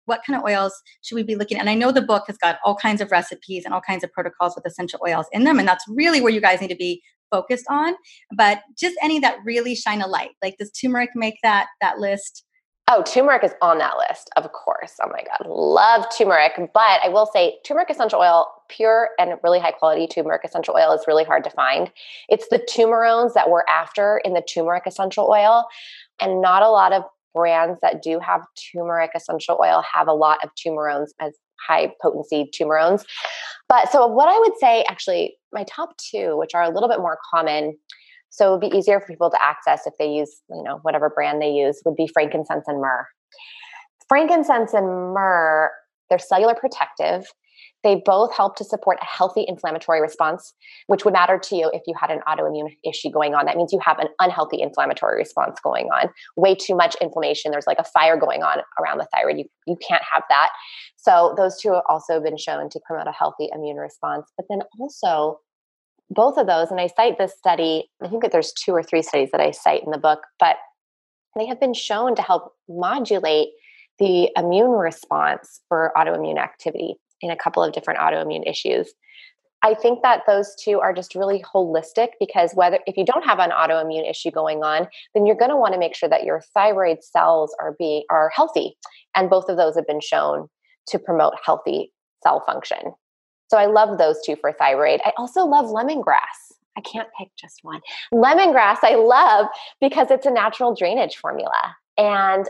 What 0.06 0.22
kind 0.26 0.38
of 0.38 0.44
oils 0.44 0.72
should 1.02 1.16
we 1.16 1.22
be 1.22 1.36
looking 1.36 1.58
at? 1.58 1.60
And 1.60 1.70
I 1.70 1.74
know 1.74 1.92
the 1.92 2.00
book 2.00 2.24
has 2.28 2.38
got 2.38 2.58
all 2.64 2.74
kinds 2.74 3.02
of 3.02 3.10
recipes 3.10 3.64
and 3.64 3.74
all 3.74 3.82
kinds 3.82 4.02
of 4.02 4.12
protocols 4.12 4.54
with 4.56 4.66
essential 4.66 5.00
oils 5.06 5.26
in 5.32 5.44
them. 5.44 5.58
And 5.58 5.68
that's 5.68 5.84
really 5.88 6.20
where 6.22 6.32
you 6.32 6.40
guys 6.40 6.62
need 6.62 6.68
to 6.68 6.76
be 6.76 7.02
focused 7.30 7.66
on. 7.68 7.94
But 8.34 8.62
just 8.76 8.96
any 9.02 9.20
that 9.20 9.38
really 9.44 9.74
shine 9.74 10.00
a 10.00 10.06
light. 10.06 10.30
Like 10.42 10.56
does 10.58 10.72
turmeric 10.72 11.10
make 11.14 11.36
that 11.42 11.66
that 11.82 11.98
list? 11.98 12.44
Oh, 12.90 13.02
turmeric 13.02 13.44
is 13.44 13.52
on 13.60 13.76
that 13.78 13.98
list, 13.98 14.30
of 14.36 14.50
course. 14.52 14.94
Oh 15.02 15.10
my 15.10 15.22
God, 15.22 15.46
love 15.46 16.06
turmeric. 16.16 16.52
But 16.56 17.00
I 17.04 17.10
will 17.10 17.26
say, 17.26 17.58
turmeric 17.62 17.90
essential 17.90 18.18
oil, 18.18 18.46
pure 18.70 19.10
and 19.18 19.34
really 19.44 19.60
high 19.60 19.72
quality 19.72 20.06
turmeric 20.06 20.42
essential 20.42 20.74
oil 20.74 20.92
is 20.92 21.04
really 21.06 21.24
hard 21.24 21.44
to 21.44 21.50
find. 21.50 21.92
It's 22.30 22.48
the 22.48 22.58
turmerones 22.58 23.34
that 23.34 23.50
we're 23.50 23.64
after 23.68 24.22
in 24.24 24.32
the 24.32 24.40
turmeric 24.40 24.84
essential 24.86 25.28
oil. 25.30 25.66
And 26.18 26.40
not 26.40 26.62
a 26.62 26.70
lot 26.70 26.94
of 26.94 27.02
brands 27.34 27.78
that 27.82 28.02
do 28.02 28.18
have 28.20 28.40
turmeric 28.72 29.10
essential 29.14 29.58
oil 29.62 29.82
have 29.92 30.08
a 30.08 30.14
lot 30.14 30.38
of 30.42 30.50
turmerones 30.54 31.08
as 31.20 31.34
high 31.60 31.92
potency 32.00 32.50
turmerones. 32.58 33.04
But 33.68 33.92
so, 33.92 34.06
what 34.06 34.28
I 34.28 34.38
would 34.38 34.56
say 34.58 34.84
actually, 34.88 35.36
my 35.52 35.64
top 35.64 35.90
two, 35.98 36.38
which 36.38 36.54
are 36.54 36.62
a 36.62 36.70
little 36.70 36.88
bit 36.88 37.00
more 37.00 37.18
common, 37.30 37.76
so 38.30 38.48
it 38.48 38.50
would 38.50 38.70
be 38.70 38.76
easier 38.76 39.00
for 39.00 39.06
people 39.06 39.30
to 39.30 39.42
access 39.42 39.86
if 39.86 39.94
they 39.98 40.08
use, 40.08 40.40
you 40.50 40.62
know, 40.62 40.78
whatever 40.82 41.10
brand 41.10 41.40
they 41.40 41.50
use 41.50 41.80
would 41.84 41.96
be 41.96 42.06
frankincense 42.06 42.64
and 42.66 42.80
myrrh. 42.80 43.06
Frankincense 44.08 44.72
and 44.72 44.86
myrrh, 44.86 45.70
they're 46.08 46.18
cellular 46.18 46.54
protective. 46.54 47.24
They 47.84 48.02
both 48.04 48.34
help 48.34 48.56
to 48.56 48.64
support 48.64 48.98
a 49.00 49.04
healthy 49.04 49.44
inflammatory 49.46 50.00
response, 50.00 50.52
which 50.88 51.04
would 51.04 51.14
matter 51.14 51.38
to 51.38 51.56
you 51.56 51.70
if 51.72 51.82
you 51.86 51.94
had 51.98 52.10
an 52.10 52.20
autoimmune 52.26 52.76
issue 52.84 53.08
going 53.10 53.34
on. 53.34 53.46
That 53.46 53.56
means 53.56 53.72
you 53.72 53.78
have 53.84 54.00
an 54.00 54.08
unhealthy 54.18 54.60
inflammatory 54.60 55.16
response 55.16 55.60
going 55.62 55.86
on. 55.86 56.10
Way 56.36 56.56
too 56.56 56.74
much 56.74 56.96
inflammation. 57.00 57.52
There's 57.52 57.68
like 57.68 57.78
a 57.78 57.84
fire 57.84 58.16
going 58.16 58.42
on 58.42 58.58
around 58.80 58.98
the 58.98 59.06
thyroid. 59.14 59.38
You, 59.38 59.44
you 59.66 59.76
can't 59.86 60.02
have 60.12 60.24
that. 60.28 60.50
So, 60.96 61.34
those 61.36 61.60
two 61.60 61.72
have 61.72 61.84
also 61.88 62.20
been 62.20 62.36
shown 62.36 62.68
to 62.70 62.80
promote 62.84 63.06
a 63.06 63.12
healthy 63.12 63.48
immune 63.54 63.76
response. 63.76 64.32
But 64.36 64.46
then 64.50 64.62
also, 64.80 65.38
both 66.10 66.38
of 66.38 66.46
those, 66.46 66.70
and 66.70 66.80
I 66.80 66.86
cite 66.86 67.18
this 67.18 67.36
study, 67.36 67.90
I 68.02 68.08
think 68.08 68.22
that 68.22 68.32
there's 68.32 68.52
two 68.52 68.72
or 68.72 68.82
three 68.82 69.02
studies 69.02 69.30
that 69.32 69.40
I 69.40 69.50
cite 69.50 69.82
in 69.84 69.90
the 69.90 69.98
book, 69.98 70.20
but 70.38 70.56
they 71.36 71.46
have 71.46 71.60
been 71.60 71.74
shown 71.74 72.14
to 72.16 72.22
help 72.22 72.52
modulate 72.68 73.48
the 73.98 74.30
immune 74.36 74.70
response 74.70 75.60
for 75.68 75.92
autoimmune 75.96 76.38
activity 76.38 76.94
in 77.20 77.30
a 77.30 77.36
couple 77.36 77.62
of 77.62 77.72
different 77.72 78.00
autoimmune 78.00 78.48
issues. 78.48 78.92
I 79.62 79.74
think 79.74 80.02
that 80.02 80.22
those 80.26 80.54
two 80.62 80.78
are 80.78 80.92
just 80.92 81.16
really 81.16 81.42
holistic 81.42 82.10
because 82.20 82.52
whether 82.54 82.78
if 82.86 82.96
you 82.96 83.04
don't 83.04 83.24
have 83.24 83.40
an 83.40 83.50
autoimmune 83.50 84.08
issue 84.08 84.30
going 84.30 84.62
on, 84.62 84.86
then 85.14 85.26
you're 85.26 85.36
going 85.36 85.50
to 85.50 85.56
want 85.56 85.74
to 85.74 85.80
make 85.80 85.96
sure 85.96 86.08
that 86.08 86.22
your 86.22 86.42
thyroid 86.54 87.02
cells 87.02 87.54
are 87.60 87.74
being 87.76 88.04
are 88.08 88.30
healthy. 88.34 88.76
And 89.16 89.28
both 89.28 89.48
of 89.48 89.56
those 89.56 89.74
have 89.74 89.86
been 89.86 90.00
shown 90.00 90.48
to 90.88 90.98
promote 90.98 91.34
healthy 91.44 91.92
cell 92.22 92.42
function. 92.46 92.94
So 93.48 93.56
I 93.56 93.66
love 93.66 93.98
those 93.98 94.18
two 94.24 94.36
for 94.36 94.52
thyroid. 94.52 95.00
I 95.04 95.12
also 95.16 95.44
love 95.44 95.66
lemongrass. 95.66 96.48
I 96.76 96.80
can't 96.80 97.08
pick 97.18 97.28
just 97.36 97.60
one. 97.62 97.80
Lemongrass, 98.12 98.78
I 98.82 98.94
love 98.94 99.46
because 99.80 100.10
it's 100.10 100.26
a 100.26 100.30
natural 100.30 100.74
drainage 100.74 101.16
formula. 101.16 101.76
And 101.96 102.48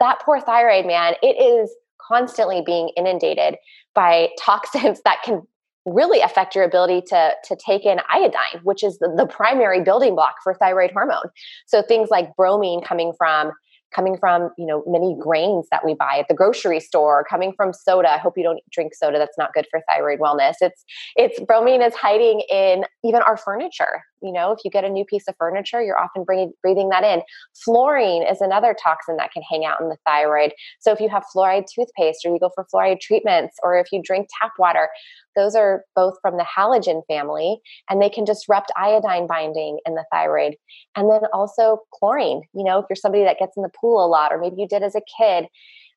that 0.00 0.20
poor 0.20 0.40
thyroid, 0.40 0.86
man, 0.86 1.14
it 1.22 1.36
is 1.40 1.70
constantly 2.00 2.62
being 2.64 2.90
inundated 2.96 3.56
by 3.94 4.30
toxins 4.40 5.00
that 5.04 5.22
can 5.24 5.42
really 5.84 6.20
affect 6.20 6.54
your 6.54 6.64
ability 6.64 7.00
to, 7.00 7.32
to 7.44 7.56
take 7.56 7.84
in 7.84 8.00
iodine, 8.10 8.60
which 8.64 8.82
is 8.82 8.98
the, 8.98 9.12
the 9.16 9.26
primary 9.26 9.82
building 9.82 10.16
block 10.16 10.34
for 10.42 10.52
thyroid 10.52 10.90
hormone. 10.90 11.28
So 11.66 11.80
things 11.80 12.10
like 12.10 12.34
bromine 12.34 12.82
coming 12.82 13.12
from 13.16 13.52
coming 13.96 14.18
from 14.18 14.50
you 14.58 14.66
know 14.66 14.84
many 14.86 15.16
grains 15.18 15.66
that 15.70 15.84
we 15.84 15.94
buy 15.94 16.18
at 16.18 16.28
the 16.28 16.34
grocery 16.34 16.78
store 16.78 17.24
coming 17.28 17.52
from 17.56 17.72
soda. 17.72 18.12
I 18.12 18.18
hope 18.18 18.36
you 18.36 18.44
don't 18.44 18.60
drink 18.70 18.94
soda. 18.94 19.18
That's 19.18 19.38
not 19.38 19.54
good 19.54 19.66
for 19.70 19.80
thyroid 19.88 20.20
wellness. 20.20 20.56
It's 20.60 20.84
it's 21.16 21.40
bromine 21.40 21.82
is 21.82 21.94
hiding 21.94 22.42
in 22.52 22.84
even 23.02 23.22
our 23.22 23.38
furniture 23.38 24.02
you 24.22 24.32
know 24.32 24.52
if 24.52 24.58
you 24.64 24.70
get 24.70 24.84
a 24.84 24.88
new 24.88 25.04
piece 25.04 25.24
of 25.28 25.34
furniture 25.38 25.82
you're 25.82 26.00
often 26.00 26.24
bringing, 26.24 26.52
breathing 26.62 26.88
that 26.90 27.04
in. 27.04 27.22
Fluorine 27.64 28.22
is 28.22 28.40
another 28.40 28.74
toxin 28.80 29.16
that 29.16 29.32
can 29.32 29.42
hang 29.50 29.64
out 29.64 29.80
in 29.80 29.88
the 29.88 29.96
thyroid. 30.06 30.52
So 30.80 30.92
if 30.92 31.00
you 31.00 31.08
have 31.08 31.24
fluoride 31.34 31.64
toothpaste 31.72 32.24
or 32.24 32.32
you 32.32 32.40
go 32.40 32.50
for 32.54 32.66
fluoride 32.72 33.00
treatments 33.00 33.56
or 33.62 33.78
if 33.78 33.92
you 33.92 34.02
drink 34.02 34.28
tap 34.40 34.52
water 34.58 34.88
those 35.34 35.54
are 35.54 35.84
both 35.94 36.14
from 36.22 36.38
the 36.38 36.46
halogen 36.46 37.02
family 37.08 37.58
and 37.90 38.00
they 38.00 38.08
can 38.08 38.24
disrupt 38.24 38.72
iodine 38.76 39.26
binding 39.26 39.78
in 39.84 39.94
the 39.94 40.04
thyroid. 40.10 40.56
And 40.96 41.10
then 41.10 41.20
also 41.32 41.80
chlorine. 41.92 42.42
You 42.54 42.64
know 42.64 42.78
if 42.78 42.86
you're 42.88 42.96
somebody 42.96 43.24
that 43.24 43.38
gets 43.38 43.56
in 43.56 43.62
the 43.62 43.70
pool 43.80 44.04
a 44.04 44.08
lot 44.08 44.32
or 44.32 44.38
maybe 44.38 44.56
you 44.58 44.68
did 44.68 44.82
as 44.82 44.94
a 44.94 45.02
kid 45.18 45.46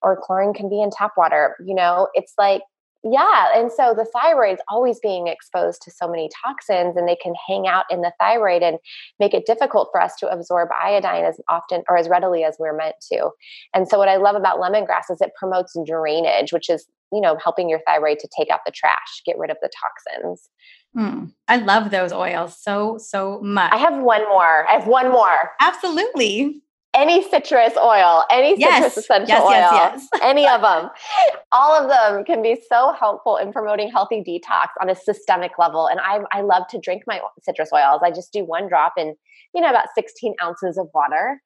or 0.02 0.20
chlorine 0.22 0.54
can 0.54 0.70
be 0.70 0.82
in 0.82 0.90
tap 0.92 1.12
water 1.18 1.56
you 1.66 1.76
know 1.76 2.08
it's 2.14 2.34
like 2.38 2.62
yeah. 3.04 3.48
And 3.56 3.72
so 3.72 3.94
the 3.96 4.06
thyroid's 4.06 4.62
always 4.68 5.00
being 5.00 5.28
exposed 5.28 5.82
to 5.84 5.92
so 5.92 6.08
many 6.08 6.30
toxins 6.44 6.98
and 6.98 7.08
they 7.08 7.16
can 7.16 7.34
hang 7.48 7.66
out 7.66 7.86
in 7.90 8.02
the 8.02 8.12
thyroid 8.20 8.62
and 8.62 8.78
make 9.20 9.34
it 9.34 9.46
difficult 9.46 9.90
for 9.92 10.02
us 10.02 10.16
to 10.18 10.28
absorb 10.28 10.70
iodine 10.82 11.24
as 11.24 11.40
often 11.48 11.84
or 11.88 11.98
as 11.98 12.10
readily 12.10 12.44
as 12.44 12.58
we're 12.60 12.76
meant 12.76 12.96
to. 13.12 13.30
And 13.74 13.88
so 13.88 13.98
what 13.98 14.10
I 14.10 14.18
love 14.18 14.36
about 14.36 14.60
lemongrass 14.60 15.10
is 15.10 15.22
it 15.22 15.32
promotes 15.40 15.78
drainage, 15.88 16.52
which 16.52 16.70
is, 16.70 16.88
you 17.14 17.22
know, 17.22 17.38
helping 17.42 17.70
your 17.70 17.80
thyroid 17.88 18.20
to 18.20 18.30
take 18.38 18.50
out 18.50 18.60
the 18.66 18.72
trash, 18.72 19.22
get 19.26 19.38
rid 19.38 19.50
of 19.50 19.58
the 19.62 19.70
toxins. 19.80 20.50
Hmm. 20.94 21.26
I 21.48 21.58
love 21.58 21.92
those 21.92 22.12
oils 22.12 22.62
so, 22.62 22.98
so 22.98 23.40
much. 23.42 23.72
I 23.72 23.78
have 23.78 24.02
one 24.02 24.28
more. 24.28 24.68
I 24.68 24.74
have 24.74 24.88
one 24.88 25.10
more. 25.10 25.52
Absolutely 25.62 26.64
any 27.00 27.24
citrus 27.30 27.78
oil, 27.78 28.26
any 28.30 28.60
yes. 28.60 28.94
citrus 28.94 28.98
essential 29.06 29.28
yes, 29.30 29.42
oil, 29.42 29.80
yes, 29.80 30.08
any 30.22 30.46
of 30.48 30.62
them. 30.62 30.90
All 31.52 31.74
of 31.74 31.90
them 31.90 32.26
can 32.26 32.42
be 32.44 32.62
so 32.70 32.94
helpful 33.00 33.38
in 33.38 33.54
promoting 33.54 33.90
healthy 33.90 34.22
detox 34.22 34.68
on 34.82 34.90
a 34.90 34.96
systemic 34.96 35.52
level. 35.58 35.88
And 35.88 36.00
I, 36.02 36.20
I 36.32 36.42
love 36.42 36.68
to 36.72 36.80
drink 36.80 37.04
my 37.08 37.22
citrus 37.42 37.70
oils. 37.74 38.02
I 38.04 38.12
just 38.12 38.34
do 38.34 38.44
one 38.44 38.68
drop 38.68 38.94
in, 38.98 39.16
you 39.56 39.62
know, 39.62 39.70
about 39.70 39.88
16 39.96 40.36
ounces 40.44 40.78
of 40.78 40.90
water. 40.94 41.42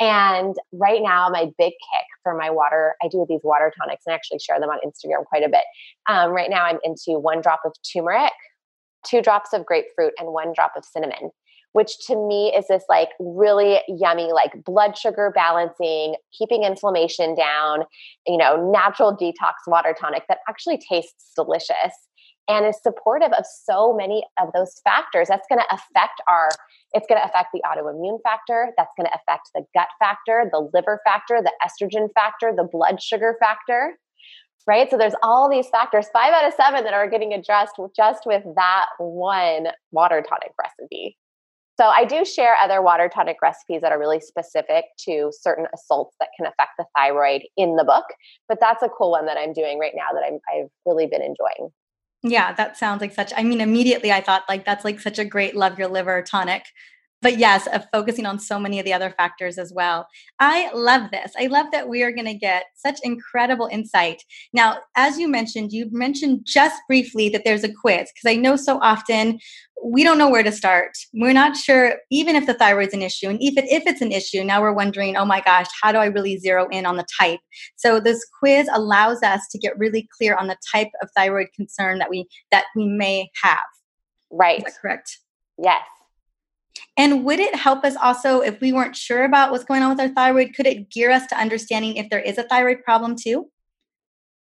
And 0.00 0.56
right 0.72 1.00
now, 1.02 1.28
my 1.30 1.44
big 1.56 1.72
kick 1.72 2.06
for 2.22 2.36
my 2.36 2.50
water, 2.50 2.96
I 3.02 3.08
do 3.08 3.24
these 3.28 3.40
water 3.44 3.72
tonics 3.78 4.02
and 4.06 4.14
actually 4.14 4.40
share 4.40 4.60
them 4.60 4.68
on 4.68 4.78
Instagram 4.84 5.24
quite 5.24 5.44
a 5.44 5.48
bit. 5.48 5.64
Um, 6.08 6.32
right 6.32 6.50
now, 6.50 6.64
I'm 6.64 6.78
into 6.82 7.18
one 7.18 7.40
drop 7.40 7.60
of 7.64 7.72
turmeric, 7.92 8.32
two 9.06 9.22
drops 9.22 9.52
of 9.54 9.64
grapefruit, 9.64 10.12
and 10.18 10.32
one 10.32 10.52
drop 10.52 10.72
of 10.76 10.84
cinnamon 10.84 11.30
which 11.76 11.98
to 12.06 12.16
me 12.16 12.50
is 12.56 12.68
this 12.68 12.84
like 12.88 13.10
really 13.20 13.80
yummy, 13.86 14.32
like 14.32 14.64
blood 14.64 14.96
sugar 14.96 15.30
balancing, 15.34 16.14
keeping 16.32 16.62
inflammation 16.62 17.34
down, 17.34 17.80
you 18.26 18.38
know, 18.38 18.70
natural 18.72 19.14
detox 19.14 19.52
water 19.66 19.94
tonic 20.00 20.22
that 20.26 20.38
actually 20.48 20.78
tastes 20.78 21.32
delicious 21.36 21.92
and 22.48 22.64
is 22.64 22.80
supportive 22.82 23.30
of 23.34 23.44
so 23.66 23.94
many 23.94 24.24
of 24.40 24.48
those 24.54 24.80
factors. 24.84 25.28
That's 25.28 25.46
going 25.50 25.58
to 25.58 25.66
affect 25.66 26.18
our, 26.26 26.48
it's 26.94 27.06
going 27.10 27.20
to 27.20 27.28
affect 27.28 27.48
the 27.52 27.60
autoimmune 27.66 28.22
factor. 28.22 28.72
That's 28.78 28.92
going 28.96 29.08
to 29.08 29.14
affect 29.14 29.50
the 29.54 29.62
gut 29.74 29.88
factor, 29.98 30.48
the 30.50 30.70
liver 30.72 31.02
factor, 31.04 31.42
the 31.42 31.52
estrogen 31.60 32.08
factor, 32.14 32.54
the 32.56 32.64
blood 32.64 33.02
sugar 33.02 33.36
factor. 33.38 33.98
Right. 34.66 34.90
So 34.90 34.96
there's 34.96 35.14
all 35.22 35.50
these 35.50 35.68
factors, 35.68 36.06
five 36.10 36.32
out 36.32 36.46
of 36.46 36.54
seven, 36.54 36.84
that 36.84 36.94
are 36.94 37.10
getting 37.10 37.34
addressed 37.34 37.74
just 37.94 38.22
with 38.24 38.44
that 38.56 38.86
one 38.98 39.66
water 39.92 40.24
tonic 40.26 40.52
recipe. 40.58 41.18
So 41.78 41.86
I 41.86 42.06
do 42.06 42.24
share 42.24 42.56
other 42.62 42.80
water 42.80 43.10
tonic 43.12 43.36
recipes 43.42 43.82
that 43.82 43.92
are 43.92 43.98
really 43.98 44.20
specific 44.20 44.86
to 45.06 45.30
certain 45.38 45.66
assaults 45.74 46.16
that 46.20 46.30
can 46.36 46.46
affect 46.46 46.70
the 46.78 46.86
thyroid 46.96 47.42
in 47.56 47.76
the 47.76 47.84
book. 47.84 48.04
But 48.48 48.58
that's 48.60 48.82
a 48.82 48.88
cool 48.88 49.10
one 49.10 49.26
that 49.26 49.36
I'm 49.36 49.52
doing 49.52 49.78
right 49.78 49.92
now 49.94 50.08
that 50.14 50.24
I'm, 50.26 50.38
I've 50.52 50.70
really 50.86 51.06
been 51.06 51.22
enjoying. 51.22 51.70
Yeah, 52.22 52.54
that 52.54 52.78
sounds 52.78 53.02
like 53.02 53.12
such. 53.12 53.32
I 53.36 53.42
mean, 53.42 53.60
immediately 53.60 54.10
I 54.10 54.22
thought 54.22 54.44
like 54.48 54.64
that's 54.64 54.84
like 54.84 55.00
such 55.00 55.18
a 55.18 55.24
great 55.24 55.54
love 55.54 55.78
your 55.78 55.88
liver 55.88 56.22
tonic 56.22 56.64
but 57.22 57.38
yes, 57.38 57.66
of 57.68 57.86
focusing 57.92 58.26
on 58.26 58.38
so 58.38 58.58
many 58.58 58.78
of 58.78 58.84
the 58.84 58.92
other 58.92 59.10
factors 59.10 59.58
as 59.58 59.72
well. 59.72 60.06
I 60.38 60.70
love 60.74 61.10
this. 61.10 61.32
I 61.38 61.46
love 61.46 61.66
that 61.72 61.88
we 61.88 62.02
are 62.02 62.12
going 62.12 62.26
to 62.26 62.34
get 62.34 62.66
such 62.76 62.98
incredible 63.02 63.68
insight. 63.72 64.22
Now, 64.52 64.78
as 64.96 65.18
you 65.18 65.28
mentioned, 65.28 65.72
you 65.72 65.88
mentioned 65.90 66.42
just 66.44 66.80
briefly 66.86 67.28
that 67.30 67.42
there's 67.44 67.64
a 67.64 67.72
quiz 67.72 68.10
because 68.14 68.30
I 68.30 68.36
know 68.36 68.56
so 68.56 68.78
often 68.82 69.38
we 69.82 70.04
don't 70.04 70.18
know 70.18 70.30
where 70.30 70.42
to 70.42 70.52
start. 70.52 70.92
We're 71.12 71.32
not 71.32 71.56
sure, 71.56 71.96
even 72.10 72.36
if 72.36 72.46
the 72.46 72.54
thyroid's 72.54 72.94
an 72.94 73.02
issue, 73.02 73.28
and 73.28 73.40
even 73.42 73.66
if 73.66 73.86
it's 73.86 74.00
an 74.00 74.12
issue, 74.12 74.42
now 74.42 74.60
we're 74.60 74.72
wondering, 74.72 75.16
oh 75.16 75.24
my 75.24 75.40
gosh, 75.40 75.66
how 75.82 75.92
do 75.92 75.98
I 75.98 76.06
really 76.06 76.38
zero 76.38 76.68
in 76.68 76.86
on 76.86 76.96
the 76.96 77.06
type? 77.20 77.40
So 77.76 78.00
this 78.00 78.26
quiz 78.38 78.68
allows 78.72 79.22
us 79.22 79.42
to 79.52 79.58
get 79.58 79.78
really 79.78 80.08
clear 80.16 80.34
on 80.36 80.46
the 80.46 80.56
type 80.72 80.88
of 81.02 81.10
thyroid 81.16 81.48
concern 81.54 81.98
that 81.98 82.10
we 82.10 82.26
that 82.50 82.64
we 82.74 82.86
may 82.86 83.28
have. 83.42 83.58
Right. 84.30 84.64
correct? 84.80 85.18
Yes. 85.58 85.82
And 86.96 87.24
would 87.24 87.40
it 87.40 87.54
help 87.54 87.84
us 87.84 87.94
also 87.96 88.40
if 88.40 88.60
we 88.60 88.72
weren't 88.72 88.96
sure 88.96 89.24
about 89.24 89.50
what's 89.50 89.64
going 89.64 89.82
on 89.82 89.90
with 89.90 90.00
our 90.00 90.08
thyroid? 90.08 90.54
Could 90.54 90.66
it 90.66 90.90
gear 90.90 91.10
us 91.10 91.26
to 91.26 91.38
understanding 91.38 91.96
if 91.96 92.08
there 92.08 92.20
is 92.20 92.38
a 92.38 92.42
thyroid 92.42 92.82
problem 92.84 93.16
too? 93.16 93.50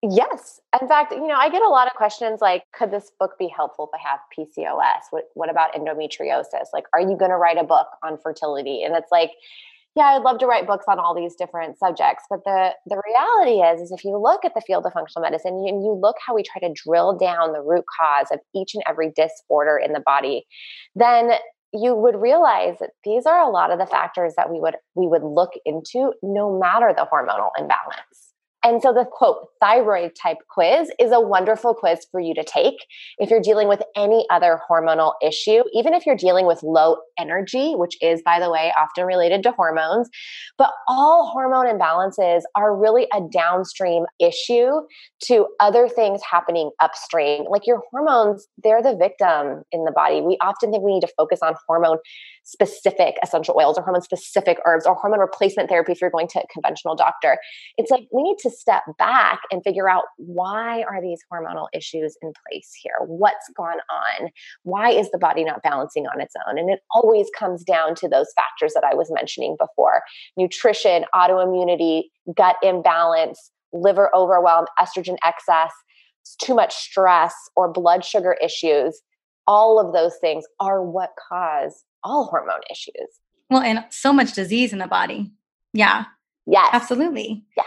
Yes. 0.01 0.59
In 0.79 0.87
fact, 0.87 1.11
you 1.11 1.27
know, 1.27 1.35
I 1.35 1.49
get 1.49 1.61
a 1.61 1.69
lot 1.69 1.87
of 1.87 1.93
questions 1.93 2.39
like, 2.39 2.63
could 2.73 2.91
this 2.91 3.11
book 3.19 3.31
be 3.39 3.47
helpful 3.47 3.89
if 3.91 3.99
I 3.99 4.07
have 4.07 4.19
PCOS? 4.37 5.07
What, 5.09 5.25
what 5.33 5.49
about 5.49 5.73
endometriosis? 5.73 6.67
Like, 6.73 6.85
are 6.93 7.01
you 7.01 7.17
going 7.17 7.31
to 7.31 7.37
write 7.37 7.57
a 7.57 7.63
book 7.63 7.87
on 8.03 8.17
fertility? 8.21 8.83
And 8.83 8.95
it's 8.95 9.11
like, 9.11 9.31
yeah, 9.95 10.07
I'd 10.07 10.23
love 10.23 10.39
to 10.39 10.45
write 10.45 10.67
books 10.67 10.85
on 10.89 10.99
all 10.99 11.15
these 11.15 11.35
different 11.35 11.79
subjects, 11.79 12.25
but 12.29 12.43
the 12.43 12.71
the 12.85 13.01
reality 13.07 13.61
is, 13.61 13.79
is 13.79 13.93
if 13.93 14.03
you 14.03 14.17
look 14.17 14.43
at 14.43 14.53
the 14.53 14.59
field 14.59 14.85
of 14.85 14.91
functional 14.91 15.21
medicine 15.21 15.53
and 15.53 15.83
you 15.83 15.97
look 16.01 16.17
how 16.25 16.35
we 16.35 16.43
try 16.43 16.67
to 16.67 16.73
drill 16.73 17.17
down 17.17 17.53
the 17.53 17.61
root 17.61 17.85
cause 17.97 18.27
of 18.29 18.39
each 18.53 18.75
and 18.75 18.83
every 18.87 19.13
disorder 19.15 19.77
in 19.77 19.93
the 19.93 20.01
body, 20.01 20.45
then 20.95 21.31
you 21.75 21.95
would 21.95 22.15
realize 22.15 22.75
that 22.79 22.91
these 23.03 23.25
are 23.25 23.41
a 23.41 23.49
lot 23.49 23.71
of 23.71 23.79
the 23.79 23.85
factors 23.85 24.33
that 24.37 24.51
we 24.51 24.59
would 24.59 24.75
we 24.95 25.07
would 25.07 25.23
look 25.23 25.51
into 25.65 26.13
no 26.23 26.57
matter 26.57 26.93
the 26.95 27.07
hormonal 27.11 27.49
imbalance 27.57 28.33
and 28.65 28.81
so 28.81 28.91
the 28.91 29.05
quote 29.05 29.49
thyroid 29.59 30.13
type 30.19 30.39
quiz 30.49 30.89
is 30.99 31.11
a 31.11 31.21
wonderful 31.21 31.75
quiz 31.75 32.07
for 32.11 32.19
you 32.19 32.33
to 32.33 32.43
take 32.43 32.73
if 33.19 33.29
you're 33.29 33.39
dealing 33.39 33.67
with 33.67 33.83
any 33.95 34.25
other 34.31 34.59
hormonal 34.67 35.13
issue, 35.21 35.61
even 35.71 35.93
if 35.93 36.03
you're 36.03 36.17
dealing 36.17 36.47
with 36.47 36.63
low 36.63 36.97
energy, 37.19 37.73
which 37.75 37.95
is, 38.01 38.23
by 38.25 38.39
the 38.39 38.49
way, 38.49 38.73
often 38.75 39.05
related 39.05 39.43
to 39.43 39.51
hormones. 39.51 40.09
But 40.57 40.71
all 40.87 41.29
hormone 41.31 41.67
imbalances 41.67 42.41
are 42.55 42.75
really 42.75 43.07
a 43.13 43.21
downstream 43.31 44.05
issue 44.19 44.71
to 45.25 45.47
other 45.59 45.87
things 45.87 46.21
happening 46.29 46.71
upstream. 46.81 47.45
Like 47.47 47.67
your 47.67 47.83
hormones, 47.91 48.47
they're 48.63 48.81
the 48.81 48.95
victim 48.95 49.63
in 49.71 49.85
the 49.85 49.91
body. 49.91 50.21
We 50.21 50.39
often 50.41 50.71
think 50.71 50.83
we 50.83 50.95
need 50.95 51.01
to 51.01 51.13
focus 51.15 51.39
on 51.43 51.53
hormone 51.67 51.99
specific 52.45 53.15
essential 53.23 53.55
oils 53.59 53.77
or 53.77 53.83
hormone 53.83 54.01
specific 54.01 54.59
herbs 54.65 54.85
or 54.85 54.95
hormone 54.95 55.19
replacement 55.19 55.69
therapy 55.69 55.91
if 55.91 56.01
you're 56.01 56.11
going 56.11 56.27
to 56.27 56.39
a 56.39 56.47
conventional 56.51 56.95
doctor. 56.95 57.37
It's 57.77 57.91
like 57.91 58.07
we 58.11 58.23
need 58.23 58.37
to 58.39 58.54
step 58.55 58.83
back 58.97 59.41
and 59.51 59.63
figure 59.63 59.89
out 59.89 60.05
why 60.17 60.83
are 60.83 61.01
these 61.01 61.19
hormonal 61.31 61.67
issues 61.73 62.17
in 62.21 62.33
place 62.47 62.71
here? 62.81 62.95
What's 63.05 63.49
gone 63.55 63.79
on? 63.89 64.29
Why 64.63 64.91
is 64.91 65.11
the 65.11 65.17
body 65.17 65.43
not 65.43 65.63
balancing 65.63 66.07
on 66.07 66.21
its 66.21 66.33
own? 66.47 66.57
And 66.57 66.69
it 66.69 66.79
always 66.91 67.27
comes 67.37 67.63
down 67.63 67.95
to 67.95 68.07
those 68.07 68.27
factors 68.35 68.73
that 68.73 68.83
I 68.83 68.95
was 68.95 69.11
mentioning 69.11 69.55
before 69.59 70.01
nutrition, 70.37 71.05
autoimmunity, 71.13 72.03
gut 72.35 72.55
imbalance, 72.63 73.51
liver 73.73 74.09
overwhelm, 74.15 74.65
estrogen 74.79 75.17
excess, 75.23 75.71
too 76.41 76.55
much 76.55 76.73
stress, 76.73 77.33
or 77.55 77.71
blood 77.71 78.03
sugar 78.03 78.35
issues. 78.43 79.01
All 79.47 79.79
of 79.79 79.93
those 79.93 80.15
things 80.17 80.45
are 80.59 80.83
what 80.83 81.11
cause 81.29 81.83
all 82.03 82.25
hormone 82.25 82.61
issues. 82.71 83.19
Well, 83.49 83.61
and 83.61 83.83
so 83.89 84.11
much 84.11 84.33
disease 84.33 84.73
in 84.73 84.79
the 84.79 84.87
body. 84.87 85.31
Yeah. 85.73 86.05
Yes. 86.47 86.69
Absolutely. 86.73 87.43
Yes. 87.57 87.65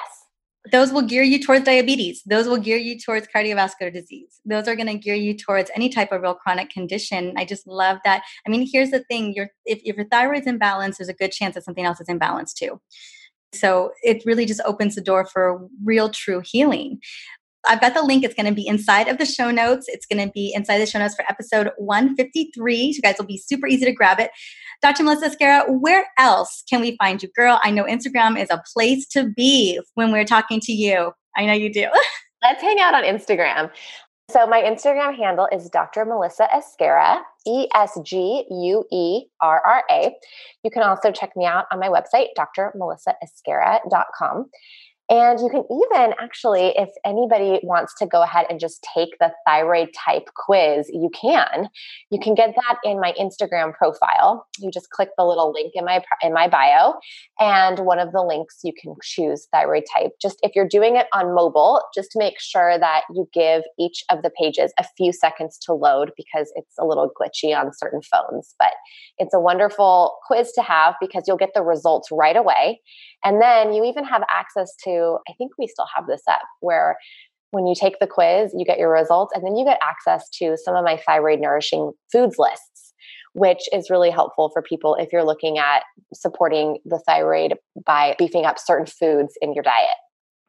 Those 0.71 0.93
will 0.93 1.03
gear 1.03 1.23
you 1.23 1.43
towards 1.43 1.65
diabetes. 1.65 2.23
Those 2.27 2.47
will 2.47 2.59
gear 2.59 2.77
you 2.77 2.99
towards 2.99 3.29
cardiovascular 3.35 3.93
disease. 3.93 4.41
Those 4.45 4.67
are 4.69 4.77
going 4.77 4.89
to 4.89 4.99
gear 4.99 5.15
you 5.15 5.35
towards 5.37 5.71
any 5.75 5.89
type 5.89 6.13
of 6.13 6.23
real 6.23 6.35
chronic 6.35 6.71
condition. 6.71 7.35
I 7.37 7.45
just 7.45 7.67
love 7.67 7.99
that. 8.05 8.23
I 8.47 8.51
mean, 8.51 8.69
here's 8.71 8.91
the 8.91 9.05
thing: 9.05 9.35
your 9.35 9.49
if, 9.65 9.81
if 9.85 9.97
your 9.97 10.07
thyroid's 10.07 10.47
imbalanced, 10.47 10.99
there's 10.99 11.09
a 11.09 11.15
good 11.15 11.33
chance 11.33 11.55
that 11.55 11.65
something 11.65 11.85
else 11.85 12.01
is 12.01 12.09
imbalanced 12.09 12.55
too. 12.55 12.81
So 13.53 13.93
it 14.03 14.23
really 14.27 14.45
just 14.45 14.61
opens 14.65 14.95
the 14.95 15.01
door 15.01 15.25
for 15.25 15.67
real, 15.85 16.11
true 16.11 16.43
healing. 16.45 17.01
I've 17.67 17.81
got 17.81 17.95
the 17.95 18.03
link. 18.03 18.25
It's 18.25 18.35
going 18.35 18.47
to 18.47 18.55
be 18.55 18.67
inside 18.67 19.09
of 19.09 19.19
the 19.19 19.27
show 19.27 19.51
notes. 19.51 19.87
It's 19.89 20.07
going 20.07 20.25
to 20.25 20.33
be 20.33 20.53
inside 20.55 20.79
the 20.79 20.87
show 20.87 20.99
notes 20.99 21.15
for 21.15 21.25
episode 21.29 21.71
153. 21.77 22.77
You 22.77 23.03
guys 23.03 23.17
will 23.19 23.27
be 23.27 23.37
super 23.37 23.67
easy 23.67 23.85
to 23.85 23.93
grab 23.93 24.21
it. 24.21 24.31
Dr. 24.81 25.03
Melissa 25.03 25.27
Esguerra, 25.27 25.65
where 25.69 26.07
else 26.19 26.63
can 26.69 26.81
we 26.81 26.97
find 26.99 27.23
you? 27.23 27.29
Girl, 27.35 27.61
I 27.63 27.71
know 27.71 27.85
Instagram 27.85 28.41
is 28.41 28.49
a 28.51 28.63
place 28.73 29.07
to 29.09 29.29
be 29.29 29.81
when 29.95 30.13
we're 30.13 30.25
talking 30.25 30.61
to 30.61 30.73
you. 30.73 31.13
I 31.37 31.47
know 31.47 31.53
you 31.53 31.73
do. 31.73 31.89
Let's 32.43 32.63
hang 32.63 32.79
out 32.79 32.95
on 32.95 33.03
Instagram. 33.03 33.71
So 34.31 34.47
my 34.47 34.61
Instagram 34.61 35.17
handle 35.17 35.49
is 35.51 35.71
Dr. 35.71 36.05
Melissa 36.05 36.47
Esguerra, 36.55 37.23
E 37.47 37.67
S 37.75 37.99
G 38.05 38.45
U 38.51 38.85
E 38.93 39.23
R 39.41 39.63
R 39.65 39.85
A. 39.91 40.15
You 40.63 40.71
can 40.71 40.83
also 40.83 41.11
check 41.11 41.35
me 41.35 41.47
out 41.47 41.65
on 41.73 41.81
my 41.81 41.89
website, 41.89 42.27
drmelissaesguerra.com. 42.39 44.51
And 45.11 45.41
you 45.41 45.49
can 45.49 45.65
even 45.71 46.13
actually, 46.21 46.75
if 46.77 46.91
anybody 47.05 47.61
wants 47.63 47.95
to 47.99 48.07
go 48.07 48.23
ahead 48.23 48.45
and 48.51 48.61
just 48.61 48.87
take 48.95 49.11
the 49.19 49.33
thyroid 49.47 49.89
type 49.95 50.29
quiz, 50.35 50.91
you 50.93 51.11
can. 51.19 51.69
You 52.11 52.21
can 52.21 52.35
get 52.35 52.55
that 52.55 52.77
in 52.85 53.01
my 53.01 53.15
Instagram 53.19 53.73
profile. 53.73 54.47
You 54.59 54.71
just 54.71 54.91
click 54.91 55.09
the 55.17 55.25
little 55.25 55.51
link 55.51 55.73
in 55.75 55.87
my 55.87 56.03
in 56.23 56.35
my 56.35 56.47
bio, 56.47 56.95
and 57.41 57.79
one 57.81 57.99
of 57.99 58.13
the 58.13 58.23
links 58.23 58.59
you 58.63 58.73
can 58.81 58.95
choose 59.03 59.49
thyroid 59.51 59.85
type. 59.97 60.13
Just 60.21 60.39
if 60.43 60.53
you're 60.55 60.69
doing 60.69 60.97
it 60.97 61.07
on 61.15 61.35
mobile, 61.35 61.83
just 61.95 62.11
make 62.15 62.39
sure 62.39 62.79
that 62.79 63.05
you 63.15 63.27
give 63.33 63.63
each 63.79 64.05
of 64.11 64.23
the 64.23 64.31
pages 64.31 64.73
a 64.79 64.85
few 64.97 65.13
seconds 65.13 65.59
to 65.63 65.73
load 65.73 66.13
because 66.17 66.53
it's 66.55 66.75
a 66.79 66.85
little 66.85 67.11
glitchy 67.19 67.59
on 67.59 67.71
certain 67.73 68.03
phones. 68.03 68.55
But 68.59 68.73
it's 69.17 69.33
a 69.33 69.41
wonderful 69.41 70.19
quiz 70.27 70.53
to 70.53 70.63
have 70.63 70.97
because 71.01 71.25
you'll 71.27 71.39
get 71.39 71.55
the 71.55 71.63
results 71.63 72.11
right 72.13 72.37
away. 72.37 72.81
And 73.25 73.43
then 73.43 73.73
you 73.73 73.85
even 73.85 74.05
have 74.05 74.23
access 74.31 74.75
to, 74.85 75.19
I 75.29 75.33
think 75.39 75.53
we 75.59 75.67
still 75.67 75.89
have 75.95 76.07
this 76.07 76.23
up 76.29 76.43
where 76.61 76.97
when 77.51 77.67
you 77.67 77.75
take 77.75 77.99
the 77.99 78.07
quiz, 78.07 78.53
you 78.57 78.65
get 78.65 78.79
your 78.79 78.93
results, 78.93 79.33
and 79.35 79.45
then 79.45 79.57
you 79.57 79.65
get 79.65 79.79
access 79.83 80.29
to 80.39 80.57
some 80.63 80.75
of 80.75 80.85
my 80.85 80.99
thyroid 81.07 81.41
nourishing 81.41 81.93
foods 82.13 82.37
lists, 82.39 82.95
which 83.33 83.61
is 83.73 83.91
really 83.91 84.11
helpful 84.11 84.51
for 84.53 84.63
people 84.63 84.95
if 84.97 85.13
you're 85.13 85.25
looking 85.25 85.59
at 85.59 85.83
supporting 86.13 86.79
the 86.85 87.01
thyroid 87.07 87.55
by 87.87 88.15
beefing 88.19 88.45
up 88.45 88.59
certain 88.59 88.87
foods 88.87 89.35
in 89.41 89.55
your 89.55 89.63
diet. 89.63 89.97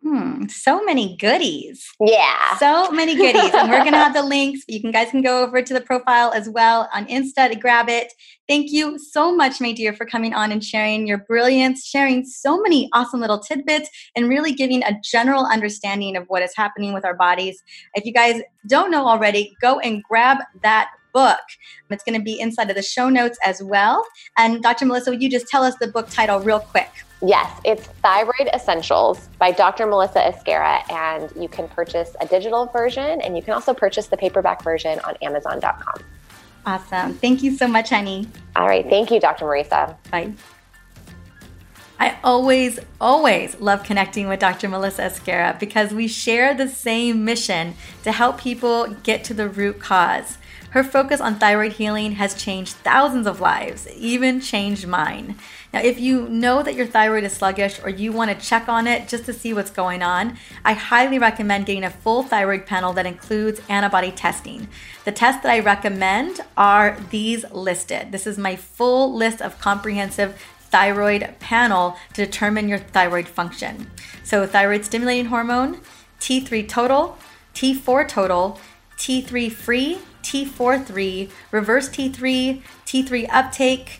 Hmm, 0.01 0.47
so 0.47 0.83
many 0.85 1.17
goodies. 1.17 1.85
Yeah. 1.99 2.57
So 2.57 2.89
many 2.91 3.15
goodies. 3.15 3.53
and 3.53 3.69
we're 3.69 3.79
going 3.79 3.91
to 3.91 3.97
have 3.97 4.13
the 4.13 4.23
links. 4.25 4.61
You 4.67 4.79
can 4.79 4.91
guys 4.91 5.11
can 5.11 5.21
go 5.21 5.43
over 5.43 5.61
to 5.61 5.73
the 5.73 5.81
profile 5.81 6.31
as 6.31 6.49
well 6.49 6.89
on 6.93 7.05
Insta 7.07 7.49
to 7.49 7.55
grab 7.55 7.89
it. 7.89 8.13
Thank 8.47 8.71
you 8.71 8.97
so 8.97 9.35
much, 9.35 9.59
my 9.59 9.73
dear, 9.73 9.93
for 9.93 10.05
coming 10.05 10.33
on 10.33 10.51
and 10.51 10.63
sharing 10.63 11.05
your 11.05 11.19
brilliance, 11.19 11.85
sharing 11.85 12.25
so 12.25 12.61
many 12.61 12.89
awesome 12.93 13.19
little 13.19 13.39
tidbits, 13.39 13.89
and 14.15 14.29
really 14.29 14.53
giving 14.53 14.83
a 14.83 14.99
general 15.03 15.45
understanding 15.45 16.15
of 16.15 16.23
what 16.27 16.43
is 16.43 16.53
happening 16.55 16.93
with 16.93 17.03
our 17.03 17.15
bodies. 17.15 17.61
If 17.93 18.05
you 18.05 18.13
guys 18.13 18.41
don't 18.67 18.91
know 18.91 19.05
already, 19.05 19.53
go 19.61 19.79
and 19.79 20.01
grab 20.03 20.37
that 20.63 20.89
book. 21.13 21.39
Um, 21.39 21.91
it's 21.91 22.03
going 22.03 22.17
to 22.17 22.23
be 22.23 22.39
inside 22.39 22.69
of 22.69 22.75
the 22.75 22.81
show 22.81 23.09
notes 23.09 23.37
as 23.45 23.61
well. 23.63 24.05
And 24.37 24.61
Dr. 24.61 24.85
Melissa, 24.85 25.11
would 25.11 25.21
you 25.21 25.29
just 25.29 25.47
tell 25.47 25.63
us 25.63 25.75
the 25.75 25.87
book 25.87 26.09
title 26.09 26.39
real 26.39 26.59
quick? 26.59 26.89
Yes, 27.21 27.59
it's 27.65 27.87
Thyroid 28.01 28.49
Essentials 28.53 29.27
by 29.39 29.51
Dr. 29.51 29.85
Melissa 29.85 30.19
Esguerra, 30.19 30.89
and 30.89 31.29
you 31.41 31.49
can 31.49 31.67
purchase 31.67 32.15
a 32.21 32.25
digital 32.25 32.67
version 32.67 33.19
and 33.21 33.35
you 33.35 33.43
can 33.43 33.53
also 33.53 33.73
purchase 33.73 34.07
the 34.07 34.15
paperback 34.15 34.63
version 34.63 34.99
on 35.01 35.15
Amazon.com. 35.21 36.01
Awesome. 36.65 37.13
Thank 37.15 37.43
you 37.43 37.55
so 37.55 37.67
much, 37.67 37.89
honey. 37.89 38.27
All 38.55 38.67
right. 38.67 38.87
Thank 38.87 39.11
you, 39.11 39.19
Dr. 39.19 39.45
Mariza. 39.45 39.95
Bye. 40.11 40.33
I 41.99 42.17
always, 42.23 42.79
always 43.01 43.59
love 43.59 43.83
connecting 43.83 44.29
with 44.29 44.39
Dr. 44.39 44.69
Melissa 44.69 45.03
Esguerra 45.03 45.59
because 45.59 45.93
we 45.93 46.07
share 46.07 46.53
the 46.53 46.69
same 46.69 47.25
mission 47.25 47.73
to 48.03 48.13
help 48.13 48.39
people 48.39 48.87
get 49.03 49.25
to 49.25 49.33
the 49.33 49.49
root 49.49 49.79
cause. 49.79 50.37
Her 50.71 50.83
focus 50.83 51.19
on 51.19 51.39
thyroid 51.39 51.73
healing 51.73 52.13
has 52.13 52.35
changed 52.35 52.75
thousands 52.75 53.25
of 53.25 53.41
lives, 53.41 53.87
even 53.95 54.39
changed 54.39 54.87
mine. 54.87 55.35
Now, 55.73 55.81
if 55.81 55.99
you 55.99 56.29
know 56.29 56.61
that 56.61 56.75
your 56.75 56.85
thyroid 56.85 57.23
is 57.23 57.33
sluggish 57.33 57.79
or 57.83 57.89
you 57.89 58.11
want 58.11 58.29
to 58.29 58.47
check 58.47 58.69
on 58.69 58.85
it 58.85 59.07
just 59.07 59.25
to 59.25 59.33
see 59.33 59.53
what's 59.53 59.71
going 59.71 60.03
on, 60.03 60.37
I 60.63 60.73
highly 60.73 61.17
recommend 61.17 61.65
getting 61.65 61.83
a 61.83 61.89
full 61.89 62.21
thyroid 62.21 62.67
panel 62.67 62.93
that 62.93 63.07
includes 63.07 63.61
antibody 63.67 64.11
testing. 64.11 64.67
The 65.05 65.11
tests 65.11 65.41
that 65.41 65.51
I 65.51 65.59
recommend 65.59 66.41
are 66.55 66.97
these 67.09 67.49
listed. 67.51 68.11
This 68.11 68.27
is 68.27 68.37
my 68.37 68.55
full 68.55 69.13
list 69.13 69.41
of 69.41 69.59
comprehensive 69.59 70.39
thyroid 70.59 71.35
panel 71.39 71.97
to 72.13 72.25
determine 72.25 72.69
your 72.69 72.77
thyroid 72.79 73.27
function. 73.27 73.89
So, 74.23 74.45
thyroid 74.45 74.85
stimulating 74.85 75.25
hormone, 75.25 75.81
T3 76.19 76.67
total, 76.67 77.17
T4 77.55 78.07
total, 78.07 78.59
T3 78.97 79.51
free, 79.51 79.99
T4 80.23 80.85
free, 80.85 81.29
reverse 81.51 81.89
T3, 81.89 82.61
T3 82.85 83.27
uptake, 83.31 83.99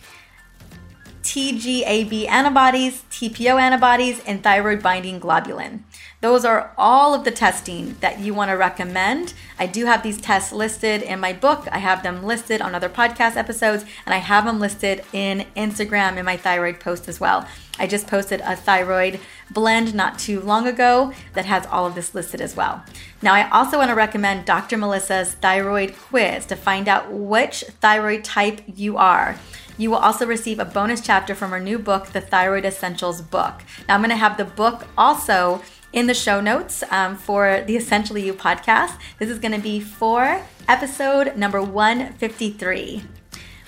TGAB 1.22 2.28
antibodies, 2.28 3.02
TPO 3.10 3.60
antibodies, 3.60 4.20
and 4.26 4.42
thyroid 4.42 4.82
binding 4.82 5.20
globulin. 5.20 5.80
Those 6.20 6.44
are 6.44 6.72
all 6.76 7.14
of 7.14 7.24
the 7.24 7.30
testing 7.30 7.96
that 8.00 8.20
you 8.20 8.34
want 8.34 8.50
to 8.50 8.56
recommend. 8.56 9.32
I 9.58 9.66
do 9.66 9.86
have 9.86 10.02
these 10.02 10.20
tests 10.20 10.52
listed 10.52 11.00
in 11.00 11.18
my 11.18 11.32
book. 11.32 11.66
I 11.72 11.78
have 11.78 12.02
them 12.02 12.22
listed 12.22 12.60
on 12.60 12.74
other 12.74 12.90
podcast 12.90 13.36
episodes, 13.36 13.86
and 14.04 14.14
I 14.14 14.18
have 14.18 14.44
them 14.44 14.60
listed 14.60 15.02
in 15.14 15.46
Instagram 15.56 16.18
in 16.18 16.26
my 16.26 16.36
thyroid 16.36 16.78
post 16.78 17.08
as 17.08 17.20
well. 17.20 17.48
I 17.78 17.86
just 17.86 18.06
posted 18.06 18.42
a 18.42 18.54
thyroid 18.54 19.18
blend 19.50 19.94
not 19.94 20.18
too 20.18 20.40
long 20.40 20.66
ago 20.66 21.14
that 21.32 21.46
has 21.46 21.64
all 21.64 21.86
of 21.86 21.94
this 21.94 22.14
listed 22.14 22.42
as 22.42 22.54
well. 22.54 22.84
Now, 23.22 23.32
I 23.32 23.48
also 23.48 23.78
want 23.78 23.88
to 23.88 23.94
recommend 23.94 24.44
Dr. 24.44 24.76
Melissa's 24.76 25.32
thyroid 25.32 25.94
quiz 25.96 26.44
to 26.46 26.56
find 26.56 26.86
out 26.86 27.10
which 27.10 27.64
thyroid 27.80 28.24
type 28.24 28.60
you 28.66 28.98
are. 28.98 29.38
You 29.78 29.88
will 29.88 29.96
also 29.96 30.26
receive 30.26 30.58
a 30.58 30.66
bonus 30.66 31.00
chapter 31.00 31.34
from 31.34 31.52
her 31.52 31.60
new 31.60 31.78
book, 31.78 32.08
The 32.08 32.20
Thyroid 32.20 32.66
Essentials 32.66 33.22
Book. 33.22 33.62
Now, 33.88 33.94
I'm 33.94 34.02
going 34.02 34.10
to 34.10 34.16
have 34.16 34.36
the 34.36 34.44
book 34.44 34.86
also 34.98 35.62
in 35.92 36.06
the 36.06 36.14
show 36.14 36.40
notes 36.40 36.82
um, 36.90 37.16
for 37.16 37.62
the 37.66 37.76
Essentially 37.76 38.24
You 38.24 38.34
podcast. 38.34 38.98
This 39.18 39.30
is 39.30 39.38
going 39.38 39.52
to 39.52 39.60
be 39.60 39.80
for 39.80 40.42
episode 40.68 41.36
number 41.36 41.60
153. 41.60 43.02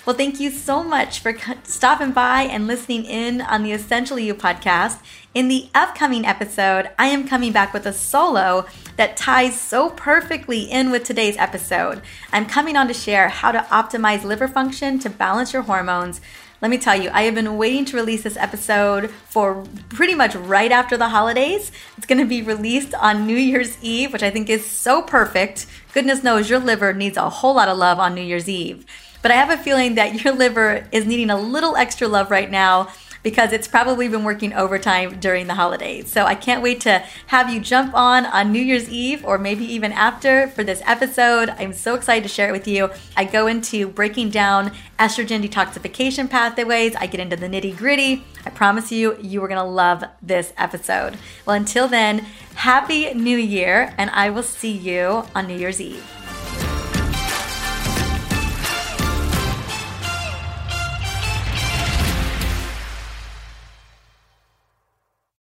Well, 0.05 0.15
thank 0.17 0.39
you 0.39 0.51
so 0.51 0.83
much 0.83 1.19
for 1.19 1.33
stopping 1.63 2.11
by 2.11 2.41
and 2.41 2.67
listening 2.67 3.05
in 3.05 3.39
on 3.39 3.63
the 3.63 3.71
Essentially 3.71 4.25
You 4.25 4.35
podcast. 4.35 4.99
In 5.33 5.47
the 5.47 5.69
upcoming 5.73 6.25
episode, 6.25 6.89
I 6.99 7.07
am 7.07 7.27
coming 7.27 7.53
back 7.53 7.73
with 7.73 7.85
a 7.85 7.93
solo 7.93 8.65
that 8.97 9.15
ties 9.15 9.59
so 9.59 9.89
perfectly 9.89 10.63
in 10.63 10.91
with 10.91 11.05
today's 11.05 11.37
episode. 11.37 12.01
I'm 12.33 12.45
coming 12.45 12.75
on 12.75 12.87
to 12.89 12.93
share 12.93 13.29
how 13.29 13.53
to 13.53 13.59
optimize 13.59 14.25
liver 14.25 14.47
function 14.47 14.99
to 14.99 15.09
balance 15.09 15.53
your 15.53 15.61
hormones. 15.61 16.19
Let 16.63 16.69
me 16.69 16.77
tell 16.77 16.95
you, 16.95 17.09
I 17.11 17.23
have 17.23 17.35
been 17.35 17.57
waiting 17.57 17.83
to 17.83 17.97
release 17.97 18.23
this 18.23 18.37
episode 18.37 19.09
for 19.09 19.65
pretty 19.89 20.15
much 20.15 20.33
right 20.33 20.71
after 20.71 20.95
the 20.95 21.09
holidays. 21.09 21.73
It's 21.97 22.05
going 22.05 22.19
to 22.19 22.25
be 22.25 22.41
released 22.41 22.93
on 22.93 23.27
New 23.27 23.35
Year's 23.35 23.77
Eve, 23.81 24.13
which 24.13 24.23
I 24.23 24.29
think 24.29 24.49
is 24.49 24.65
so 24.65 25.01
perfect. 25.01 25.65
Goodness 25.93 26.23
knows 26.23 26.49
your 26.49 26.59
liver 26.59 26.93
needs 26.93 27.17
a 27.17 27.29
whole 27.29 27.55
lot 27.55 27.67
of 27.67 27.77
love 27.77 27.99
on 27.99 28.15
New 28.15 28.21
Year's 28.21 28.47
Eve. 28.47 28.85
But 29.21 29.31
I 29.31 29.33
have 29.33 29.49
a 29.49 29.61
feeling 29.61 29.95
that 29.95 30.23
your 30.23 30.33
liver 30.33 30.87
is 30.93 31.05
needing 31.05 31.29
a 31.29 31.37
little 31.37 31.75
extra 31.75 32.07
love 32.07 32.31
right 32.31 32.49
now 32.49 32.93
because 33.23 33.53
it's 33.53 33.67
probably 33.67 34.07
been 34.07 34.23
working 34.23 34.53
overtime 34.53 35.19
during 35.19 35.47
the 35.47 35.55
holidays. 35.55 36.11
So 36.11 36.25
I 36.25 36.35
can't 36.35 36.61
wait 36.61 36.81
to 36.81 37.03
have 37.27 37.51
you 37.51 37.59
jump 37.59 37.95
on 37.95 38.25
on 38.25 38.51
New 38.51 38.61
Year's 38.61 38.89
Eve 38.89 39.25
or 39.25 39.37
maybe 39.37 39.65
even 39.65 39.91
after 39.91 40.47
for 40.49 40.63
this 40.63 40.81
episode. 40.85 41.49
I'm 41.57 41.73
so 41.73 41.95
excited 41.95 42.23
to 42.23 42.29
share 42.29 42.49
it 42.49 42.51
with 42.51 42.67
you. 42.67 42.91
I 43.15 43.23
go 43.23 43.47
into 43.47 43.87
breaking 43.87 44.29
down 44.29 44.71
estrogen 44.99 45.43
detoxification 45.43 46.29
pathways, 46.29 46.95
I 46.95 47.07
get 47.07 47.19
into 47.19 47.35
the 47.35 47.47
nitty 47.47 47.75
gritty. 47.77 48.25
I 48.45 48.49
promise 48.49 48.91
you, 48.91 49.17
you 49.21 49.43
are 49.43 49.47
going 49.47 49.57
to 49.57 49.63
love 49.63 50.03
this 50.21 50.53
episode. 50.57 51.17
Well, 51.45 51.55
until 51.55 51.87
then, 51.87 52.19
Happy 52.55 53.13
New 53.13 53.37
Year, 53.37 53.93
and 53.97 54.09
I 54.11 54.29
will 54.29 54.43
see 54.43 54.71
you 54.71 55.25
on 55.33 55.47
New 55.47 55.57
Year's 55.57 55.79
Eve. 55.79 56.22